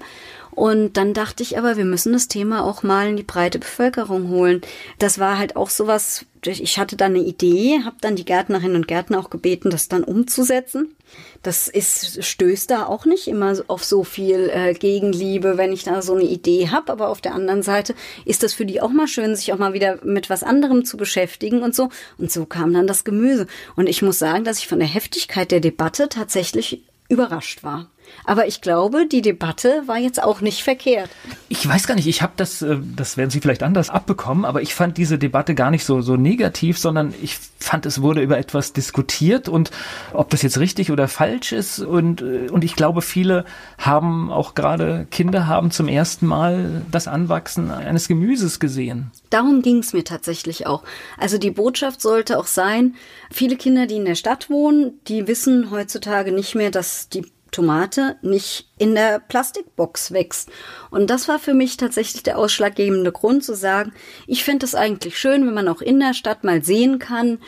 Und 0.51 0.97
dann 0.97 1.13
dachte 1.13 1.43
ich 1.43 1.59
aber, 1.59 1.77
wir 1.77 1.85
müssen 1.85 2.15
das 2.15 2.29
Thema 2.29 2.65
auch 2.65 2.83
mal 2.83 3.09
in 3.09 3.19
die 3.19 3.23
breite 3.23 3.59
Bevölkerung 3.59 4.31
holen. 4.31 4.63
Das 4.99 5.19
war 5.19 5.37
halt 5.37 5.57
auch 5.57 5.69
sowas, 5.69 6.25
ich 6.47 6.79
hatte 6.79 6.97
da 6.97 7.05
eine 7.05 7.21
Idee, 7.21 7.83
habe 7.85 7.97
dann 8.01 8.17
die 8.17 8.25
Gärtnerinnen 8.25 8.77
und 8.77 8.89
Gärtner 8.89 9.19
auch 9.19 9.29
gebeten, 9.29 9.69
das 9.69 9.89
dann 9.89 10.05
umzusetzen. 10.05 10.95
Das 11.43 11.69
ist, 11.69 12.25
stößt 12.25 12.71
da 12.71 12.87
auch 12.87 13.05
nicht 13.05 13.27
immer 13.29 13.57
auf 13.67 13.85
so 13.85 14.05
viel 14.05 14.51
äh, 14.53 14.75
Gegenliebe, 14.75 15.59
wenn 15.59 15.73
ich 15.73 15.85
da 15.85 16.03
so 16.03 16.15
eine 16.15 16.25
Idee 16.25 16.69
habe. 16.69 16.93
Aber 16.93 17.09
auf 17.09 17.21
der 17.21 17.35
anderen 17.35 17.63
Seite 17.63 17.95
ist 18.25 18.43
das 18.43 18.55
für 18.55 18.67
die 18.67 18.81
auch 18.81 18.91
mal 18.91 19.09
schön, 19.09 19.35
sich 19.35 19.53
auch 19.53 19.59
mal 19.59 19.73
wieder 19.73 19.99
mit 20.05 20.31
was 20.31 20.43
anderem 20.43 20.85
zu 20.85 20.97
beschäftigen 20.97 21.63
und 21.63 21.75
so. 21.75 21.89
Und 22.19 22.31
so 22.31 22.47
kam 22.47 22.73
dann 22.73 22.87
das 22.87 23.05
Gemüse. 23.05 23.47
Und 23.77 23.89
ich 23.89 24.03
muss 24.03 24.19
sagen, 24.19 24.45
dass 24.45 24.59
ich 24.59 24.69
von 24.69 24.79
der 24.79 24.89
Heftigkeit 24.89 25.51
der 25.51 25.61
Debatte 25.61 26.09
tatsächlich 26.09 26.83
überrascht 27.09 27.63
war. 27.63 27.91
Aber 28.25 28.47
ich 28.47 28.61
glaube, 28.61 29.07
die 29.07 29.23
Debatte 29.23 29.83
war 29.87 29.99
jetzt 29.99 30.23
auch 30.23 30.41
nicht 30.41 30.63
verkehrt. 30.63 31.11
Ich 31.49 31.67
weiß 31.67 31.87
gar 31.87 31.95
nicht, 31.95 32.07
ich 32.07 32.23
habe 32.23 32.33
das, 32.37 32.63
äh, 32.63 32.79
das 32.97 33.17
werden 33.17 33.31
Sie 33.31 33.41
vielleicht 33.41 33.63
anders 33.63 33.91
abbekommen, 33.91 34.45
aber 34.45 34.63
ich 34.63 34.75
fand 34.75 34.97
diese 34.97 35.19
Debatte 35.19 35.55
gar 35.55 35.71
nicht 35.71 35.85
so, 35.85 36.01
so 36.01 36.17
negativ, 36.17 36.79
sondern 36.79 37.15
ich 37.23 37.39
fand, 37.59 37.87
es 37.87 38.03
wurde 38.03 38.23
über 38.23 38.39
etwas 38.39 38.73
diskutiert 38.73 39.49
und 39.49 39.71
ob 40.13 40.31
das 40.31 40.43
jetzt 40.43 40.59
richtig 40.59 40.91
oder 40.91 41.09
falsch 41.09 41.53
ist. 41.53 41.81
Und, 41.81 42.23
äh, 42.23 42.49
und 42.51 42.65
ich 42.65 42.77
glaube, 42.77 43.03
viele 43.03 43.45
haben 43.79 44.31
auch 44.31 44.55
gerade 44.55 45.07
Kinder 45.11 45.47
haben 45.47 45.71
zum 45.71 45.89
ersten 45.89 46.27
Mal 46.27 46.83
das 46.91 47.09
Anwachsen 47.09 47.71
eines 47.71 48.09
Gemüses 48.09 48.61
gesehen. 48.61 49.11
Darum 49.31 49.63
ging 49.63 49.79
es 49.79 49.93
mir 49.93 50.05
tatsächlich 50.05 50.67
auch. 50.67 50.83
Also 51.19 51.39
die 51.39 51.51
Botschaft 51.51 52.01
sollte 52.01 52.39
auch 52.39 52.47
sein, 52.47 52.95
viele 53.31 53.57
Kinder, 53.57 53.87
die 53.87 53.97
in 53.97 54.05
der 54.05 54.15
Stadt 54.15 54.51
wohnen, 54.51 55.01
die 55.09 55.27
wissen 55.27 55.71
heutzutage 55.71 56.33
nicht 56.33 56.55
mehr, 56.55 56.71
dass 56.71 57.09
die 57.09 57.25
Tomate 57.53 58.17
nicht 58.23 58.67
in 58.79 58.97
der 58.97 59.21
Plastikbox 59.21 60.11
wächst. 60.11 60.51
Und 60.91 61.09
das 61.09 61.29
war 61.29 61.39
für 61.39 61.55
mich 61.55 61.77
tatsächlich 61.77 62.25
der 62.25 62.39
ausschlaggebende 62.39 63.13
Grund 63.13 63.45
zu 63.45 63.55
sagen, 63.55 63.93
ich 64.27 64.43
finde 64.43 64.67
es 64.67 64.75
eigentlich 64.75 65.19
schön, 65.19 65.47
wenn 65.47 65.55
man 65.55 65.69
auch 65.69 65.81
in 65.81 66.01
der 66.01 66.15
Stadt 66.15 66.43
mal 66.43 66.65
sehen 66.65 66.99
kann, 66.99 67.39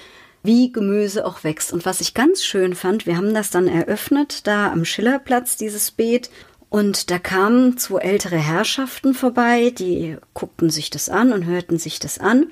wie 0.44 0.70
Gemüse 0.70 1.26
auch 1.26 1.42
wächst. 1.42 1.72
Und 1.72 1.86
was 1.86 2.00
ich 2.00 2.14
ganz 2.14 2.44
schön 2.44 2.74
fand, 2.74 3.06
wir 3.06 3.16
haben 3.16 3.34
das 3.34 3.50
dann 3.50 3.66
eröffnet, 3.66 4.46
da 4.46 4.70
am 4.70 4.84
Schillerplatz, 4.84 5.56
dieses 5.56 5.90
Beet. 5.90 6.30
Und 6.68 7.10
da 7.10 7.18
kamen 7.18 7.78
zwei 7.78 8.00
ältere 8.00 8.36
Herrschaften 8.36 9.14
vorbei, 9.14 9.70
die 9.70 10.18
guckten 10.34 10.70
sich 10.70 10.90
das 10.90 11.08
an 11.08 11.32
und 11.32 11.46
hörten 11.46 11.78
sich 11.78 11.98
das 11.98 12.18
an. 12.18 12.48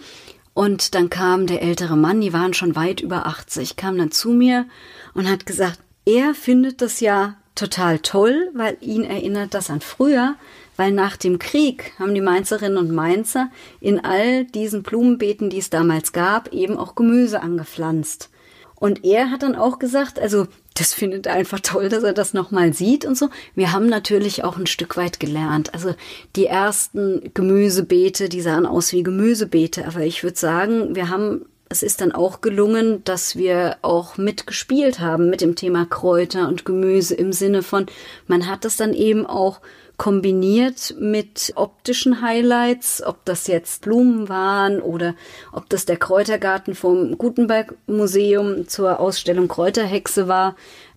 Und 0.54 0.94
dann 0.94 1.10
kam 1.10 1.46
der 1.46 1.62
ältere 1.62 1.96
Mann, 1.96 2.20
die 2.20 2.32
waren 2.32 2.54
schon 2.54 2.76
weit 2.76 3.00
über 3.00 3.26
80, 3.26 3.76
kam 3.76 3.98
dann 3.98 4.10
zu 4.10 4.30
mir 4.30 4.66
und 5.14 5.28
hat 5.28 5.44
gesagt, 5.44 5.80
er 6.04 6.34
findet 6.34 6.82
das 6.82 7.00
ja 7.00 7.36
total 7.54 7.98
toll, 7.98 8.50
weil 8.54 8.76
ihn 8.80 9.04
erinnert 9.04 9.54
das 9.54 9.70
an 9.70 9.80
früher, 9.80 10.36
weil 10.76 10.92
nach 10.92 11.16
dem 11.16 11.38
Krieg 11.38 11.92
haben 11.98 12.14
die 12.14 12.20
Mainzerinnen 12.20 12.78
und 12.78 12.90
Mainzer 12.90 13.50
in 13.80 14.04
all 14.04 14.44
diesen 14.44 14.82
Blumenbeeten, 14.82 15.50
die 15.50 15.58
es 15.58 15.70
damals 15.70 16.12
gab, 16.12 16.52
eben 16.52 16.78
auch 16.78 16.94
Gemüse 16.94 17.42
angepflanzt. 17.42 18.30
Und 18.74 19.04
er 19.04 19.30
hat 19.30 19.44
dann 19.44 19.54
auch 19.54 19.78
gesagt, 19.78 20.18
also 20.18 20.48
das 20.74 20.92
findet 20.92 21.26
er 21.26 21.34
einfach 21.34 21.60
toll, 21.60 21.88
dass 21.88 22.02
er 22.02 22.14
das 22.14 22.34
nochmal 22.34 22.72
sieht 22.72 23.04
und 23.04 23.16
so. 23.16 23.28
Wir 23.54 23.72
haben 23.72 23.88
natürlich 23.88 24.42
auch 24.42 24.56
ein 24.56 24.66
Stück 24.66 24.96
weit 24.96 25.20
gelernt. 25.20 25.72
Also 25.72 25.94
die 26.34 26.46
ersten 26.46 27.30
Gemüsebeete, 27.32 28.28
die 28.28 28.40
sahen 28.40 28.66
aus 28.66 28.92
wie 28.92 29.04
Gemüsebeete, 29.04 29.86
aber 29.86 30.00
ich 30.00 30.24
würde 30.24 30.38
sagen, 30.38 30.96
wir 30.96 31.10
haben 31.10 31.44
es 31.72 31.82
ist 31.82 32.02
dann 32.02 32.12
auch 32.12 32.42
gelungen, 32.42 33.02
dass 33.04 33.34
wir 33.34 33.78
auch 33.80 34.18
mitgespielt 34.18 35.00
haben 35.00 35.30
mit 35.30 35.40
dem 35.40 35.56
Thema 35.56 35.86
Kräuter 35.86 36.46
und 36.46 36.66
Gemüse 36.66 37.14
im 37.14 37.32
Sinne 37.32 37.62
von, 37.62 37.86
man 38.26 38.46
hat 38.46 38.66
das 38.66 38.76
dann 38.76 38.92
eben 38.92 39.24
auch 39.24 39.60
kombiniert 39.96 40.94
mit 40.98 41.52
optischen 41.56 42.20
Highlights, 42.20 43.02
ob 43.02 43.24
das 43.24 43.46
jetzt 43.46 43.82
Blumen 43.82 44.28
waren 44.28 44.80
oder 44.80 45.14
ob 45.50 45.68
das 45.70 45.86
der 45.86 45.96
Kräutergarten 45.96 46.74
vom 46.74 47.16
Gutenberg 47.16 47.74
Museum 47.86 48.68
zur 48.68 49.00
Ausstellung 49.00 49.48
Kräuterhexe 49.48 50.28
war. 50.28 50.56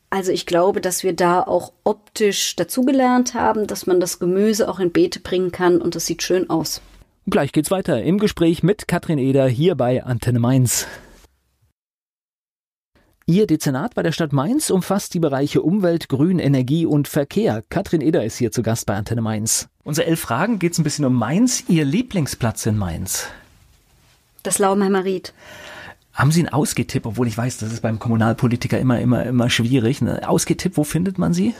Also 0.09 0.33
ich 0.33 0.45
glaube, 0.45 0.81
dass 0.81 1.03
wir 1.03 1.13
da 1.13 1.41
auch 1.41 1.71
optisch 1.85 2.53
dazugelernt 2.57 3.33
haben, 3.33 3.65
dass 3.65 3.87
man 3.87 4.01
das 4.01 4.19
Gemüse 4.19 4.67
auch 4.67 4.79
in 4.79 4.91
Beete 4.91 5.21
bringen 5.21 5.53
kann 5.53 5.81
und 5.81 5.95
das 5.95 6.05
sieht 6.05 6.21
schön 6.21 6.49
aus. 6.49 6.81
Gleich 7.27 7.51
geht's 7.51 7.71
weiter 7.71 8.03
im 8.03 8.19
Gespräch 8.19 8.61
mit 8.61 8.87
Katrin 8.87 9.17
Eder 9.17 9.47
hier 9.47 9.73
bei 9.73 10.03
Antenne 10.03 10.37
Mainz. 10.37 10.85
Ihr 13.25 13.47
Dezernat 13.47 13.95
bei 13.95 14.03
der 14.03 14.11
Stadt 14.11 14.31
Mainz 14.31 14.69
umfasst 14.69 15.15
die 15.15 15.19
Bereiche 15.19 15.63
Umwelt, 15.63 16.07
Grün, 16.07 16.37
Energie 16.37 16.85
und 16.85 17.07
Verkehr. 17.07 17.63
Katrin 17.67 18.01
Eder 18.01 18.23
ist 18.23 18.37
hier 18.37 18.51
zu 18.51 18.61
Gast 18.61 18.85
bei 18.85 18.93
Antenne 18.93 19.23
Mainz. 19.23 19.69
Unsere 19.83 20.05
elf 20.05 20.19
Fragen 20.19 20.59
geht's 20.59 20.77
ein 20.77 20.83
bisschen 20.83 21.03
um 21.03 21.15
Mainz. 21.15 21.63
Ihr 21.67 21.83
Lieblingsplatz 21.83 22.67
in 22.67 22.77
Mainz? 22.77 23.27
Das 24.43 24.59
Laubenheimer 24.59 25.03
Ried. 25.03 25.33
Haben 26.13 26.29
Sie 26.31 26.41
einen 26.41 26.53
Ausgehtipp, 26.53 27.07
obwohl 27.07 27.27
ich 27.27 27.35
weiß, 27.35 27.57
das 27.57 27.73
ist 27.73 27.81
beim 27.81 27.97
Kommunalpolitiker 27.97 28.79
immer, 28.79 28.99
immer, 28.99 29.25
immer 29.25 29.49
schwierig. 29.49 29.99
Ne? 30.03 30.29
Ausgehtipp, 30.29 30.77
wo 30.77 30.83
findet 30.83 31.17
man 31.17 31.33
Sie? 31.33 31.55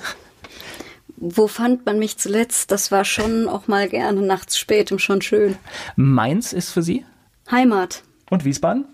Wo 1.18 1.48
fand 1.48 1.86
man 1.86 2.00
mich 2.00 2.18
zuletzt? 2.18 2.72
Das 2.72 2.92
war 2.92 3.06
schon 3.06 3.48
auch 3.48 3.68
mal 3.68 3.88
gerne 3.88 4.22
nachts 4.22 4.58
spät 4.58 4.92
und 4.92 5.00
schon 5.00 5.22
schön. 5.22 5.56
Mainz 5.96 6.54
ist 6.54 6.72
für 6.72 6.82
Sie? 6.82 7.06
Heimat. 7.50 8.04
Und 8.30 8.44
Wiesbaden? 8.44 8.86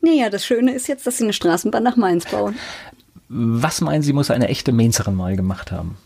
Naja, 0.00 0.28
das 0.30 0.44
Schöne 0.44 0.74
ist 0.74 0.88
jetzt, 0.88 1.06
dass 1.06 1.18
sie 1.18 1.24
eine 1.24 1.32
Straßenbahn 1.32 1.82
nach 1.82 1.96
Mainz 1.96 2.26
bauen. 2.26 2.56
Was 3.28 3.80
meinen 3.80 4.02
Sie, 4.02 4.12
muss 4.12 4.30
eine 4.30 4.48
echte 4.48 4.72
Mainzerin 4.72 5.14
mal 5.14 5.36
gemacht 5.36 5.70
haben? 5.70 5.96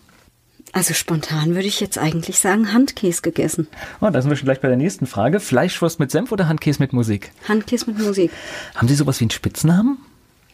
Also 0.72 0.92
spontan 0.92 1.54
würde 1.54 1.66
ich 1.66 1.80
jetzt 1.80 1.96
eigentlich 1.96 2.38
sagen 2.38 2.74
Handkäse 2.74 3.22
gegessen. 3.22 3.66
Oh, 4.02 4.10
da 4.10 4.20
sind 4.20 4.30
wir 4.30 4.36
schon 4.36 4.44
gleich 4.44 4.60
bei 4.60 4.68
der 4.68 4.76
nächsten 4.76 5.06
Frage. 5.06 5.40
Fleischwurst 5.40 5.98
mit 5.98 6.10
Senf 6.10 6.30
oder 6.30 6.48
Handkäse 6.48 6.82
mit 6.82 6.92
Musik? 6.92 7.32
Handkäse 7.48 7.90
mit 7.90 7.98
Musik. 7.98 8.30
Haben 8.74 8.86
Sie 8.86 8.94
sowas 8.94 9.18
wie 9.18 9.24
einen 9.24 9.30
Spitznamen? 9.30 9.96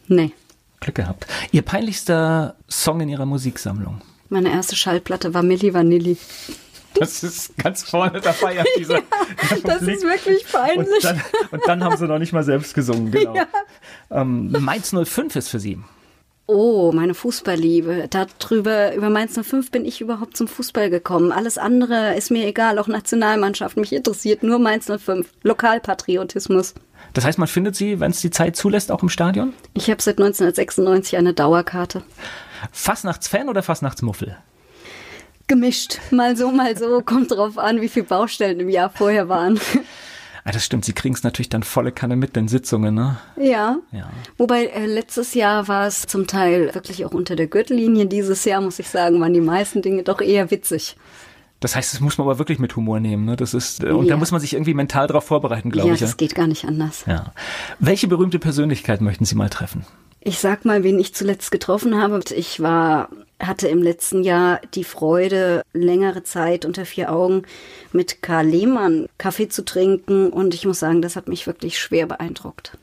Nee. 0.06 0.32
Glück 0.78 0.94
gehabt. 0.94 1.26
Ihr 1.50 1.62
peinlichster 1.62 2.54
Song 2.70 3.00
in 3.00 3.08
Ihrer 3.08 3.26
Musiksammlung? 3.26 4.00
Meine 4.32 4.50
erste 4.50 4.76
Schallplatte 4.76 5.34
war 5.34 5.42
Milli 5.42 5.74
Vanilli. 5.74 6.16
Das 6.94 7.22
ist 7.22 7.54
ganz 7.58 7.82
vorne 7.82 8.18
dabei 8.18 8.60
auf 8.60 8.66
dieser 8.78 8.94
ja, 8.96 9.02
Das 9.62 9.82
ist 9.82 10.02
wirklich 10.02 10.50
peinlich. 10.50 10.88
Und 10.88 11.04
dann, 11.04 11.22
und 11.50 11.62
dann, 11.66 11.84
haben 11.84 11.96
sie 11.98 12.06
noch 12.06 12.18
nicht 12.18 12.32
mal 12.32 12.42
selbst 12.42 12.72
gesungen, 12.74 13.10
genau. 13.10 13.34
Ja. 13.36 13.46
Ähm, 14.10 14.50
Mainz 14.60 14.94
05 14.94 15.36
ist 15.36 15.48
für 15.48 15.60
Sie. 15.60 15.78
Oh, 16.46 16.92
meine 16.92 17.12
Fußballliebe. 17.12 18.08
Darüber, 18.08 18.94
über 18.94 19.10
Mainz 19.10 19.38
05 19.38 19.70
bin 19.70 19.84
ich 19.84 20.00
überhaupt 20.00 20.34
zum 20.34 20.48
Fußball 20.48 20.88
gekommen. 20.88 21.30
Alles 21.30 21.58
andere 21.58 22.14
ist 22.16 22.30
mir 22.30 22.46
egal, 22.46 22.78
auch 22.78 22.88
Nationalmannschaft. 22.88 23.76
Mich 23.76 23.92
interessiert 23.92 24.42
nur 24.42 24.58
Mainz 24.58 24.86
05. 24.86 25.28
Lokalpatriotismus. 25.42 26.72
Das 27.12 27.26
heißt, 27.26 27.38
man 27.38 27.48
findet 27.48 27.76
sie, 27.76 28.00
wenn 28.00 28.12
es 28.12 28.22
die 28.22 28.30
Zeit 28.30 28.56
zulässt, 28.56 28.90
auch 28.90 29.02
im 29.02 29.10
Stadion? 29.10 29.52
Ich 29.74 29.90
habe 29.90 30.00
seit 30.00 30.18
1996 30.18 31.18
eine 31.18 31.34
Dauerkarte. 31.34 32.02
Fastnachtsfan 32.70 33.48
oder 33.48 33.62
Fastnachtsmuffel? 33.62 34.36
Gemischt. 35.48 35.98
Mal 36.10 36.36
so, 36.36 36.50
mal 36.50 36.76
so. 36.76 37.02
Kommt 37.02 37.32
drauf 37.32 37.58
an, 37.58 37.80
wie 37.80 37.88
viele 37.88 38.06
Baustellen 38.06 38.60
im 38.60 38.68
Jahr 38.68 38.90
vorher 38.90 39.28
waren. 39.28 39.60
Ah, 40.44 40.50
das 40.50 40.64
stimmt, 40.64 40.84
Sie 40.84 40.92
kriegen 40.92 41.14
es 41.14 41.22
natürlich 41.22 41.50
dann 41.50 41.62
volle 41.62 41.92
Kanne 41.92 42.16
mit 42.16 42.34
den 42.34 42.48
Sitzungen, 42.48 42.96
ne? 42.96 43.16
Ja. 43.36 43.78
ja. 43.92 44.10
Wobei 44.38 44.66
äh, 44.66 44.86
letztes 44.86 45.34
Jahr 45.34 45.68
war 45.68 45.86
es 45.86 46.02
zum 46.02 46.26
Teil 46.26 46.74
wirklich 46.74 47.04
auch 47.04 47.12
unter 47.12 47.36
der 47.36 47.46
Gürtellinie. 47.46 48.06
Dieses 48.06 48.44
Jahr, 48.44 48.60
muss 48.60 48.80
ich 48.80 48.88
sagen, 48.88 49.20
waren 49.20 49.34
die 49.34 49.40
meisten 49.40 49.82
Dinge 49.82 50.02
doch 50.02 50.20
eher 50.20 50.50
witzig. 50.50 50.96
Das 51.60 51.76
heißt, 51.76 51.94
das 51.94 52.00
muss 52.00 52.18
man 52.18 52.26
aber 52.26 52.40
wirklich 52.40 52.58
mit 52.58 52.74
Humor 52.74 52.98
nehmen. 52.98 53.24
Ne? 53.24 53.36
Das 53.36 53.54
ist, 53.54 53.84
und 53.84 54.06
ja. 54.06 54.14
da 54.14 54.16
muss 54.16 54.32
man 54.32 54.40
sich 54.40 54.54
irgendwie 54.54 54.74
mental 54.74 55.06
darauf 55.06 55.24
vorbereiten, 55.24 55.70
glaube 55.70 55.88
ja, 55.88 55.94
ich. 55.94 56.00
Ja, 56.00 56.08
das 56.08 56.16
geht 56.16 56.34
gar 56.34 56.48
nicht 56.48 56.64
anders. 56.64 57.04
Ja. 57.06 57.32
Welche 57.78 58.08
berühmte 58.08 58.40
Persönlichkeit 58.40 59.00
möchten 59.00 59.24
Sie 59.24 59.36
mal 59.36 59.48
treffen? 59.48 59.86
Ich 60.24 60.38
sag 60.38 60.64
mal, 60.64 60.84
wen 60.84 61.00
ich 61.00 61.14
zuletzt 61.14 61.50
getroffen 61.50 62.00
habe. 62.00 62.20
Ich 62.36 62.60
war, 62.60 63.08
hatte 63.40 63.66
im 63.66 63.82
letzten 63.82 64.22
Jahr 64.22 64.60
die 64.72 64.84
Freude, 64.84 65.62
längere 65.72 66.22
Zeit 66.22 66.64
unter 66.64 66.86
vier 66.86 67.12
Augen 67.12 67.42
mit 67.90 68.22
Karl 68.22 68.46
Lehmann 68.46 69.08
Kaffee 69.18 69.48
zu 69.48 69.64
trinken. 69.64 70.30
Und 70.30 70.54
ich 70.54 70.64
muss 70.64 70.78
sagen, 70.78 71.02
das 71.02 71.16
hat 71.16 71.26
mich 71.26 71.48
wirklich 71.48 71.76
schwer 71.80 72.06
beeindruckt. 72.06 72.78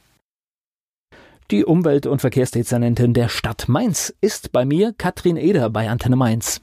Die 1.50 1.64
Umwelt- 1.64 2.08
und 2.08 2.20
Verkehrsdezernentin 2.20 3.14
der 3.14 3.30
Stadt 3.30 3.70
Mainz 3.70 4.14
ist 4.20 4.52
bei 4.52 4.66
mir 4.66 4.94
Katrin 4.98 5.38
Eder 5.38 5.70
bei 5.70 5.90
Antenne 5.90 6.18
Mainz. 6.18 6.60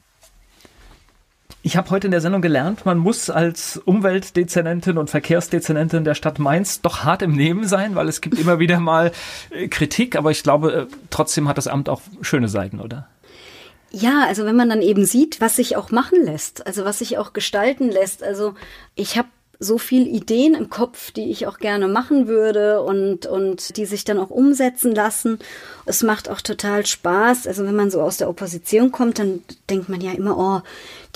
Ich 1.66 1.76
habe 1.76 1.90
heute 1.90 2.06
in 2.06 2.12
der 2.12 2.20
Sendung 2.20 2.42
gelernt, 2.42 2.86
man 2.86 2.96
muss 2.96 3.28
als 3.28 3.76
Umweltdezernentin 3.76 4.98
und 4.98 5.10
Verkehrsdezernentin 5.10 6.04
der 6.04 6.14
Stadt 6.14 6.38
Mainz 6.38 6.80
doch 6.80 7.02
hart 7.02 7.22
im 7.22 7.32
Nehmen 7.32 7.66
sein, 7.66 7.96
weil 7.96 8.08
es 8.08 8.20
gibt 8.20 8.38
immer 8.38 8.60
wieder 8.60 8.78
mal 8.78 9.10
äh, 9.50 9.66
Kritik, 9.66 10.14
aber 10.14 10.30
ich 10.30 10.44
glaube, 10.44 10.72
äh, 10.72 10.86
trotzdem 11.10 11.48
hat 11.48 11.58
das 11.58 11.66
Amt 11.66 11.88
auch 11.88 12.02
schöne 12.20 12.46
Seiten, 12.46 12.78
oder? 12.78 13.08
Ja, 13.90 14.26
also 14.28 14.44
wenn 14.44 14.54
man 14.54 14.68
dann 14.68 14.80
eben 14.80 15.04
sieht, 15.04 15.40
was 15.40 15.56
sich 15.56 15.76
auch 15.76 15.90
machen 15.90 16.24
lässt, 16.24 16.64
also 16.64 16.84
was 16.84 17.00
sich 17.00 17.18
auch 17.18 17.32
gestalten 17.32 17.90
lässt. 17.90 18.22
Also 18.22 18.54
ich 18.94 19.18
habe 19.18 19.26
so 19.58 19.78
viel 19.78 20.06
Ideen 20.06 20.54
im 20.54 20.70
Kopf, 20.70 21.10
die 21.10 21.30
ich 21.30 21.46
auch 21.46 21.58
gerne 21.58 21.88
machen 21.88 22.28
würde 22.28 22.82
und, 22.82 23.26
und 23.26 23.76
die 23.76 23.86
sich 23.86 24.04
dann 24.04 24.18
auch 24.18 24.30
umsetzen 24.30 24.94
lassen. 24.94 25.38
Es 25.84 26.02
macht 26.02 26.28
auch 26.28 26.40
total 26.40 26.84
Spaß. 26.84 27.46
Also 27.46 27.64
wenn 27.64 27.76
man 27.76 27.90
so 27.90 28.02
aus 28.02 28.18
der 28.18 28.28
Opposition 28.28 28.92
kommt, 28.92 29.18
dann 29.18 29.42
denkt 29.70 29.88
man 29.88 30.00
ja 30.00 30.12
immer, 30.12 30.36
oh, 30.38 30.62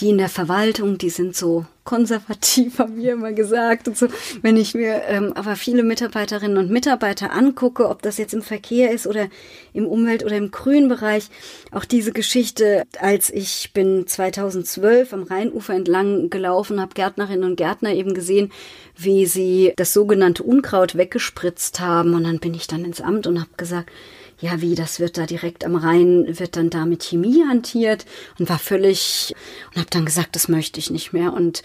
die 0.01 0.11
in 0.11 0.19
der 0.19 0.29
Verwaltung, 0.29 0.99
die 0.99 1.11
sind 1.11 1.37
so 1.37 1.67
konservativ, 1.91 2.79
haben 2.79 2.97
wir 2.99 3.15
immer 3.15 3.33
gesagt 3.33 3.89
und 3.89 3.99
so. 3.99 4.07
Wenn 4.43 4.57
ich 4.57 4.75
mir 4.75 5.03
ähm, 5.09 5.33
aber 5.35 5.57
viele 5.57 5.83
Mitarbeiterinnen 5.83 6.57
und 6.57 6.71
Mitarbeiter 6.71 7.33
angucke, 7.33 7.89
ob 7.89 8.01
das 8.03 8.17
jetzt 8.17 8.33
im 8.33 8.43
Verkehr 8.43 8.93
ist 8.93 9.09
oder 9.09 9.27
im 9.73 9.87
Umwelt- 9.87 10.25
oder 10.25 10.37
im 10.37 10.53
Grünbereich, 10.53 11.29
auch 11.73 11.85
diese 11.85 12.13
Geschichte, 12.13 12.85
als 13.01 13.29
ich 13.29 13.73
bin 13.73 14.07
2012 14.07 15.13
am 15.13 15.25
Rheinufer 15.25 15.75
entlang 15.75 16.31
gelaufen, 16.31 16.81
habe 16.81 16.95
Gärtnerinnen 16.95 17.43
und 17.43 17.57
Gärtner 17.57 17.93
eben 17.93 18.15
gesehen, 18.15 18.53
wie 18.97 19.27
sie 19.27 19.73
das 19.75 19.93
sogenannte 19.93 20.45
Unkraut 20.45 20.97
weggespritzt 20.97 21.81
haben 21.81 22.15
und 22.15 22.23
dann 22.23 22.39
bin 22.39 22.55
ich 22.55 22.69
dann 22.69 22.85
ins 22.85 23.01
Amt 23.01 23.27
und 23.27 23.41
habe 23.41 23.51
gesagt, 23.57 23.91
ja, 24.41 24.61
wie, 24.61 24.75
das 24.75 25.01
wird 25.01 25.19
da 25.19 25.27
direkt 25.27 25.65
am 25.65 25.77
Rhein, 25.77 26.27
wird 26.39 26.57
dann 26.57 26.71
da 26.71 26.87
mit 26.87 27.03
Chemie 27.03 27.45
hantiert 27.49 28.07
und 28.39 28.49
war 28.49 28.59
völlig, 28.59 29.35
und 29.71 29.79
habe 29.79 29.91
dann 29.91 30.05
gesagt, 30.05 30.35
das 30.35 30.49
möchte 30.49 30.81
ich 30.81 30.91
nicht 30.91 31.13
mehr 31.13 31.33
und 31.33 31.63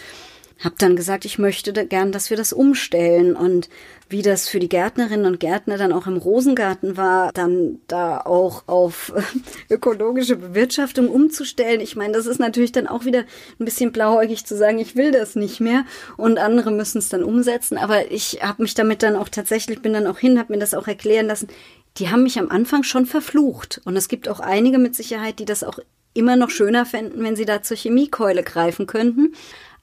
habe 0.64 0.76
dann 0.78 0.96
gesagt, 0.96 1.26
ich 1.26 1.38
möchte 1.38 1.74
gern, 1.86 2.12
dass 2.12 2.30
wir 2.30 2.38
das 2.38 2.54
umstellen 2.54 3.36
und 3.36 3.70
wie 4.08 4.22
das 4.22 4.48
für 4.48 4.60
die 4.60 4.70
Gärtnerinnen 4.70 5.26
und 5.26 5.40
Gärtner 5.40 5.78
dann 5.78 5.92
auch 5.92 6.06
im 6.08 6.18
Rosengarten 6.18 6.96
war, 6.96 7.32
dann 7.34 7.80
da 7.88 8.22
auch 8.22 8.64
auf 8.68 9.12
ökologische 9.70 10.36
Bewirtschaftung 10.36 11.10
umzustellen. 11.10 11.82
Ich 11.82 11.96
meine, 11.96 12.14
das 12.14 12.28
ist 12.28 12.40
natürlich 12.40 12.72
dann 12.72 12.88
auch 12.88 13.06
wieder 13.06 13.26
ein 13.60 13.66
bisschen 13.66 13.92
blauäugig 13.92 14.46
zu 14.46 14.56
sagen, 14.56 14.80
ich 14.80 14.96
will 14.96 15.12
das 15.12 15.36
nicht 15.36 15.60
mehr 15.60 15.86
und 16.18 16.38
andere 16.38 16.72
müssen 16.72 17.00
es 17.00 17.10
dann 17.10 17.24
umsetzen. 17.24 17.78
Aber 17.78 18.12
ich 18.12 18.40
habe 18.42 18.62
mich 18.62 18.76
damit 18.76 19.02
dann 19.02 19.16
auch 19.16 19.30
tatsächlich, 19.30 19.82
bin 19.82 19.94
dann 19.94 20.08
auch 20.08 20.20
hin, 20.20 20.40
habe 20.40 20.54
mir 20.54 20.60
das 20.60 20.76
auch 20.76 20.88
erklären 20.88 21.28
lassen 21.28 21.48
die 21.98 22.10
haben 22.10 22.24
mich 22.24 22.40
am 22.40 22.50
Anfang 22.50 22.84
schon 22.84 23.06
verflucht. 23.06 23.82
Und 23.86 23.96
es 23.96 24.08
gibt 24.08 24.28
auch 24.28 24.40
einige 24.40 24.78
mit 24.78 24.96
Sicherheit, 24.96 25.40
die 25.40 25.46
das 25.46 25.64
auch 25.64 25.80
immer 26.14 26.36
noch 26.36 26.50
schöner 26.50 26.86
fänden, 26.86 27.24
wenn 27.24 27.36
sie 27.36 27.46
da 27.46 27.62
zur 27.62 27.78
Chemiekeule 27.78 28.44
greifen 28.44 28.88
könnten. 28.88 29.34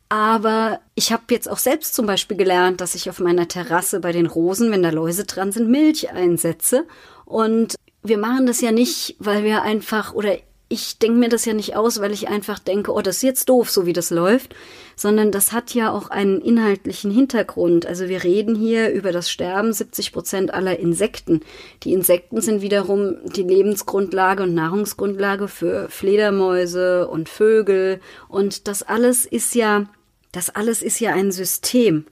Aber 0.08 0.80
ich 0.94 1.10
habe 1.12 1.22
jetzt 1.30 1.48
auch 1.48 1.58
selbst 1.58 1.94
zum 1.94 2.06
Beispiel 2.06 2.36
gelernt, 2.36 2.82
dass 2.82 2.94
ich 2.94 3.08
auf 3.08 3.18
meiner 3.18 3.48
Terrasse 3.48 4.00
bei 4.00 4.12
den 4.12 4.26
Rosen, 4.26 4.70
wenn 4.70 4.82
da 4.82 4.90
Läuse 4.90 5.24
dran 5.24 5.52
sind, 5.52 5.70
Milch 5.70 6.10
einsetze. 6.10 6.86
Und 7.24 7.76
wir 8.02 8.18
machen 8.18 8.46
das 8.46 8.60
ja 8.60 8.72
nicht, 8.72 9.16
weil 9.18 9.42
wir 9.42 9.62
einfach 9.62 10.12
oder 10.12 10.36
ich 10.72 10.98
denke 10.98 11.18
mir 11.18 11.28
das 11.28 11.44
ja 11.44 11.52
nicht 11.52 11.76
aus, 11.76 12.00
weil 12.00 12.12
ich 12.12 12.28
einfach 12.28 12.58
denke, 12.58 12.92
oh, 12.92 13.02
das 13.02 13.16
ist 13.16 13.22
jetzt 13.22 13.48
doof, 13.50 13.70
so 13.70 13.84
wie 13.84 13.92
das 13.92 14.08
läuft, 14.08 14.54
sondern 14.96 15.30
das 15.30 15.52
hat 15.52 15.74
ja 15.74 15.92
auch 15.92 16.08
einen 16.08 16.40
inhaltlichen 16.40 17.10
Hintergrund. 17.10 17.84
Also 17.84 18.08
wir 18.08 18.24
reden 18.24 18.54
hier 18.54 18.90
über 18.90 19.12
das 19.12 19.30
Sterben 19.30 19.74
70 19.74 20.12
Prozent 20.12 20.54
aller 20.54 20.78
Insekten. 20.78 21.42
Die 21.82 21.92
Insekten 21.92 22.40
sind 22.40 22.62
wiederum 22.62 23.16
die 23.36 23.42
Lebensgrundlage 23.42 24.44
und 24.44 24.54
Nahrungsgrundlage 24.54 25.46
für 25.46 25.90
Fledermäuse 25.90 27.06
und 27.06 27.28
Vögel. 27.28 28.00
Und 28.28 28.66
das 28.66 28.82
alles 28.82 29.26
ist 29.26 29.54
ja, 29.54 29.84
das 30.32 30.48
alles 30.48 30.80
ist 30.80 31.00
ja 31.00 31.12
ein 31.12 31.32
System. 31.32 32.06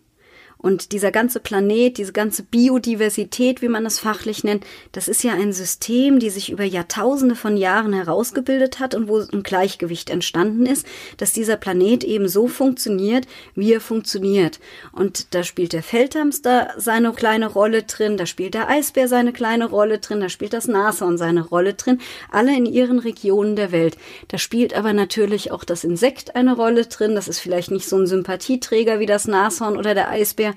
Und 0.62 0.92
dieser 0.92 1.10
ganze 1.10 1.40
Planet, 1.40 1.96
diese 1.96 2.12
ganze 2.12 2.42
Biodiversität, 2.42 3.62
wie 3.62 3.68
man 3.68 3.86
es 3.86 3.98
fachlich 3.98 4.44
nennt, 4.44 4.64
das 4.92 5.08
ist 5.08 5.24
ja 5.24 5.32
ein 5.32 5.54
System, 5.54 6.18
die 6.18 6.28
sich 6.28 6.50
über 6.50 6.64
Jahrtausende 6.64 7.34
von 7.34 7.56
Jahren 7.56 7.94
herausgebildet 7.94 8.78
hat 8.78 8.94
und 8.94 9.08
wo 9.08 9.18
ein 9.20 9.42
Gleichgewicht 9.42 10.10
entstanden 10.10 10.66
ist, 10.66 10.86
dass 11.16 11.32
dieser 11.32 11.56
Planet 11.56 12.04
eben 12.04 12.28
so 12.28 12.46
funktioniert, 12.46 13.26
wie 13.54 13.72
er 13.72 13.80
funktioniert. 13.80 14.60
Und 14.92 15.34
da 15.34 15.44
spielt 15.44 15.72
der 15.72 15.82
Feldhamster 15.82 16.74
seine 16.76 17.12
kleine 17.12 17.46
Rolle 17.46 17.84
drin, 17.84 18.18
da 18.18 18.26
spielt 18.26 18.52
der 18.52 18.68
Eisbär 18.68 19.08
seine 19.08 19.32
kleine 19.32 19.66
Rolle 19.66 19.98
drin, 19.98 20.20
da 20.20 20.28
spielt 20.28 20.52
das 20.52 20.68
Nashorn 20.68 21.16
seine 21.16 21.42
Rolle 21.42 21.72
drin, 21.72 22.00
alle 22.30 22.54
in 22.54 22.66
ihren 22.66 22.98
Regionen 22.98 23.56
der 23.56 23.72
Welt. 23.72 23.96
Da 24.28 24.36
spielt 24.36 24.74
aber 24.74 24.92
natürlich 24.92 25.52
auch 25.52 25.64
das 25.64 25.84
Insekt 25.84 26.36
eine 26.36 26.54
Rolle 26.54 26.84
drin, 26.84 27.14
das 27.14 27.28
ist 27.28 27.38
vielleicht 27.38 27.70
nicht 27.70 27.88
so 27.88 27.96
ein 27.96 28.06
Sympathieträger 28.06 29.00
wie 29.00 29.06
das 29.06 29.26
Nashorn 29.26 29.78
oder 29.78 29.94
der 29.94 30.10
Eisbär, 30.10 30.49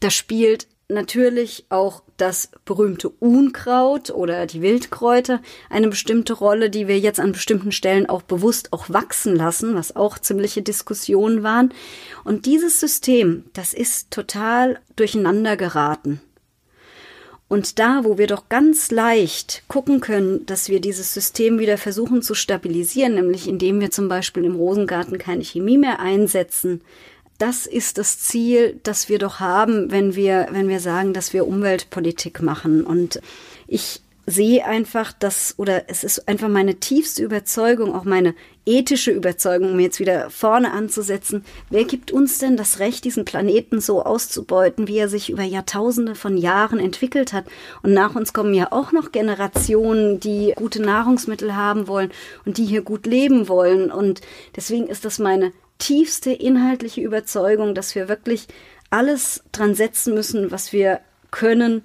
da 0.00 0.10
spielt 0.10 0.66
natürlich 0.88 1.66
auch 1.68 2.02
das 2.16 2.50
berühmte 2.64 3.10
Unkraut 3.10 4.10
oder 4.10 4.46
die 4.46 4.62
Wildkräuter 4.62 5.40
eine 5.68 5.88
bestimmte 5.88 6.32
Rolle, 6.32 6.70
die 6.70 6.88
wir 6.88 6.98
jetzt 6.98 7.20
an 7.20 7.32
bestimmten 7.32 7.72
Stellen 7.72 8.08
auch 8.08 8.22
bewusst 8.22 8.72
auch 8.72 8.88
wachsen 8.88 9.36
lassen, 9.36 9.74
was 9.74 9.94
auch 9.94 10.18
ziemliche 10.18 10.62
Diskussionen 10.62 11.42
waren. 11.42 11.74
Und 12.24 12.46
dieses 12.46 12.80
System, 12.80 13.44
das 13.52 13.74
ist 13.74 14.10
total 14.10 14.80
durcheinander 14.96 15.56
geraten. 15.56 16.20
Und 17.48 17.78
da, 17.78 18.04
wo 18.04 18.18
wir 18.18 18.26
doch 18.26 18.50
ganz 18.50 18.90
leicht 18.90 19.62
gucken 19.68 20.00
können, 20.00 20.44
dass 20.44 20.68
wir 20.68 20.80
dieses 20.80 21.14
System 21.14 21.58
wieder 21.58 21.78
versuchen 21.78 22.20
zu 22.20 22.34
stabilisieren, 22.34 23.14
nämlich 23.14 23.48
indem 23.48 23.80
wir 23.80 23.90
zum 23.90 24.08
Beispiel 24.08 24.44
im 24.44 24.56
Rosengarten 24.56 25.16
keine 25.16 25.42
Chemie 25.42 25.78
mehr 25.78 25.98
einsetzen, 25.98 26.82
das 27.38 27.66
ist 27.66 27.98
das 27.98 28.18
Ziel, 28.18 28.80
das 28.82 29.08
wir 29.08 29.18
doch 29.18 29.40
haben, 29.40 29.90
wenn 29.90 30.14
wir, 30.16 30.48
wenn 30.50 30.68
wir 30.68 30.80
sagen, 30.80 31.12
dass 31.12 31.32
wir 31.32 31.46
Umweltpolitik 31.46 32.42
machen. 32.42 32.84
Und 32.84 33.20
ich 33.68 34.02
sehe 34.26 34.66
einfach, 34.66 35.12
dass, 35.12 35.54
oder 35.56 35.88
es 35.88 36.04
ist 36.04 36.28
einfach 36.28 36.48
meine 36.48 36.74
tiefste 36.74 37.22
Überzeugung, 37.22 37.94
auch 37.94 38.04
meine 38.04 38.34
ethische 38.66 39.12
Überzeugung, 39.12 39.72
um 39.72 39.80
jetzt 39.80 40.00
wieder 40.00 40.28
vorne 40.30 40.72
anzusetzen. 40.72 41.44
Wer 41.70 41.84
gibt 41.84 42.10
uns 42.10 42.38
denn 42.38 42.56
das 42.56 42.80
Recht, 42.80 43.04
diesen 43.04 43.24
Planeten 43.24 43.80
so 43.80 44.02
auszubeuten, 44.02 44.88
wie 44.88 44.98
er 44.98 45.08
sich 45.08 45.30
über 45.30 45.44
Jahrtausende 45.44 46.14
von 46.14 46.36
Jahren 46.36 46.78
entwickelt 46.78 47.32
hat? 47.32 47.46
Und 47.82 47.94
nach 47.94 48.16
uns 48.16 48.32
kommen 48.32 48.52
ja 48.52 48.72
auch 48.72 48.92
noch 48.92 49.12
Generationen, 49.12 50.20
die 50.20 50.52
gute 50.56 50.82
Nahrungsmittel 50.82 51.56
haben 51.56 51.86
wollen 51.86 52.10
und 52.44 52.58
die 52.58 52.66
hier 52.66 52.82
gut 52.82 53.06
leben 53.06 53.48
wollen. 53.48 53.90
Und 53.90 54.20
deswegen 54.56 54.88
ist 54.88 55.04
das 55.04 55.18
meine 55.18 55.52
tiefste 55.78 56.32
inhaltliche 56.32 57.00
Überzeugung, 57.00 57.74
dass 57.74 57.94
wir 57.94 58.08
wirklich 58.08 58.46
alles 58.90 59.42
dran 59.52 59.74
setzen 59.74 60.14
müssen, 60.14 60.50
was 60.50 60.72
wir 60.72 61.00
können, 61.30 61.82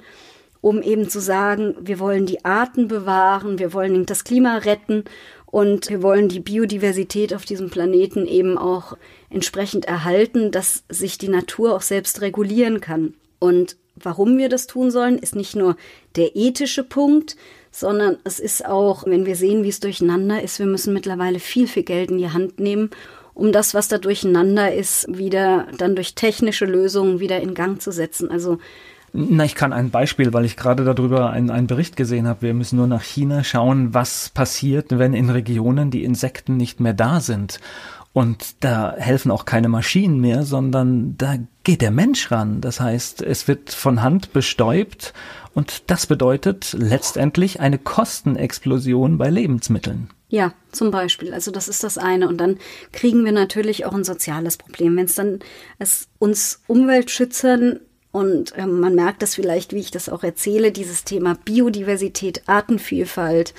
um 0.61 0.81
eben 0.81 1.09
zu 1.09 1.19
sagen, 1.19 1.75
wir 1.81 1.99
wollen 1.99 2.25
die 2.25 2.45
Arten 2.45 2.87
bewahren, 2.87 3.59
wir 3.59 3.73
wollen 3.73 4.05
das 4.05 4.23
Klima 4.23 4.57
retten 4.59 5.03
und 5.45 5.89
wir 5.89 6.01
wollen 6.01 6.29
die 6.29 6.39
Biodiversität 6.39 7.33
auf 7.33 7.45
diesem 7.45 7.69
Planeten 7.69 8.25
eben 8.25 8.57
auch 8.57 8.97
entsprechend 9.29 9.85
erhalten, 9.85 10.51
dass 10.51 10.83
sich 10.89 11.17
die 11.17 11.27
Natur 11.27 11.75
auch 11.75 11.81
selbst 11.81 12.21
regulieren 12.21 12.81
kann. 12.81 13.13
Und 13.39 13.75
warum 13.95 14.37
wir 14.37 14.49
das 14.49 14.67
tun 14.67 14.89
sollen, 14.89 15.19
ist 15.19 15.35
nicht 15.35 15.55
nur 15.55 15.75
der 16.15 16.35
ethische 16.35 16.83
Punkt, 16.83 17.35
sondern 17.69 18.17
es 18.23 18.39
ist 18.39 18.65
auch, 18.65 19.05
wenn 19.05 19.25
wir 19.25 19.35
sehen, 19.35 19.63
wie 19.63 19.69
es 19.69 19.79
durcheinander 19.79 20.41
ist, 20.41 20.59
wir 20.59 20.65
müssen 20.65 20.93
mittlerweile 20.93 21.39
viel, 21.39 21.67
viel 21.67 21.83
Geld 21.83 22.09
in 22.09 22.19
die 22.19 22.29
Hand 22.29 22.59
nehmen, 22.59 22.89
um 23.33 23.51
das, 23.51 23.73
was 23.73 23.87
da 23.87 23.97
durcheinander 23.97 24.73
ist, 24.73 25.05
wieder 25.09 25.67
dann 25.77 25.95
durch 25.95 26.15
technische 26.15 26.65
Lösungen 26.65 27.19
wieder 27.19 27.41
in 27.41 27.53
Gang 27.53 27.81
zu 27.81 27.91
setzen. 27.91 28.29
Also 28.29 28.59
na, 29.15 29.45
ich 29.45 29.53
kann 29.53 29.73
ein 29.73 29.91
Beispiel, 29.91 30.33
weil 30.33 30.43
ich 30.43 30.57
gerade 30.57 30.83
darüber 30.83 31.29
einen, 31.29 31.51
einen 31.51 31.67
Bericht 31.67 31.95
gesehen 31.95 32.27
habe. 32.27 32.41
Wir 32.41 32.55
müssen 32.55 32.77
nur 32.77 32.87
nach 32.87 33.03
China 33.03 33.43
schauen, 33.43 33.93
was 33.93 34.29
passiert, 34.29 34.97
wenn 34.97 35.13
in 35.13 35.29
Regionen 35.29 35.91
die 35.91 36.03
Insekten 36.03 36.57
nicht 36.57 36.79
mehr 36.79 36.95
da 36.95 37.19
sind. 37.19 37.59
Und 38.11 38.63
da 38.63 38.95
helfen 38.97 39.29
auch 39.29 39.45
keine 39.45 39.69
Maschinen 39.69 40.19
mehr, 40.19 40.43
sondern 40.43 41.15
da 41.17 41.35
geht 41.63 41.81
der 41.81 41.91
Mensch 41.91 42.31
ran. 42.31 42.59
Das 42.61 42.79
heißt, 42.79 43.21
es 43.21 43.47
wird 43.47 43.71
von 43.71 44.01
Hand 44.01 44.33
bestäubt 44.33 45.13
und 45.53 45.83
das 45.91 46.07
bedeutet 46.07 46.75
letztendlich 46.77 47.59
eine 47.59 47.77
Kostenexplosion 47.77 49.19
bei 49.19 49.29
Lebensmitteln. 49.29 50.09
Ja, 50.33 50.51
zum 50.71 50.89
Beispiel. 50.89 51.31
Also 51.31 51.51
das 51.51 51.67
ist 51.67 51.83
das 51.83 51.99
eine. 51.99 52.27
Und 52.27 52.39
dann 52.39 52.57
kriegen 52.91 53.23
wir 53.23 53.31
natürlich 53.31 53.85
auch 53.85 53.93
ein 53.93 54.03
soziales 54.03 54.57
Problem. 54.57 54.97
Wenn 54.97 55.05
es 55.05 55.13
dann 55.13 55.41
uns 56.17 56.59
Umweltschützern 56.65 57.81
und 58.11 58.57
äh, 58.57 58.65
man 58.65 58.95
merkt 58.95 59.21
das 59.21 59.35
vielleicht, 59.35 59.73
wie 59.73 59.79
ich 59.79 59.91
das 59.91 60.09
auch 60.09 60.23
erzähle, 60.23 60.71
dieses 60.71 61.03
Thema 61.03 61.37
Biodiversität, 61.45 62.41
Artenvielfalt. 62.47 63.53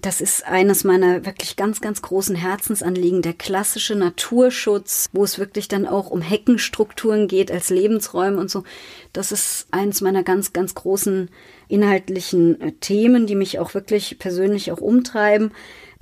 Das 0.00 0.22
ist 0.22 0.46
eines 0.46 0.82
meiner 0.82 1.26
wirklich 1.26 1.56
ganz, 1.56 1.82
ganz 1.82 2.00
großen 2.00 2.36
Herzensanliegen, 2.36 3.20
der 3.20 3.34
klassische 3.34 3.94
Naturschutz, 3.94 5.10
wo 5.12 5.24
es 5.24 5.38
wirklich 5.38 5.68
dann 5.68 5.86
auch 5.86 6.08
um 6.08 6.22
Heckenstrukturen 6.22 7.28
geht 7.28 7.52
als 7.52 7.68
Lebensräume 7.68 8.40
und 8.40 8.50
so. 8.50 8.64
Das 9.12 9.30
ist 9.30 9.66
eines 9.72 10.00
meiner 10.00 10.22
ganz, 10.22 10.54
ganz 10.54 10.74
großen 10.74 11.28
inhaltlichen 11.68 12.60
äh, 12.62 12.72
Themen, 12.72 13.26
die 13.26 13.34
mich 13.34 13.58
auch 13.58 13.74
wirklich 13.74 14.18
persönlich 14.18 14.72
auch 14.72 14.80
umtreiben. 14.80 15.52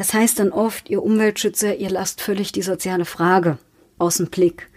Das 0.03 0.15
heißt 0.15 0.41
dann 0.41 0.51
oft, 0.51 0.91
ihr 0.91 1.01
Umweltschützer, 1.01 1.77
ihr 1.77 1.89
lasst 1.89 2.23
völlig 2.23 2.51
die 2.51 2.63
soziale 2.63 3.05
Frage 3.05 3.59
aus 3.99 4.17
dem 4.17 4.27
Blick. 4.27 4.69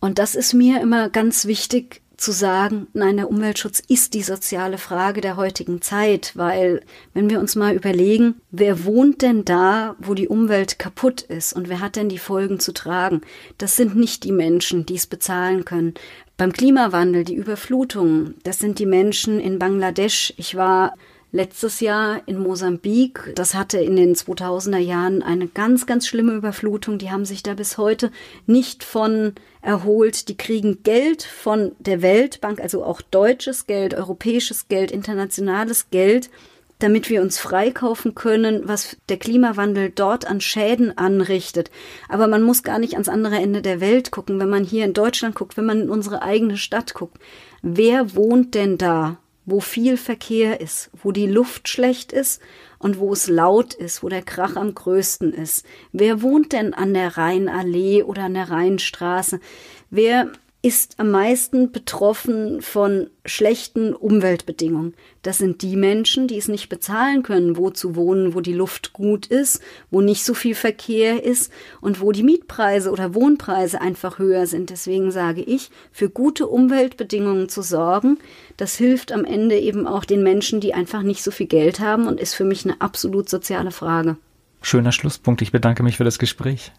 Und 0.00 0.18
das 0.18 0.34
ist 0.34 0.52
mir 0.52 0.80
immer 0.80 1.10
ganz 1.10 1.46
wichtig, 1.46 2.02
zu 2.16 2.32
sagen, 2.32 2.88
nein, 2.92 3.18
der 3.18 3.30
Umweltschutz 3.30 3.80
ist 3.86 4.14
die 4.14 4.24
soziale 4.24 4.78
Frage 4.78 5.20
der 5.20 5.36
heutigen 5.36 5.80
Zeit, 5.80 6.32
weil 6.34 6.82
wenn 7.14 7.30
wir 7.30 7.38
uns 7.38 7.54
mal 7.54 7.76
überlegen, 7.76 8.34
wer 8.50 8.84
wohnt 8.84 9.22
denn 9.22 9.44
da, 9.44 9.94
wo 10.00 10.14
die 10.14 10.26
Umwelt 10.26 10.80
kaputt 10.80 11.22
ist 11.22 11.52
und 11.52 11.68
wer 11.68 11.78
hat 11.78 11.94
denn 11.94 12.08
die 12.08 12.18
Folgen 12.18 12.58
zu 12.58 12.72
tragen? 12.72 13.20
Das 13.58 13.76
sind 13.76 13.94
nicht 13.94 14.24
die 14.24 14.32
Menschen, 14.32 14.86
die 14.86 14.96
es 14.96 15.06
bezahlen 15.06 15.64
können. 15.64 15.94
Beim 16.36 16.52
Klimawandel, 16.52 17.22
die 17.22 17.36
Überflutungen, 17.36 18.34
das 18.42 18.58
sind 18.58 18.80
die 18.80 18.86
Menschen 18.86 19.38
in 19.38 19.60
Bangladesch. 19.60 20.34
Ich 20.36 20.56
war 20.56 20.94
letztes 21.36 21.80
Jahr 21.80 22.22
in 22.26 22.38
Mosambik. 22.38 23.32
Das 23.34 23.54
hatte 23.54 23.78
in 23.78 23.94
den 23.94 24.14
2000er 24.14 24.78
Jahren 24.78 25.22
eine 25.22 25.46
ganz, 25.46 25.86
ganz 25.86 26.06
schlimme 26.06 26.32
Überflutung. 26.32 26.96
Die 26.98 27.10
haben 27.10 27.26
sich 27.26 27.42
da 27.42 27.52
bis 27.54 27.76
heute 27.76 28.10
nicht 28.46 28.82
von 28.82 29.34
erholt. 29.60 30.28
Die 30.28 30.36
kriegen 30.36 30.82
Geld 30.82 31.22
von 31.22 31.72
der 31.78 32.00
Weltbank, 32.00 32.60
also 32.60 32.82
auch 32.82 33.02
deutsches 33.02 33.66
Geld, 33.66 33.92
europäisches 33.94 34.68
Geld, 34.68 34.90
internationales 34.90 35.90
Geld 35.90 36.30
damit 36.78 37.08
wir 37.08 37.22
uns 37.22 37.38
freikaufen 37.38 38.14
können, 38.14 38.68
was 38.68 38.98
der 39.08 39.16
Klimawandel 39.16 39.90
dort 39.90 40.26
an 40.26 40.42
Schäden 40.42 40.96
anrichtet. 40.98 41.70
Aber 42.06 42.26
man 42.26 42.42
muss 42.42 42.62
gar 42.62 42.78
nicht 42.78 42.92
ans 42.92 43.08
andere 43.08 43.36
Ende 43.36 43.62
der 43.62 43.80
Welt 43.80 44.10
gucken, 44.10 44.38
wenn 44.40 44.50
man 44.50 44.62
hier 44.62 44.84
in 44.84 44.92
Deutschland 44.92 45.34
guckt, 45.34 45.56
wenn 45.56 45.64
man 45.64 45.80
in 45.80 45.90
unsere 45.90 46.20
eigene 46.20 46.58
Stadt 46.58 46.92
guckt. 46.92 47.18
Wer 47.62 48.14
wohnt 48.14 48.54
denn 48.54 48.76
da? 48.76 49.16
Wo 49.46 49.60
viel 49.60 49.96
Verkehr 49.96 50.60
ist, 50.60 50.90
wo 51.02 51.12
die 51.12 51.26
Luft 51.26 51.68
schlecht 51.68 52.12
ist 52.12 52.42
und 52.78 52.98
wo 52.98 53.12
es 53.12 53.28
laut 53.28 53.74
ist, 53.74 54.02
wo 54.02 54.08
der 54.08 54.22
Krach 54.22 54.56
am 54.56 54.74
größten 54.74 55.32
ist. 55.32 55.64
Wer 55.92 56.20
wohnt 56.20 56.52
denn 56.52 56.74
an 56.74 56.92
der 56.92 57.16
Rheinallee 57.16 58.02
oder 58.02 58.24
an 58.24 58.34
der 58.34 58.50
Rheinstraße? 58.50 59.40
Wer 59.88 60.32
ist 60.66 60.98
am 60.98 61.12
meisten 61.12 61.70
betroffen 61.70 62.60
von 62.60 63.08
schlechten 63.24 63.94
Umweltbedingungen. 63.94 64.94
Das 65.22 65.38
sind 65.38 65.62
die 65.62 65.76
Menschen, 65.76 66.26
die 66.26 66.38
es 66.38 66.48
nicht 66.48 66.68
bezahlen 66.68 67.22
können, 67.22 67.56
wo 67.56 67.70
zu 67.70 67.94
wohnen, 67.94 68.34
wo 68.34 68.40
die 68.40 68.52
Luft 68.52 68.92
gut 68.92 69.26
ist, 69.26 69.62
wo 69.92 70.00
nicht 70.00 70.24
so 70.24 70.34
viel 70.34 70.56
Verkehr 70.56 71.22
ist 71.22 71.52
und 71.80 72.00
wo 72.00 72.10
die 72.10 72.24
Mietpreise 72.24 72.90
oder 72.90 73.14
Wohnpreise 73.14 73.80
einfach 73.80 74.18
höher 74.18 74.48
sind. 74.48 74.70
Deswegen 74.70 75.12
sage 75.12 75.40
ich, 75.40 75.70
für 75.92 76.10
gute 76.10 76.48
Umweltbedingungen 76.48 77.48
zu 77.48 77.62
sorgen, 77.62 78.18
das 78.56 78.74
hilft 78.74 79.12
am 79.12 79.24
Ende 79.24 79.56
eben 79.60 79.86
auch 79.86 80.04
den 80.04 80.24
Menschen, 80.24 80.58
die 80.58 80.74
einfach 80.74 81.02
nicht 81.02 81.22
so 81.22 81.30
viel 81.30 81.46
Geld 81.46 81.78
haben 81.78 82.08
und 82.08 82.18
ist 82.18 82.34
für 82.34 82.44
mich 82.44 82.64
eine 82.64 82.80
absolut 82.80 83.28
soziale 83.28 83.70
Frage. 83.70 84.16
Schöner 84.62 84.90
Schlusspunkt. 84.90 85.42
Ich 85.42 85.52
bedanke 85.52 85.84
mich 85.84 85.96
für 85.96 86.02
das 86.02 86.18
Gespräch. 86.18 86.72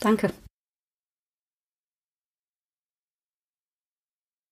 Danke. 0.00 0.32